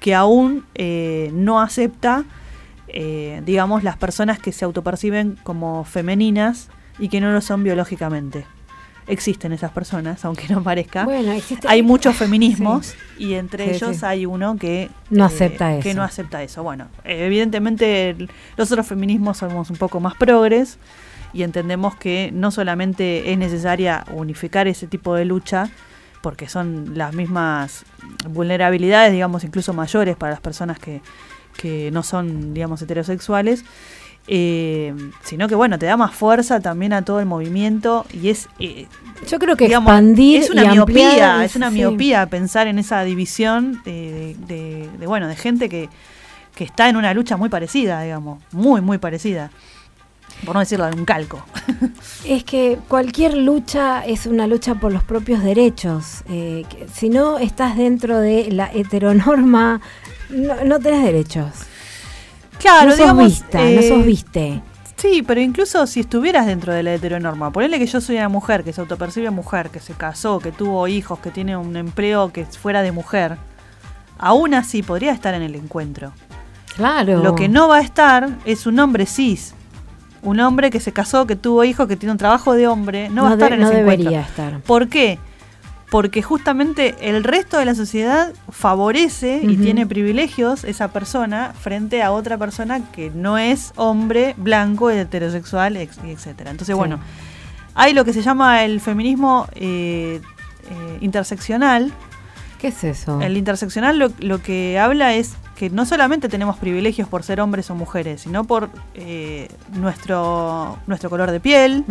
que 0.00 0.12
aún 0.16 0.64
eh, 0.74 1.30
no 1.32 1.60
acepta, 1.60 2.24
eh, 2.88 3.42
digamos, 3.46 3.84
las 3.84 3.96
personas 3.96 4.40
que 4.40 4.50
se 4.50 4.64
autoperciben 4.64 5.38
como 5.44 5.84
femeninas 5.84 6.68
y 6.98 7.08
que 7.10 7.20
no 7.20 7.30
lo 7.30 7.40
son 7.40 7.62
biológicamente. 7.62 8.44
Existen 9.06 9.52
esas 9.52 9.70
personas, 9.70 10.24
aunque 10.24 10.48
no 10.48 10.64
parezca. 10.64 11.04
Bueno, 11.04 11.30
existe- 11.30 11.68
Hay 11.68 11.80
muchos 11.84 12.16
feminismos 12.16 12.94
y 13.18 13.34
entre 13.34 13.66
Sí, 13.66 13.76
ellos 13.76 13.98
sí. 13.98 14.04
hay 14.04 14.26
uno 14.26 14.56
que 14.56 14.82
eh, 14.82 14.90
No 15.10 15.24
acepta 15.24 15.78
que 15.78 15.90
eso. 15.90 15.96
no 15.96 16.02
acepta 16.02 16.42
eso. 16.42 16.64
Bueno, 16.64 16.88
eh, 17.04 17.24
evidentemente 17.26 18.10
el- 18.10 18.28
los 18.56 18.72
otros 18.72 18.84
feminismos 18.88 19.36
somos 19.38 19.70
un 19.70 19.76
poco 19.76 20.00
más 20.00 20.16
progres 20.16 20.78
y 21.36 21.42
entendemos 21.42 21.94
que 21.96 22.30
no 22.32 22.50
solamente 22.50 23.30
es 23.30 23.36
necesaria 23.38 24.04
unificar 24.12 24.66
ese 24.68 24.86
tipo 24.86 25.14
de 25.14 25.24
lucha 25.26 25.68
porque 26.22 26.48
son 26.48 26.96
las 26.96 27.12
mismas 27.14 27.84
vulnerabilidades, 28.30 29.12
digamos, 29.12 29.44
incluso 29.44 29.72
mayores 29.74 30.16
para 30.16 30.32
las 30.32 30.40
personas 30.40 30.78
que, 30.78 31.02
que 31.56 31.90
no 31.92 32.02
son, 32.02 32.54
digamos, 32.54 32.80
heterosexuales, 32.82 33.64
eh, 34.28 34.92
sino 35.22 35.46
que, 35.46 35.54
bueno, 35.54 35.78
te 35.78 35.86
da 35.86 35.96
más 35.96 36.12
fuerza 36.14 36.58
también 36.60 36.92
a 36.92 37.02
todo 37.02 37.20
el 37.20 37.26
movimiento 37.26 38.06
y 38.12 38.30
es, 38.30 38.48
eh, 38.58 38.86
Yo 39.28 39.38
creo 39.38 39.56
que 39.56 39.66
digamos, 39.66 39.88
expandir 39.92 40.42
es 40.42 40.50
una 40.50 40.64
y 40.64 40.68
miopía, 40.70 41.08
ampliar 41.10 41.44
es 41.44 41.54
una 41.54 41.70
sí. 41.70 41.76
miopía 41.76 42.26
pensar 42.26 42.66
en 42.66 42.78
esa 42.80 43.04
división 43.04 43.80
de, 43.84 44.34
de- 44.48 44.54
de- 44.54 44.90
de, 44.98 45.06
bueno, 45.06 45.28
de 45.28 45.36
gente 45.36 45.68
que, 45.68 45.88
que 46.56 46.64
está 46.64 46.88
en 46.88 46.96
una 46.96 47.14
lucha 47.14 47.36
muy 47.36 47.48
parecida, 47.50 48.02
digamos, 48.02 48.42
muy, 48.50 48.80
muy 48.80 48.98
parecida. 48.98 49.50
Por 50.44 50.54
no 50.54 50.60
decirlo 50.60 50.86
un 50.86 51.04
calco. 51.04 51.44
Es 52.24 52.44
que 52.44 52.78
cualquier 52.88 53.36
lucha 53.36 54.04
es 54.04 54.26
una 54.26 54.46
lucha 54.46 54.74
por 54.74 54.92
los 54.92 55.02
propios 55.02 55.42
derechos. 55.42 56.22
Eh, 56.28 56.64
si 56.92 57.08
no 57.08 57.38
estás 57.38 57.76
dentro 57.76 58.18
de 58.18 58.50
la 58.50 58.70
heteronorma, 58.72 59.80
no, 60.30 60.64
no 60.64 60.80
tenés 60.80 61.04
derechos. 61.04 61.52
Claro, 62.58 62.86
no 62.86 62.90
sos 62.90 62.98
digamos, 62.98 63.24
vista, 63.24 63.58
no 63.58 63.64
eh, 63.64 63.88
sos 63.88 64.04
viste. 64.04 64.62
Sí, 64.96 65.22
pero 65.26 65.40
incluso 65.40 65.86
si 65.86 66.00
estuvieras 66.00 66.46
dentro 66.46 66.72
de 66.72 66.82
la 66.82 66.94
heteronorma, 66.94 67.52
ponele 67.52 67.78
que 67.78 67.86
yo 67.86 68.00
soy 68.00 68.16
una 68.16 68.28
mujer 68.30 68.64
que 68.64 68.72
se 68.72 68.80
autopercibe 68.80 69.30
mujer, 69.30 69.70
que 69.70 69.78
se 69.78 69.92
casó, 69.92 70.38
que 70.38 70.52
tuvo 70.52 70.88
hijos, 70.88 71.18
que 71.18 71.30
tiene 71.30 71.56
un 71.56 71.76
empleo 71.76 72.32
que 72.32 72.46
fuera 72.46 72.82
de 72.82 72.92
mujer, 72.92 73.36
aún 74.18 74.54
así 74.54 74.82
podría 74.82 75.12
estar 75.12 75.34
en 75.34 75.42
el 75.42 75.54
encuentro. 75.54 76.12
Claro. 76.76 77.22
Lo 77.22 77.34
que 77.34 77.48
no 77.48 77.68
va 77.68 77.78
a 77.78 77.80
estar 77.80 78.28
es 78.44 78.66
un 78.66 78.78
hombre 78.78 79.06
cis. 79.06 79.54
Un 80.26 80.40
hombre 80.40 80.70
que 80.70 80.80
se 80.80 80.92
casó, 80.92 81.26
que 81.26 81.36
tuvo 81.36 81.64
hijos, 81.64 81.86
que 81.88 81.96
tiene 81.96 82.12
un 82.12 82.18
trabajo 82.18 82.52
de 82.54 82.66
hombre, 82.66 83.08
no, 83.08 83.22
va 83.22 83.28
a 83.28 83.36
de- 83.36 83.44
estar 83.44 83.52
en 83.54 83.60
no 83.60 83.66
ese 83.68 83.76
debería 83.76 84.08
encuentro. 84.20 84.44
estar. 84.44 84.60
¿Por 84.60 84.88
qué? 84.88 85.18
porque 85.88 86.20
justamente 86.20 86.96
el 87.00 87.22
resto 87.22 87.58
de 87.58 87.64
la 87.64 87.76
sociedad 87.76 88.32
favorece 88.50 89.40
y 89.40 89.56
tiene 89.56 89.86
privilegios 89.86 90.64
esa 90.64 90.88
persona 90.88 91.52
frente 91.58 92.02
a 92.02 92.10
otra 92.10 92.36
persona 92.36 92.80
que 92.90 93.10
no 93.14 93.38
es 93.38 93.72
hombre, 93.76 94.34
blanco, 94.36 94.90
heterosexual, 94.90 95.76
etcétera. 95.76 96.50
Entonces, 96.50 96.74
Sí. 96.74 96.78
bueno, 96.78 96.98
hay 97.76 97.92
lo 97.94 98.04
que 98.04 98.12
se 98.12 98.20
llama 98.22 98.64
el 98.64 98.80
feminismo 98.80 99.46
eh, 99.54 100.20
eh, 100.68 100.98
interseccional. 101.00 101.92
¿Qué 102.66 102.70
es 102.70 102.82
eso? 103.02 103.20
El 103.20 103.36
interseccional 103.36 103.96
lo, 103.98 104.08
lo 104.18 104.42
que 104.42 104.78
habla 104.78 105.14
es 105.14 105.34
que 105.54 105.70
no 105.70 105.86
solamente 105.86 106.28
tenemos 106.28 106.56
privilegios 106.56 107.08
por 107.08 107.22
ser 107.22 107.40
hombres 107.40 107.70
o 107.70 107.74
mujeres, 107.76 108.22
sino 108.22 108.42
por 108.44 108.70
eh, 108.94 109.48
nuestro, 109.74 110.76
nuestro 110.88 111.08
color 111.08 111.30
de 111.30 111.38
piel, 111.40 111.84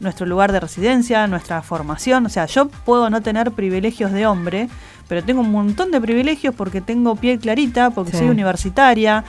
nuestro 0.00 0.24
lugar 0.26 0.50
de 0.50 0.60
residencia, 0.60 1.26
nuestra 1.26 1.60
formación. 1.62 2.24
O 2.26 2.28
sea, 2.30 2.46
yo 2.46 2.68
puedo 2.68 3.10
no 3.10 3.20
tener 3.22 3.52
privilegios 3.52 4.12
de 4.12 4.26
hombre, 4.26 4.68
pero 5.08 5.22
tengo 5.22 5.42
un 5.42 5.52
montón 5.52 5.90
de 5.90 6.00
privilegios 6.00 6.54
porque 6.54 6.80
tengo 6.80 7.14
piel 7.16 7.38
clarita, 7.38 7.90
porque 7.90 8.12
Sí. 8.12 8.18
soy 8.18 8.28
universitaria, 8.30 9.24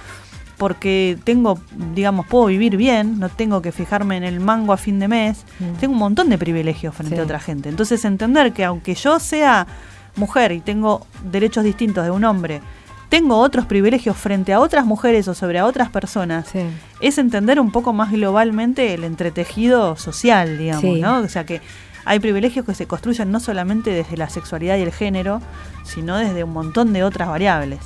porque 0.58 1.18
tengo, 1.26 1.60
digamos, 1.94 2.26
puedo 2.28 2.46
vivir 2.46 2.78
bien, 2.78 3.20
no 3.20 3.28
tengo 3.30 3.62
que 3.62 3.72
fijarme 3.74 4.16
en 4.18 4.24
el 4.24 4.40
mango 4.40 4.72
a 4.72 4.78
fin 4.78 5.00
de 5.00 5.10
mes. 5.10 5.44
Mm. 5.60 5.74
Tengo 5.80 5.94
un 5.94 6.00
montón 6.00 6.30
de 6.30 6.38
privilegios 6.38 6.96
frente 6.96 7.16
Sí. 7.16 7.22
a 7.22 7.24
otra 7.26 7.40
gente. 7.42 7.68
Entonces, 7.70 8.04
entender 8.06 8.54
que 8.54 8.64
aunque 8.64 8.96
yo 8.96 9.20
sea 9.20 9.68
mujer 10.16 10.52
y 10.52 10.60
tengo 10.62 11.06
derechos 11.24 11.64
distintos 11.64 12.04
de 12.06 12.12
un 12.12 12.24
hombre, 12.24 12.62
tengo 13.10 13.38
otros 13.38 13.66
privilegios 13.66 14.18
frente 14.18 14.52
a 14.54 14.60
otras 14.60 14.86
mujeres 14.86 15.28
o 15.28 15.34
sobre 15.34 15.60
a 15.60 15.66
otras 15.66 15.90
personas, 15.90 16.48
Sí. 16.52 16.62
es 17.02 17.18
entender 17.18 17.60
un 17.60 17.72
poco 17.72 17.94
más 17.94 18.12
globalmente 18.12 18.94
el 18.94 19.04
entretejido 19.04 19.96
social, 19.96 20.58
digamos, 20.58 20.82
Sí. 20.82 21.02
¿no? 21.02 21.20
O 21.20 21.28
sea 21.30 21.46
que 21.46 21.62
hay 22.06 22.20
privilegios 22.20 22.66
que 22.66 22.74
se 22.76 22.88
construyen 22.88 23.32
no 23.32 23.40
solamente 23.40 23.92
desde 23.92 24.18
la 24.18 24.30
sexualidad 24.30 24.78
y 24.78 24.82
el 24.82 24.92
género, 24.92 25.42
sino 25.84 26.18
desde 26.18 26.44
un 26.44 26.54
montón 26.54 26.94
de 26.94 27.04
otras 27.04 27.30
variables. 27.30 27.80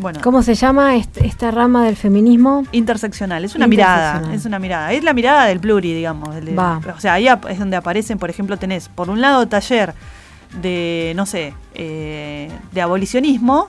Bueno, 0.00 0.20
¿Cómo 0.22 0.42
se 0.44 0.54
llama 0.54 0.94
est- 0.94 1.16
esta 1.18 1.50
rama 1.50 1.84
del 1.84 1.96
feminismo? 1.96 2.62
interseccional, 2.70 3.44
es 3.44 3.56
una 3.56 3.66
mirada, 3.66 4.32
es 4.32 4.44
una 4.44 4.60
mirada, 4.60 4.92
es 4.92 5.02
la 5.02 5.12
mirada 5.12 5.46
del 5.46 5.58
pluri, 5.58 5.92
digamos. 5.92 6.36
del- 6.36 6.56
o 6.56 7.00
sea, 7.00 7.14
ahí 7.14 7.26
es 7.48 7.58
donde 7.58 7.76
aparecen, 7.76 8.16
por 8.16 8.30
ejemplo, 8.30 8.56
tenés 8.56 8.88
por 8.88 9.10
un 9.10 9.20
lado 9.20 9.48
taller 9.48 9.94
de, 10.60 11.12
no 11.16 11.26
sé, 11.26 11.54
eh, 11.74 12.50
de 12.72 12.80
abolicionismo, 12.80 13.68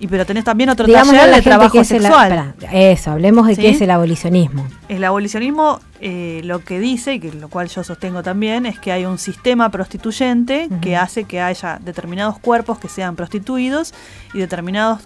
y 0.00 0.06
pero 0.06 0.24
tenés 0.24 0.44
también 0.44 0.70
otro 0.70 0.86
Digámosle 0.86 1.18
a 1.18 1.22
taller 1.22 1.36
de 1.36 1.42
trabajo 1.42 1.80
es 1.80 1.90
el- 1.90 2.02
sexual. 2.02 2.32
espera, 2.54 2.54
eso, 2.72 3.10
hablemos 3.10 3.48
de 3.48 3.56
¿Sí? 3.56 3.62
qué 3.62 3.70
es 3.70 3.80
el 3.80 3.90
abolicionismo. 3.90 4.64
El 4.88 5.02
abolicionismo 5.02 5.80
eh, 6.00 6.40
lo 6.44 6.64
que 6.64 6.78
dice, 6.78 7.14
y 7.14 7.20
que 7.20 7.32
lo 7.32 7.48
cual 7.48 7.68
yo 7.68 7.82
sostengo 7.82 8.22
también, 8.22 8.64
es 8.66 8.78
que 8.78 8.92
hay 8.92 9.04
un 9.06 9.18
sistema 9.18 9.70
prostituyente 9.70 10.68
que 10.80 10.96
hace 10.96 11.24
que 11.24 11.40
haya 11.40 11.78
determinados 11.82 12.38
cuerpos 12.38 12.78
que 12.78 12.88
sean 12.88 13.16
prostituidos 13.16 13.92
y 14.32 14.38
determinadas 14.38 15.00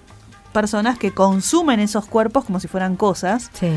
personas 0.53 0.99
que 0.99 1.13
consumen 1.13 1.81
esos 1.81 2.05
cuerpos 2.05 2.45
como 2.45 2.61
si 2.61 2.69
fueran 2.69 2.97
cosas 2.97 3.51
Sí. 3.55 3.71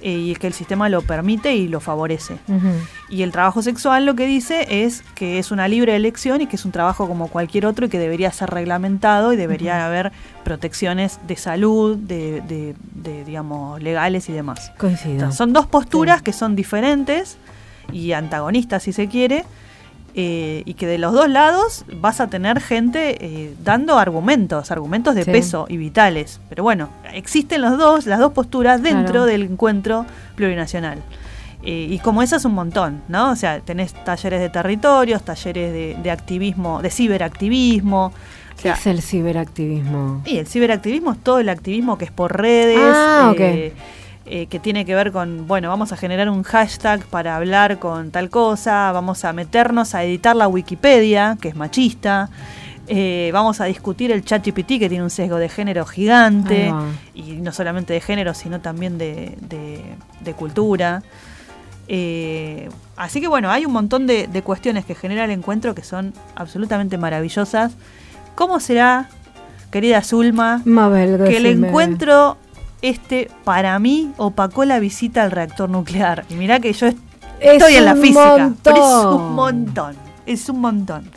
Eh, 0.00 0.10
y 0.12 0.34
que 0.36 0.46
el 0.46 0.52
sistema 0.52 0.88
lo 0.88 1.00
permite 1.02 1.54
y 1.56 1.68
lo 1.68 1.80
favorece. 1.80 2.36
Y 3.08 3.22
el 3.22 3.32
trabajo 3.32 3.62
sexual 3.62 4.04
lo 4.04 4.14
que 4.14 4.26
dice 4.26 4.84
es 4.84 5.02
que 5.14 5.38
es 5.38 5.50
una 5.50 5.68
libre 5.68 5.96
elección 5.96 6.40
y 6.42 6.46
que 6.46 6.56
es 6.56 6.64
un 6.64 6.72
trabajo 6.72 7.08
como 7.08 7.28
cualquier 7.28 7.64
otro 7.66 7.86
y 7.86 7.88
que 7.88 7.98
debería 7.98 8.30
ser 8.32 8.50
reglamentado 8.50 9.32
y 9.32 9.36
debería 9.36 9.86
haber 9.86 10.12
protecciones 10.44 11.18
de 11.26 11.36
salud, 11.36 11.96
de, 11.96 12.40
de- 12.42 12.74
de, 12.94 13.24
digamos, 13.24 13.82
legales 13.82 14.28
y 14.28 14.32
demás. 14.32 14.72
Coincido. 14.78 15.12
Entonces, 15.14 15.36
son 15.38 15.52
dos 15.52 15.66
posturas 15.66 16.22
que 16.22 16.32
son 16.32 16.56
diferentes 16.56 17.36
y 17.92 18.12
antagonistas, 18.12 18.82
si 18.82 18.92
se 18.92 19.08
quiere, 19.08 19.44
eh, 20.18 20.62
y 20.64 20.74
que 20.74 20.86
de 20.86 20.96
los 20.96 21.12
dos 21.12 21.28
lados 21.28 21.84
vas 22.00 22.20
a 22.20 22.28
tener 22.28 22.58
gente 22.60 23.18
eh, 23.20 23.54
dando 23.62 23.98
argumentos, 23.98 24.70
argumentos 24.70 25.14
de 25.14 25.24
Sí. 25.24 25.30
peso 25.30 25.66
y 25.68 25.76
vitales. 25.76 26.40
Pero 26.48 26.62
bueno, 26.62 26.88
existen 27.12 27.60
los 27.60 27.76
dos, 27.76 28.06
las 28.06 28.18
dos 28.18 28.32
posturas 28.32 28.82
dentro 28.82 29.12
Claro. 29.12 29.26
del 29.26 29.42
encuentro 29.42 30.06
plurinacional. 30.34 31.02
Eh, 31.62 31.88
y 31.90 31.98
como 31.98 32.22
esas 32.22 32.44
un 32.46 32.54
montón, 32.54 33.02
¿no? 33.08 33.30
O 33.30 33.36
sea, 33.36 33.60
tenés 33.60 33.92
talleres 34.04 34.40
de 34.40 34.48
territorios, 34.48 35.22
talleres 35.22 35.72
de, 35.72 35.96
de 36.02 36.10
activismo, 36.10 36.80
de 36.80 36.90
ciberactivismo. 36.90 38.06
O 38.06 38.56
¿Qué 38.56 38.62
sea, 38.62 38.74
es 38.74 38.86
el 38.86 39.02
ciberactivismo? 39.02 40.22
y 40.24 40.38
el 40.38 40.46
ciberactivismo 40.46 41.12
es 41.12 41.18
todo 41.18 41.40
el 41.40 41.48
activismo 41.50 41.98
que 41.98 42.06
es 42.06 42.10
por 42.10 42.40
redes, 42.40 42.78
Ah, 42.80 43.32
ok. 43.34 43.72
Eh, 44.26 44.46
que 44.46 44.58
tiene 44.58 44.84
que 44.84 44.94
ver 44.94 45.12
con, 45.12 45.46
bueno, 45.46 45.68
vamos 45.68 45.92
a 45.92 45.96
generar 45.96 46.28
un 46.28 46.42
hashtag 46.42 47.04
para 47.06 47.36
hablar 47.36 47.78
con 47.78 48.10
tal 48.10 48.28
cosa, 48.28 48.90
vamos 48.92 49.24
a 49.24 49.32
meternos 49.32 49.94
a 49.94 50.02
editar 50.04 50.34
la 50.36 50.48
Wikipedia, 50.48 51.36
que 51.40 51.48
es 51.48 51.56
machista, 51.56 52.28
eh, 52.88 53.30
vamos 53.32 53.60
a 53.60 53.64
discutir 53.64 54.10
el 54.12 54.24
chat 54.24 54.44
GPT, 54.46 54.78
que 54.78 54.88
tiene 54.88 55.02
un 55.02 55.10
sesgo 55.10 55.36
de 55.38 55.48
género 55.48 55.84
gigante, 55.86 56.72
y 57.14 57.22
no 57.34 57.52
solamente 57.52 57.92
de 57.94 58.00
género, 58.00 58.34
sino 58.34 58.60
también 58.60 58.98
de, 58.98 59.36
de- 59.40 59.82
de 60.20 60.32
cultura. 60.34 61.02
Eh, 61.88 62.68
así 62.96 63.20
que 63.20 63.28
bueno, 63.28 63.50
hay 63.50 63.64
un 63.64 63.72
montón 63.72 64.06
de, 64.06 64.26
de 64.26 64.42
cuestiones 64.42 64.84
que 64.84 64.94
genera 64.94 65.24
el 65.24 65.30
encuentro 65.30 65.74
que 65.74 65.82
son 65.82 66.12
absolutamente 66.34 66.98
maravillosas. 66.98 67.72
¿Cómo 68.34 68.58
será, 68.60 69.08
querida 69.70 70.02
Zulma, 70.02 70.62
Mabel, 70.64 71.18
que 71.28 71.36
el 71.36 71.46
encuentro 71.68 72.36
este 72.88 73.30
para 73.44 73.78
mí 73.78 74.12
opacó 74.16 74.64
la 74.64 74.78
visita 74.78 75.22
al 75.22 75.30
reactor 75.30 75.68
nuclear? 75.70 76.24
Y 76.30 76.34
mirá 76.34 76.60
que 76.60 76.72
yo 76.72 76.86
est- 76.86 76.98
Es 77.40 77.52
estoy 77.54 77.74
en 77.76 77.84
la 77.84 77.94
física, 77.96 78.52
pero 78.62 78.76
es 78.76 79.04
un 79.06 79.34
montón, 79.34 79.96
es 80.26 80.48
un 80.48 80.60
montón. 80.60 81.10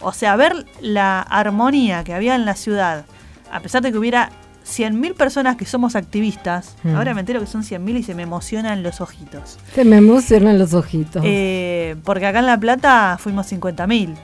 O 0.00 0.12
sea, 0.12 0.34
ver 0.36 0.66
la 0.80 1.20
armonía 1.20 2.02
que 2.04 2.12
había 2.12 2.34
en 2.34 2.44
la 2.44 2.54
ciudad, 2.56 3.04
a 3.52 3.60
pesar 3.60 3.82
de 3.82 3.92
que 3.92 3.98
hubiera 3.98 4.30
100.000 4.64 5.14
personas 5.14 5.56
que 5.56 5.64
somos 5.64 5.96
activistas, 5.96 6.76
Mm. 6.84 6.94
ahora 6.96 7.14
me 7.14 7.20
entero 7.20 7.40
que 7.40 7.46
son 7.46 7.62
100.000 7.64 7.96
y 7.98 8.02
se 8.02 8.14
me 8.14 8.22
emocionan 8.22 8.82
los 8.82 9.00
ojitos. 9.00 9.58
Se 9.74 9.84
me 9.84 9.96
emocionan 9.96 10.58
los 10.58 10.72
ojitos. 10.74 11.22
Eh, 11.24 11.96
porque 12.04 12.26
acá 12.26 12.38
en 12.40 12.46
La 12.46 12.58
Plata 12.58 13.16
fuimos 13.20 13.46
50.000. 13.50 14.14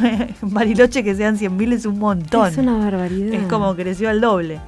en 0.00 0.34
Bariloche 0.42 1.02
que 1.02 1.14
sean 1.14 1.36
100.000 1.38 1.72
es 1.72 1.86
un 1.86 1.98
montón. 1.98 2.48
es 2.48 2.58
una 2.58 2.76
barbaridad. 2.78 3.32
Es 3.34 3.46
como 3.48 3.74
creció 3.74 4.08
al 4.10 4.20
doble. 4.20 4.60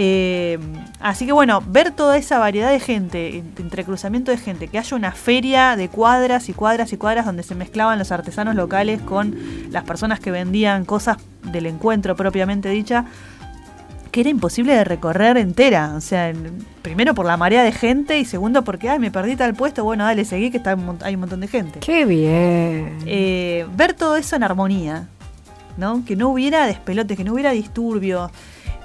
Eh, 0.00 0.58
así 1.00 1.26
que 1.26 1.32
bueno, 1.32 1.60
ver 1.66 1.90
toda 1.90 2.16
esa 2.18 2.38
variedad 2.38 2.70
de 2.70 2.78
gente, 2.78 3.38
en- 3.38 3.52
entre 3.58 3.82
cruzamiento 3.82 4.30
de 4.30 4.36
gente, 4.36 4.68
que 4.68 4.78
haya 4.78 4.96
una 4.96 5.10
feria 5.10 5.74
de 5.74 5.88
cuadras 5.88 6.48
y 6.48 6.52
cuadras 6.52 6.92
y 6.92 6.96
cuadras 6.96 7.26
donde 7.26 7.42
se 7.42 7.56
mezclaban 7.56 7.98
los 7.98 8.12
artesanos 8.12 8.54
locales 8.54 9.00
con 9.02 9.36
las 9.72 9.82
personas 9.82 10.20
que 10.20 10.30
vendían 10.30 10.84
cosas 10.84 11.16
del 11.50 11.66
encuentro 11.66 12.14
propiamente 12.14 12.68
dicha, 12.68 13.06
que 14.12 14.20
era 14.20 14.30
imposible 14.30 14.72
de 14.72 14.84
recorrer 14.84 15.36
entera. 15.36 15.94
O 15.96 16.00
sea, 16.00 16.32
primero 16.82 17.12
por 17.12 17.26
la 17.26 17.36
marea 17.36 17.64
de 17.64 17.72
gente 17.72 18.20
y 18.20 18.24
segundo 18.24 18.62
porque, 18.62 18.88
ay, 18.88 19.00
me 19.00 19.10
perdí 19.10 19.34
tal 19.34 19.54
puesto, 19.54 19.82
bueno, 19.82 20.04
dale, 20.04 20.24
seguí 20.24 20.52
que 20.52 20.58
está, 20.58 20.76
hay 21.02 21.14
un 21.14 21.20
montón 21.20 21.40
de 21.40 21.48
gente. 21.48 21.80
Qué 21.80 22.04
bien. 22.04 22.98
Eh, 23.04 23.66
ver 23.76 23.94
todo 23.94 24.16
eso 24.16 24.36
en 24.36 24.44
armonía, 24.44 25.08
¿no? 25.76 26.04
Que 26.04 26.14
no 26.14 26.28
hubiera 26.28 26.66
despelotes, 26.66 27.16
que 27.16 27.24
no 27.24 27.32
hubiera 27.32 27.50
disturbios, 27.50 28.30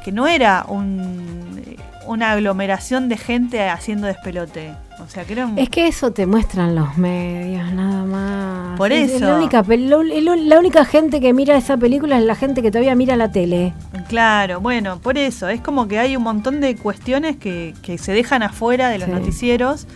que 0.03 0.11
no 0.11 0.27
era 0.27 0.65
un, 0.67 1.63
una 2.07 2.31
aglomeración 2.31 3.09
de 3.09 3.17
gente 3.17 3.69
haciendo 3.69 4.07
despelote. 4.07 4.73
O 4.99 5.09
sea, 5.09 5.23
que 5.25 5.33
era 5.33 5.45
un- 5.47 5.57
Es 5.57 5.69
que 5.69 5.87
eso 5.87 6.11
te 6.11 6.25
muestran 6.25 6.75
los 6.75 6.97
medios, 6.97 7.71
nada 7.73 8.03
más. 8.05 8.77
Por 8.77 8.91
Es- 8.91 9.09
es 9.09 9.15
eso. 9.17 9.25
la, 9.25 9.37
única, 9.37 9.63
la 10.79 10.85
gente 10.85 11.19
que 11.19 11.33
mira 11.33 11.57
esa 11.57 11.77
película 11.77 12.17
es 12.17 12.23
la 12.23 12.35
gente 12.35 12.61
que 12.61 12.71
todavía 12.71 12.95
mira 12.95 13.15
la 13.15 13.31
tele. 13.31 13.73
Claro, 14.07 14.59
bueno, 14.61 14.99
por 14.99 15.17
eso. 15.17 15.47
Es 15.49 15.61
como 15.61 15.87
que 15.87 15.99
hay 15.99 16.15
un 16.15 16.23
montón 16.23 16.61
de 16.61 16.75
cuestiones 16.75 17.37
que, 17.37 17.73
que 17.81 17.97
se 17.97 18.13
dejan 18.13 18.43
afuera 18.43 18.89
de 18.89 18.99
los 18.99 19.07
Sí. 19.07 19.13
noticieros 19.13 19.87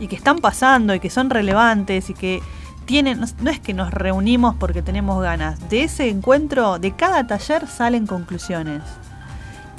y 0.00 0.08
que 0.08 0.16
están 0.16 0.38
pasando 0.38 0.94
y 0.94 1.00
que 1.00 1.10
son 1.10 1.30
relevantes 1.30 2.10
y 2.10 2.14
que 2.14 2.40
tienen. 2.84 3.20
No 3.40 3.50
es 3.50 3.60
que 3.60 3.72
nos 3.74 3.92
reunimos 3.92 4.56
porque 4.56 4.82
tenemos 4.82 5.22
ganas. 5.22 5.68
De 5.70 5.84
ese 5.84 6.08
encuentro, 6.08 6.78
de 6.78 6.92
cada 6.92 7.26
taller 7.26 7.66
salen 7.68 8.06
conclusiones 8.06 8.82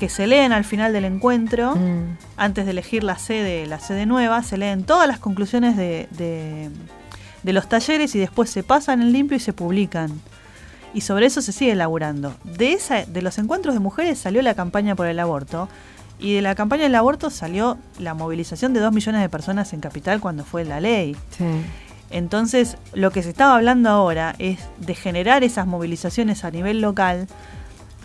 que 0.04 0.10
se 0.10 0.28
leen 0.28 0.52
al 0.52 0.66
final 0.66 0.92
del 0.92 1.06
encuentro. 1.06 1.76
Mm. 1.76 2.18
antes 2.36 2.66
de 2.66 2.72
elegir 2.72 3.04
la 3.06 3.18
sede, 3.18 3.66
la 3.68 3.80
sede 3.80 4.06
nueva, 4.06 4.44
se 4.44 4.58
leen 4.58 4.84
todas 4.84 5.08
las 5.08 5.18
conclusiones 5.20 5.78
de, 5.78 6.08
de- 6.12 6.70
de 7.44 7.54
los 7.54 7.70
talleres 7.70 8.14
y 8.16 8.20
después 8.20 8.50
se 8.50 8.64
pasan 8.64 9.02
en 9.02 9.12
limpio 9.14 9.38
y 9.38 9.40
se 9.40 9.54
publican. 9.54 10.12
Y 10.94 11.02
sobre 11.02 11.26
eso 11.26 11.42
se 11.42 11.52
sigue 11.54 11.72
elaborando. 11.72 12.36
De, 12.44 12.74
esa, 12.74 13.06
de 13.06 13.22
los 13.22 13.38
encuentros 13.38 13.74
de 13.76 13.80
mujeres 13.80 14.20
salió 14.20 14.42
la 14.42 14.54
campaña 14.56 14.94
por 14.96 15.08
el 15.08 15.20
aborto. 15.20 15.70
Y 16.20 16.36
de 16.36 16.42
la 16.42 16.54
campaña 16.56 16.84
del 16.84 16.96
aborto 16.96 17.30
salió 17.30 17.78
la 17.98 18.14
movilización 18.14 18.74
de 18.74 18.80
dos 18.82 18.92
millones 18.94 19.22
de 19.22 19.30
personas 19.30 19.72
en 19.74 19.80
Capital 19.80 20.20
cuando 20.20 20.44
fue 20.44 20.64
la 20.66 20.80
ley. 20.82 21.16
Sí. 21.38 21.46
Entonces, 22.12 22.78
lo 22.94 23.12
que 23.12 23.24
se 23.24 23.30
estaba 23.30 23.56
hablando 23.56 23.90
ahora 23.90 24.36
es 24.38 24.60
de 24.80 24.94
generar 24.96 25.44
esas 25.44 25.66
movilizaciones 25.66 26.44
a 26.46 26.52
nivel 26.52 26.80
local 26.82 27.28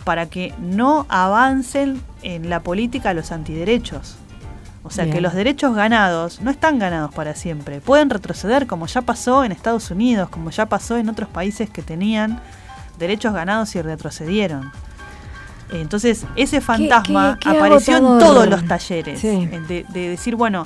para 0.09 0.25
que 0.25 0.55
no 0.59 1.05
avancen 1.07 2.01
en 2.23 2.49
la 2.49 2.61
política 2.61 3.13
los 3.13 3.31
antiderechos. 3.31 4.15
O 4.81 4.89
sea, 4.89 5.03
Bien. 5.03 5.17
que 5.17 5.21
los 5.21 5.35
derechos 5.35 5.75
ganados 5.75 6.41
no 6.41 6.49
están 6.49 6.79
ganados 6.79 7.13
para 7.13 7.35
siempre. 7.35 7.79
Pueden 7.79 8.09
retroceder 8.09 8.65
como 8.65 8.87
ya 8.87 9.03
pasó 9.03 9.43
en 9.43 9.51
Estados 9.51 9.91
Unidos, 9.91 10.27
como 10.29 10.49
ya 10.49 10.65
pasó 10.65 10.97
en 10.97 11.09
otros 11.09 11.29
países 11.29 11.69
que 11.69 11.83
tenían 11.83 12.41
derechos 12.97 13.35
ganados 13.35 13.75
y 13.75 13.83
retrocedieron. 13.83 14.71
Entonces, 15.71 16.25
ese 16.35 16.59
fantasma 16.59 17.37
qué- 17.39 17.51
qué 17.51 17.57
apareció 17.59 17.97
en 17.97 18.03
todos 18.17 18.47
los 18.49 18.65
talleres. 18.65 19.19
Sí. 19.19 19.45
De, 19.45 19.85
de 19.89 20.09
decir, 20.09 20.35
bueno, 20.35 20.65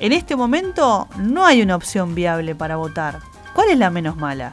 en 0.00 0.12
este 0.12 0.36
momento 0.36 1.08
no 1.16 1.46
hay 1.46 1.62
una 1.62 1.76
opción 1.76 2.14
viable 2.14 2.54
para 2.54 2.76
votar. 2.76 3.20
¿Cuál 3.54 3.70
es 3.70 3.78
la 3.78 3.88
menos 3.88 4.18
mala? 4.18 4.52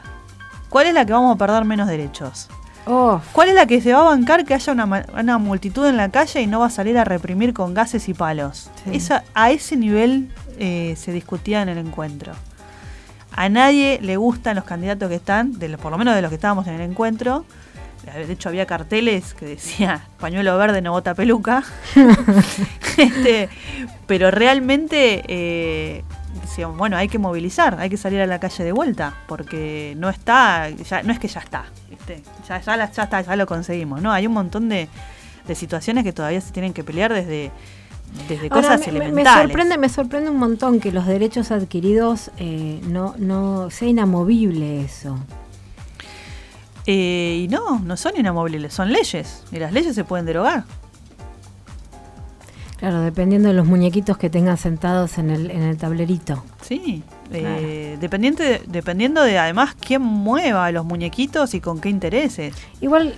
¿Cuál 0.70 0.86
es 0.86 0.94
la 0.94 1.04
que 1.04 1.12
vamos 1.12 1.34
a 1.34 1.36
perder 1.38 1.66
menos 1.66 1.88
derechos? 1.88 2.48
Oh, 2.90 3.20
¿Cuál 3.32 3.50
es 3.50 3.54
la 3.54 3.66
que 3.66 3.82
se 3.82 3.92
va 3.92 4.00
a 4.00 4.04
bancar 4.04 4.46
que 4.46 4.54
haya 4.54 4.72
una, 4.72 5.04
una 5.12 5.36
multitud 5.36 5.86
en 5.86 5.98
la 5.98 6.08
calle 6.08 6.40
y 6.40 6.46
no 6.46 6.60
va 6.60 6.66
a 6.66 6.70
salir 6.70 6.96
a 6.96 7.04
reprimir 7.04 7.52
con 7.52 7.74
gases 7.74 8.08
y 8.08 8.14
palos? 8.14 8.70
Sí. 8.82 8.96
Esa, 8.96 9.24
a 9.34 9.50
ese 9.50 9.76
nivel 9.76 10.30
eh, 10.58 10.94
se 10.96 11.12
discutía 11.12 11.60
en 11.60 11.68
el 11.68 11.76
encuentro. 11.76 12.32
A 13.32 13.50
nadie 13.50 13.98
le 14.00 14.16
gustan 14.16 14.56
los 14.56 14.64
candidatos 14.64 15.10
que 15.10 15.16
están, 15.16 15.58
de 15.58 15.68
los, 15.68 15.78
por 15.78 15.92
lo 15.92 15.98
menos 15.98 16.14
de 16.14 16.22
los 16.22 16.30
que 16.30 16.36
estábamos 16.36 16.66
en 16.66 16.74
el 16.74 16.80
encuentro. 16.80 17.44
De 18.06 18.32
hecho, 18.32 18.48
había 18.48 18.64
carteles 18.64 19.34
que 19.34 19.44
decía 19.44 20.08
pañuelo 20.18 20.56
verde 20.56 20.80
no 20.80 20.92
vota 20.92 21.14
peluca. 21.14 21.62
Este, 22.96 23.48
pero 24.08 24.32
realmente 24.32 25.22
eh, 25.28 26.04
decíamos, 26.42 26.76
bueno, 26.78 26.96
hay 26.96 27.08
que 27.08 27.18
movilizar, 27.18 27.78
hay 27.80 27.90
que 27.90 27.96
salir 27.96 28.20
a 28.20 28.26
la 28.26 28.38
calle 28.40 28.64
de 28.64 28.72
vuelta, 28.72 29.14
porque 29.26 29.94
no 29.98 30.08
está, 30.08 30.68
ya, 30.70 31.02
no 31.02 31.12
es 31.12 31.18
que 31.18 31.28
ya 31.28 31.40
está, 31.40 31.64
¿viste? 31.90 32.22
Ya, 32.48 32.60
ya, 32.60 32.76
la- 32.76 32.90
ya 32.90 33.02
está, 33.04 33.20
ya 33.20 33.36
lo 33.36 33.46
conseguimos, 33.46 34.00
¿no? 34.02 34.12
Hay 34.12 34.26
un 34.26 34.32
montón 34.32 34.68
de, 34.68 34.88
de 35.46 35.54
situaciones 35.54 36.04
que 36.04 36.12
todavía 36.12 36.40
se 36.40 36.52
tienen 36.52 36.72
que 36.72 36.84
pelear 36.84 37.12
desde, 37.12 37.50
desde 38.28 38.48
Ahora, 38.50 38.62
cosas 38.68 38.80
me- 38.80 38.86
me, 38.86 38.92
me 38.98 39.04
elementales. 39.06 39.42
sorprende, 39.48 39.78
me 39.78 39.88
sorprende 39.88 40.30
un 40.30 40.38
montón 40.38 40.80
que 40.80 40.92
los 40.92 41.06
derechos 41.06 41.50
adquiridos 41.50 42.30
eh, 42.38 42.80
no, 42.86 43.14
no 43.18 43.70
sea 43.70 43.88
inamovible 43.88 44.82
eso. 44.82 45.18
Eh, 46.86 47.42
y 47.44 47.48
no, 47.48 47.80
no 47.80 47.96
son 47.98 48.12
inamovibles, 48.16 48.72
son 48.72 48.92
leyes, 48.92 49.44
y 49.52 49.58
las 49.58 49.72
leyes 49.72 49.94
se 49.94 50.04
pueden 50.04 50.24
derogar. 50.24 50.64
Claro, 52.78 53.00
dependiendo 53.00 53.48
de 53.48 53.54
los 53.54 53.66
muñequitos 53.66 54.16
que 54.18 54.30
tengan 54.30 54.56
sentados 54.56 55.18
en 55.18 55.30
el, 55.30 55.50
en 55.50 55.62
el 55.62 55.76
tablerito. 55.76 56.44
Sí, 56.62 57.02
eh, 57.32 57.96
dependiente 58.00 58.42
de- 58.44 58.62
dependiendo 58.68 59.22
de 59.22 59.36
además 59.38 59.74
quién 59.74 60.00
mueva 60.00 60.70
los 60.70 60.84
muñequitos 60.84 61.54
y 61.54 61.60
con 61.60 61.80
qué 61.80 61.88
intereses. 61.88 62.54
Igual 62.80 63.14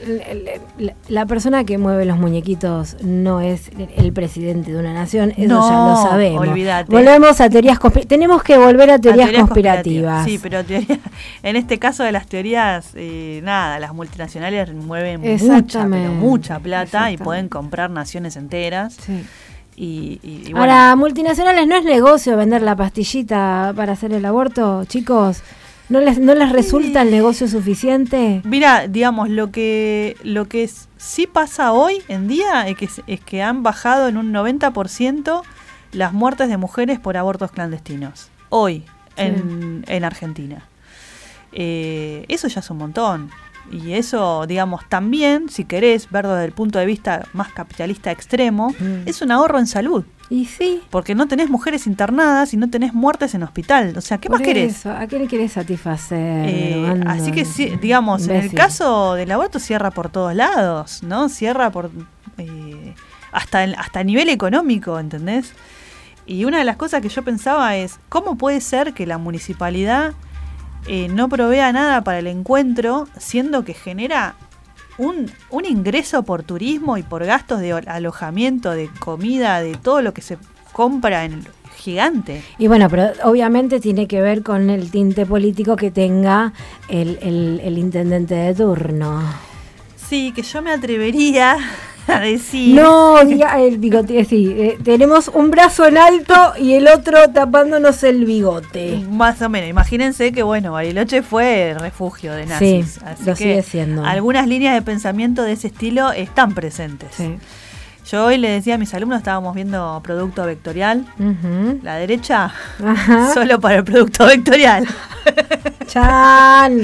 la 1.08 1.26
persona 1.26 1.64
que 1.64 1.76
mueve 1.78 2.06
los 2.06 2.16
muñequitos 2.18 2.96
no 3.02 3.40
es 3.42 3.70
el 3.96 4.12
presidente 4.14 4.72
de 4.72 4.78
una 4.78 4.94
nación, 4.94 5.32
eso 5.36 5.48
No, 5.48 5.68
ya 5.68 5.76
lo 6.02 6.10
sabemos. 6.10 6.48
olvídate. 6.48 6.90
Volvemos 6.90 7.40
a 7.40 7.50
teorías. 7.50 7.78
Tenemos 8.08 8.42
que 8.42 8.56
volver 8.56 8.90
a 8.92 8.98
teorías, 8.98 9.28
A 9.28 9.40
conspirativas. 9.40 10.24
Sí, 10.24 10.38
pero 10.42 10.64
teoría- 10.64 11.00
en 11.42 11.56
este 11.56 11.78
caso 11.78 12.02
de 12.02 12.12
las 12.12 12.26
teorías, 12.26 12.92
eh, 12.94 13.40
nada, 13.44 13.78
las 13.78 13.92
multinacionales 13.94 14.72
mueven 14.74 15.20
mucha, 15.20 15.86
pero 15.90 16.12
mucha 16.14 16.58
plata 16.60 17.10
y 17.10 17.18
pueden 17.18 17.48
comprar 17.50 17.90
naciones 17.90 18.36
enteras. 18.36 18.94
Sí. 18.94 19.22
Y, 19.82 20.20
y- 20.22 20.42
y 20.48 20.52
bueno, 20.52 20.58
Ahora, 20.60 20.94
multinacionales, 20.96 21.66
¿no 21.66 21.74
es 21.74 21.84
negocio 21.84 22.36
vender 22.36 22.60
la 22.60 22.76
pastillita 22.76 23.72
para 23.74 23.92
hacer 23.94 24.12
el 24.12 24.26
aborto, 24.26 24.84
chicos? 24.84 25.40
¿No 25.88 26.00
les, 26.00 26.18
no 26.18 26.34
les 26.34 26.52
resulta 26.52 27.00
el 27.00 27.10
negocio 27.10 27.48
suficiente? 27.48 28.42
Mira, 28.44 28.88
digamos, 28.88 29.30
lo 29.30 29.50
que 29.50 30.16
lo 30.22 30.44
que 30.48 30.64
es- 30.64 30.88
sí 30.98 31.26
pasa 31.26 31.72
hoy 31.72 32.02
en 32.08 32.28
día 32.28 32.68
es 32.68 32.76
que, 32.76 32.88
es 33.06 33.20
que 33.20 33.42
han 33.42 33.62
bajado 33.62 34.06
en 34.08 34.18
un 34.18 34.32
90% 34.32 35.42
las 35.92 36.12
muertes 36.12 36.48
de 36.50 36.58
mujeres 36.58 36.98
por 37.00 37.16
abortos 37.16 37.50
clandestinos. 37.50 38.28
Hoy, 38.50 38.84
en, 39.16 39.84
en 39.88 40.04
Argentina. 40.04 40.62
Eh, 41.52 42.24
eso 42.28 42.48
ya 42.48 42.60
es 42.60 42.70
un 42.70 42.78
montón. 42.78 43.30
Y 43.70 43.92
eso, 43.94 44.46
digamos, 44.46 44.82
también, 44.88 45.48
si 45.48 45.64
querés 45.64 46.10
ver 46.10 46.26
desde 46.26 46.44
el 46.44 46.52
punto 46.52 46.78
de 46.78 46.86
vista 46.86 47.26
más 47.32 47.52
capitalista 47.52 48.10
extremo, 48.10 48.70
Mm. 48.78 49.06
es 49.06 49.22
un 49.22 49.30
ahorro 49.30 49.58
en 49.58 49.66
salud. 49.66 50.04
Y 50.28 50.44
sí. 50.46 50.80
Porque 50.90 51.14
no 51.16 51.26
tenés 51.26 51.50
mujeres 51.50 51.86
internadas 51.86 52.52
y 52.54 52.56
no 52.56 52.70
tenés 52.70 52.94
muertes 52.94 53.34
en 53.34 53.42
hospital. 53.42 53.94
O 53.96 54.00
sea, 54.00 54.18
¿qué 54.18 54.28
por 54.28 54.38
más 54.38 54.46
querés? 54.46 54.76
eso, 54.78 54.90
¿A 54.92 55.06
qué 55.08 55.18
le 55.18 55.26
querés 55.26 55.52
satisfacer? 55.52 56.48
Eh, 56.48 57.00
así 57.06 57.32
que 57.32 57.44
sí, 57.44 57.76
digamos, 57.80 58.28
en 58.28 58.36
el 58.36 58.52
caso 58.54 59.14
del 59.14 59.30
aborto 59.32 59.58
cierra 59.58 59.90
por 59.90 60.08
todos 60.08 60.34
lados, 60.34 61.02
¿no? 61.02 61.28
Cierra 61.28 61.70
por 61.70 61.90
eh, 62.38 62.94
hasta 63.32 63.64
el- 63.64 63.74
hasta 63.76 64.00
a 64.00 64.04
nivel 64.04 64.28
económico, 64.28 64.98
¿entendés? 65.00 65.52
Y 66.26 66.44
una 66.44 66.58
de 66.58 66.64
las 66.64 66.76
cosas 66.76 67.02
que 67.02 67.08
yo 67.08 67.22
pensaba 67.24 67.76
es 67.76 67.98
cómo 68.08 68.36
puede 68.38 68.60
ser 68.60 68.94
que 68.94 69.06
la 69.06 69.18
municipalidad 69.18 70.12
eh, 70.86 71.08
no 71.08 71.28
provea 71.28 71.72
nada 71.72 72.02
para 72.02 72.18
el 72.18 72.26
encuentro, 72.26 73.08
siendo 73.18 73.64
que 73.64 73.74
genera 73.74 74.34
un, 74.98 75.30
un 75.50 75.64
ingreso 75.64 76.22
por 76.22 76.42
turismo 76.42 76.96
y 76.98 77.02
por 77.02 77.24
gastos 77.24 77.60
de 77.60 77.72
alojamiento, 77.72 78.70
de 78.72 78.88
comida, 78.98 79.60
de 79.62 79.74
todo 79.76 80.02
lo 80.02 80.12
que 80.12 80.20
se 80.22 80.36
compra 80.72 81.24
en 81.24 81.32
el 81.34 81.46
gigante. 81.76 82.42
Y 82.58 82.66
bueno, 82.66 82.88
pero 82.90 83.10
obviamente 83.24 83.80
tiene 83.80 84.06
que 84.06 84.20
ver 84.20 84.42
con 84.42 84.68
el 84.68 84.90
tinte 84.90 85.24
político 85.24 85.76
que 85.76 85.90
tenga 85.90 86.52
el, 86.88 87.18
el- 87.22 87.60
el 87.64 87.78
intendente 87.78 88.34
de 88.34 88.54
turno. 88.54 89.22
Sí, 89.96 90.32
que 90.34 90.42
yo 90.42 90.60
me 90.60 90.72
atrevería 90.72 91.56
a 92.06 92.20
decir. 92.20 92.74
No, 92.74 93.24
diga 93.24 93.58
el 93.60 93.78
bigote, 93.78 94.24
sí. 94.24 94.54
eh, 94.56 94.78
tenemos 94.82 95.28
un 95.28 95.50
brazo 95.50 95.86
en 95.86 95.98
alto 95.98 96.34
y 96.58 96.74
el 96.74 96.88
otro 96.88 97.30
tapándonos 97.30 98.02
el 98.04 98.24
bigote. 98.24 99.04
Más 99.10 99.40
o 99.42 99.48
menos. 99.48 99.70
Imagínense 99.70 100.32
que, 100.32 100.42
bueno, 100.42 100.72
Bariloche 100.72 101.22
fue 101.22 101.74
refugio 101.78 102.32
de 102.32 102.46
nazis. 102.46 102.92
Sí, 102.94 103.00
así 103.04 103.24
lo 103.24 103.32
que 103.32 103.36
sigue 103.36 103.62
siendo. 103.62 104.04
Algunas 104.04 104.46
líneas 104.46 104.74
de 104.74 104.82
pensamiento 104.82 105.42
de 105.42 105.52
ese 105.52 105.68
estilo 105.68 106.12
están 106.12 106.54
presentes. 106.54 107.08
Sí. 107.14 107.36
Yo 108.10 108.24
hoy 108.24 108.38
le 108.38 108.50
decía 108.50 108.74
a 108.74 108.78
mis 108.78 108.92
alumnos, 108.94 109.18
estábamos 109.18 109.54
viendo 109.54 110.00
producto 110.02 110.44
vectorial. 110.44 111.06
La 111.82 111.94
derecha, 111.96 112.52
Ajá. 112.84 113.30
solo 113.34 113.60
para 113.60 113.76
el 113.76 113.84
producto 113.84 114.26
vectorial. 114.26 114.84
Chan. 115.86 116.78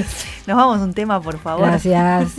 Nos 0.47 0.57
vamos 0.57 0.79
a 0.79 0.83
un 0.83 0.93
tema, 0.93 1.19
por 1.21 1.37
favor. 1.37 1.67
Gracias. 1.67 2.31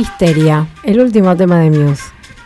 Histeria, 0.00 0.66
el 0.82 1.00
último 1.00 1.36
tema 1.36 1.58
de 1.58 1.70
Muse. 1.70 2.02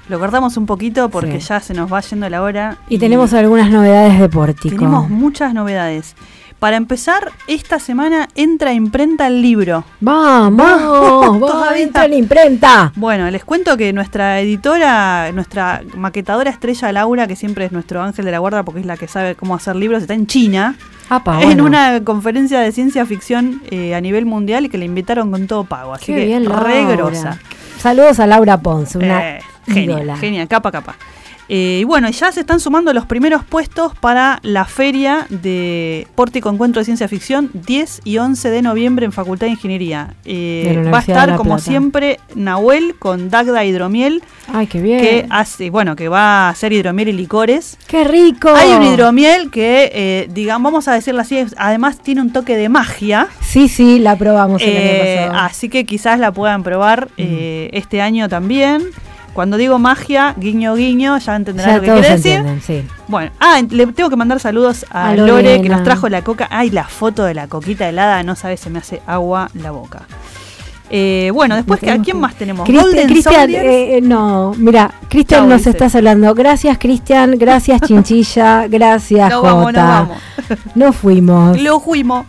Lo 0.09 0.18
cortamos 0.18 0.57
un 0.57 0.66
poquito 0.66 1.09
porque 1.09 1.40
Sí. 1.40 1.46
ya 1.48 1.61
se 1.61 1.72
nos 1.72 1.90
va 1.92 2.00
yendo 2.00 2.28
la 2.28 2.42
hora. 2.42 2.76
Y 2.88 2.98
tenemos 2.98 3.32
algunas 3.32 3.70
novedades 3.70 4.18
de 4.18 4.28
Pórtico. 4.28 4.76
tenemos 4.76 5.09
muchas 5.09 5.55
novedades. 5.55 6.14
Para 6.59 6.76
empezar, 6.76 7.30
esta 7.46 7.78
semana 7.78 8.28
entra 8.34 8.70
a 8.70 8.72
imprenta 8.72 9.26
el 9.26 9.42
libro. 9.42 9.84
Vamos, 10.00 10.57
vamos, 11.40 11.52
entra 11.76 12.05
en 12.07 12.11
la 12.12 12.16
imprenta. 12.16 12.92
Bueno, 12.96 13.30
les 13.30 13.44
cuento 13.44 13.76
que 13.76 13.92
nuestra 13.92 14.40
editora, 14.40 15.30
nuestra 15.32 15.82
maquetadora 15.94 16.50
estrella 16.50 16.90
Laura, 16.92 17.26
que 17.26 17.36
siempre 17.36 17.64
es 17.66 17.72
nuestro 17.72 18.02
ángel 18.02 18.24
de 18.24 18.30
la 18.30 18.38
guarda 18.38 18.62
porque 18.62 18.80
es 18.80 18.86
la 18.86 18.96
que 18.96 19.09
sabe 19.09 19.34
cómo 19.34 19.55
hacer 19.55 19.76
libros, 19.76 20.02
está 20.02 20.14
en 20.14 20.26
China, 20.26 20.76
Apa, 21.09 21.42
en 21.42 21.61
una 21.61 22.02
conferencia 22.02 22.61
de 22.61 22.72
ciencia 22.72 23.05
ficción 23.07 23.61
eh, 23.70 23.94
a 23.94 24.00
nivel 24.00 24.24
mundial 24.26 24.64
y 24.64 24.68
que 24.68 24.78
le 24.78 24.86
invitaron 24.86 25.30
con 25.30 25.46
todo 25.46 25.64
pago. 25.64 25.94
Así 25.94 26.07
Qué 26.07 26.14
que 26.20 26.24
bien, 26.26 26.46
re 26.46 26.84
grosa. 26.86 27.38
Saludos 27.78 28.20
a 28.20 28.26
Laura 28.26 28.59
Pons, 28.61 28.94
una 28.96 29.36
Eh, 29.36 29.40
genia, 29.66 30.16
genia, 30.16 30.46
capa, 30.46 30.72
capa. 30.72 30.96
Eh, 31.49 31.78
y 31.82 31.84
bueno, 31.84 32.09
ya 32.11 32.32
se 32.32 32.40
están 32.40 32.59
sumando 32.61 32.92
los 32.95 33.05
primeros 33.07 33.45
puestos 33.45 33.95
para 33.97 34.38
la 34.42 34.64
feria 34.64 35.26
de 35.28 36.07
Pórtico 36.14 36.49
Encuentro 36.51 36.80
de 36.80 36.84
Ciencia 36.86 37.07
Ficción 37.09 37.51
10 37.53 38.01
y 38.05 38.16
11 38.18 38.51
de 38.51 38.62
noviembre 38.62 39.05
en 39.05 39.12
Facultad 39.12 39.47
de 39.47 39.53
Ingeniería. 39.53 40.14
Eh, 40.24 40.80
De 40.84 40.90
va 40.90 40.99
a 40.99 41.01
estar 41.01 41.36
como 41.36 41.59
siempre 41.59 42.18
Nahuel 42.34 42.95
con 42.99 43.28
Dagda 43.28 43.64
Hidromiel, 43.64 44.22
Ay, 44.53 44.66
qué 44.66 44.80
bien. 44.80 45.01
que 45.01 45.26
hace, 45.30 45.68
bueno, 45.70 45.97
que 45.97 46.09
va 46.09 46.47
a 46.47 46.49
hacer 46.51 46.72
hidromiel 46.72 47.09
y 47.11 47.12
licores. 47.12 47.76
¡Qué 47.88 48.05
rico! 48.05 48.49
Hay 48.55 48.70
un 48.70 48.82
hidromiel 48.82 49.51
que, 49.51 49.90
eh, 49.95 50.28
digamos, 50.32 50.72
vamos 50.72 50.88
a 50.88 50.95
decirlo 50.95 51.20
así, 51.20 51.45
además 51.59 51.99
tiene 52.03 52.20
un 52.22 52.32
toque 52.32 52.57
de 52.57 52.68
magia. 52.70 53.28
Sí, 53.42 53.68
sí, 53.68 53.99
la 53.99 54.16
probamos 54.16 54.62
el 54.62 54.68
Eh, 54.70 55.18
año 55.18 55.28
pasado. 55.32 55.45
así 55.47 55.68
que 55.68 55.84
quizás 55.84 56.18
la 56.18 56.32
puedan 56.32 56.62
probar 56.62 57.09
eh, 57.18 57.68
este 57.74 58.01
año 58.01 58.28
también. 58.30 58.82
Cuando 59.35 59.57
digo 59.57 59.78
magia, 59.78 60.35
guiño 60.39 60.74
guiño, 60.76 61.18
ya 61.18 61.37
entenderán 61.37 61.70
ya 61.70 61.76
lo 61.76 61.82
que 61.82 61.93
quiere 61.93 62.16
decir. 62.16 62.32
entienden, 62.37 62.62
sí. 62.62 62.85
Bueno, 63.09 63.32
ah, 63.41 63.61
le 63.68 63.87
tengo 63.89 64.09
que 64.09 64.16
mandar 64.16 64.41
saludos 64.41 64.87
a, 64.91 65.09
A 65.09 65.16
Lore, 65.16 65.32
Lorena. 65.32 65.62
que 65.62 65.68
nos 65.68 65.82
trajo 65.82 66.09
la 66.09 66.22
coca. 66.22 66.49
Ay, 66.51 66.70
la 66.70 66.85
foto 66.85 67.24
de 67.24 67.35
la 67.35 67.49
coquita 67.49 67.89
helada, 67.89 68.22
no 68.22 68.37
sabes, 68.37 68.61
se 68.61 68.70
me 68.70 68.78
hace 68.78 69.03
agua 69.07 69.51
la 69.55 69.72
boca. 69.72 70.03
Eh, 70.91 71.30
bueno, 71.35 71.57
después, 71.57 71.82
¿a 71.82 71.99
quién 71.99 72.20
más 72.20 72.35
tenemos? 72.37 72.68
Cristian, 72.68 73.51
eh, 73.51 73.97
eh, 73.97 74.01
no, 74.01 74.55
mira, 74.57 74.93
Cristian 75.09 75.49
nos 75.49 75.59
dice. 75.59 75.70
está 75.70 75.89
saludando. 75.89 76.32
Gracias, 76.35 76.78
Cristian, 76.78 77.37
gracias, 77.39 77.80
Chinchilla, 77.80 78.66
gracias, 78.70 79.32
Jota. 79.35 79.53
vamos, 79.53 79.72
nos 79.72 79.82
vamos. 79.82 80.18
Nos 80.74 80.97
fuimos. 80.97 81.61
Lo 81.61 81.80
fuimos. 81.80 82.26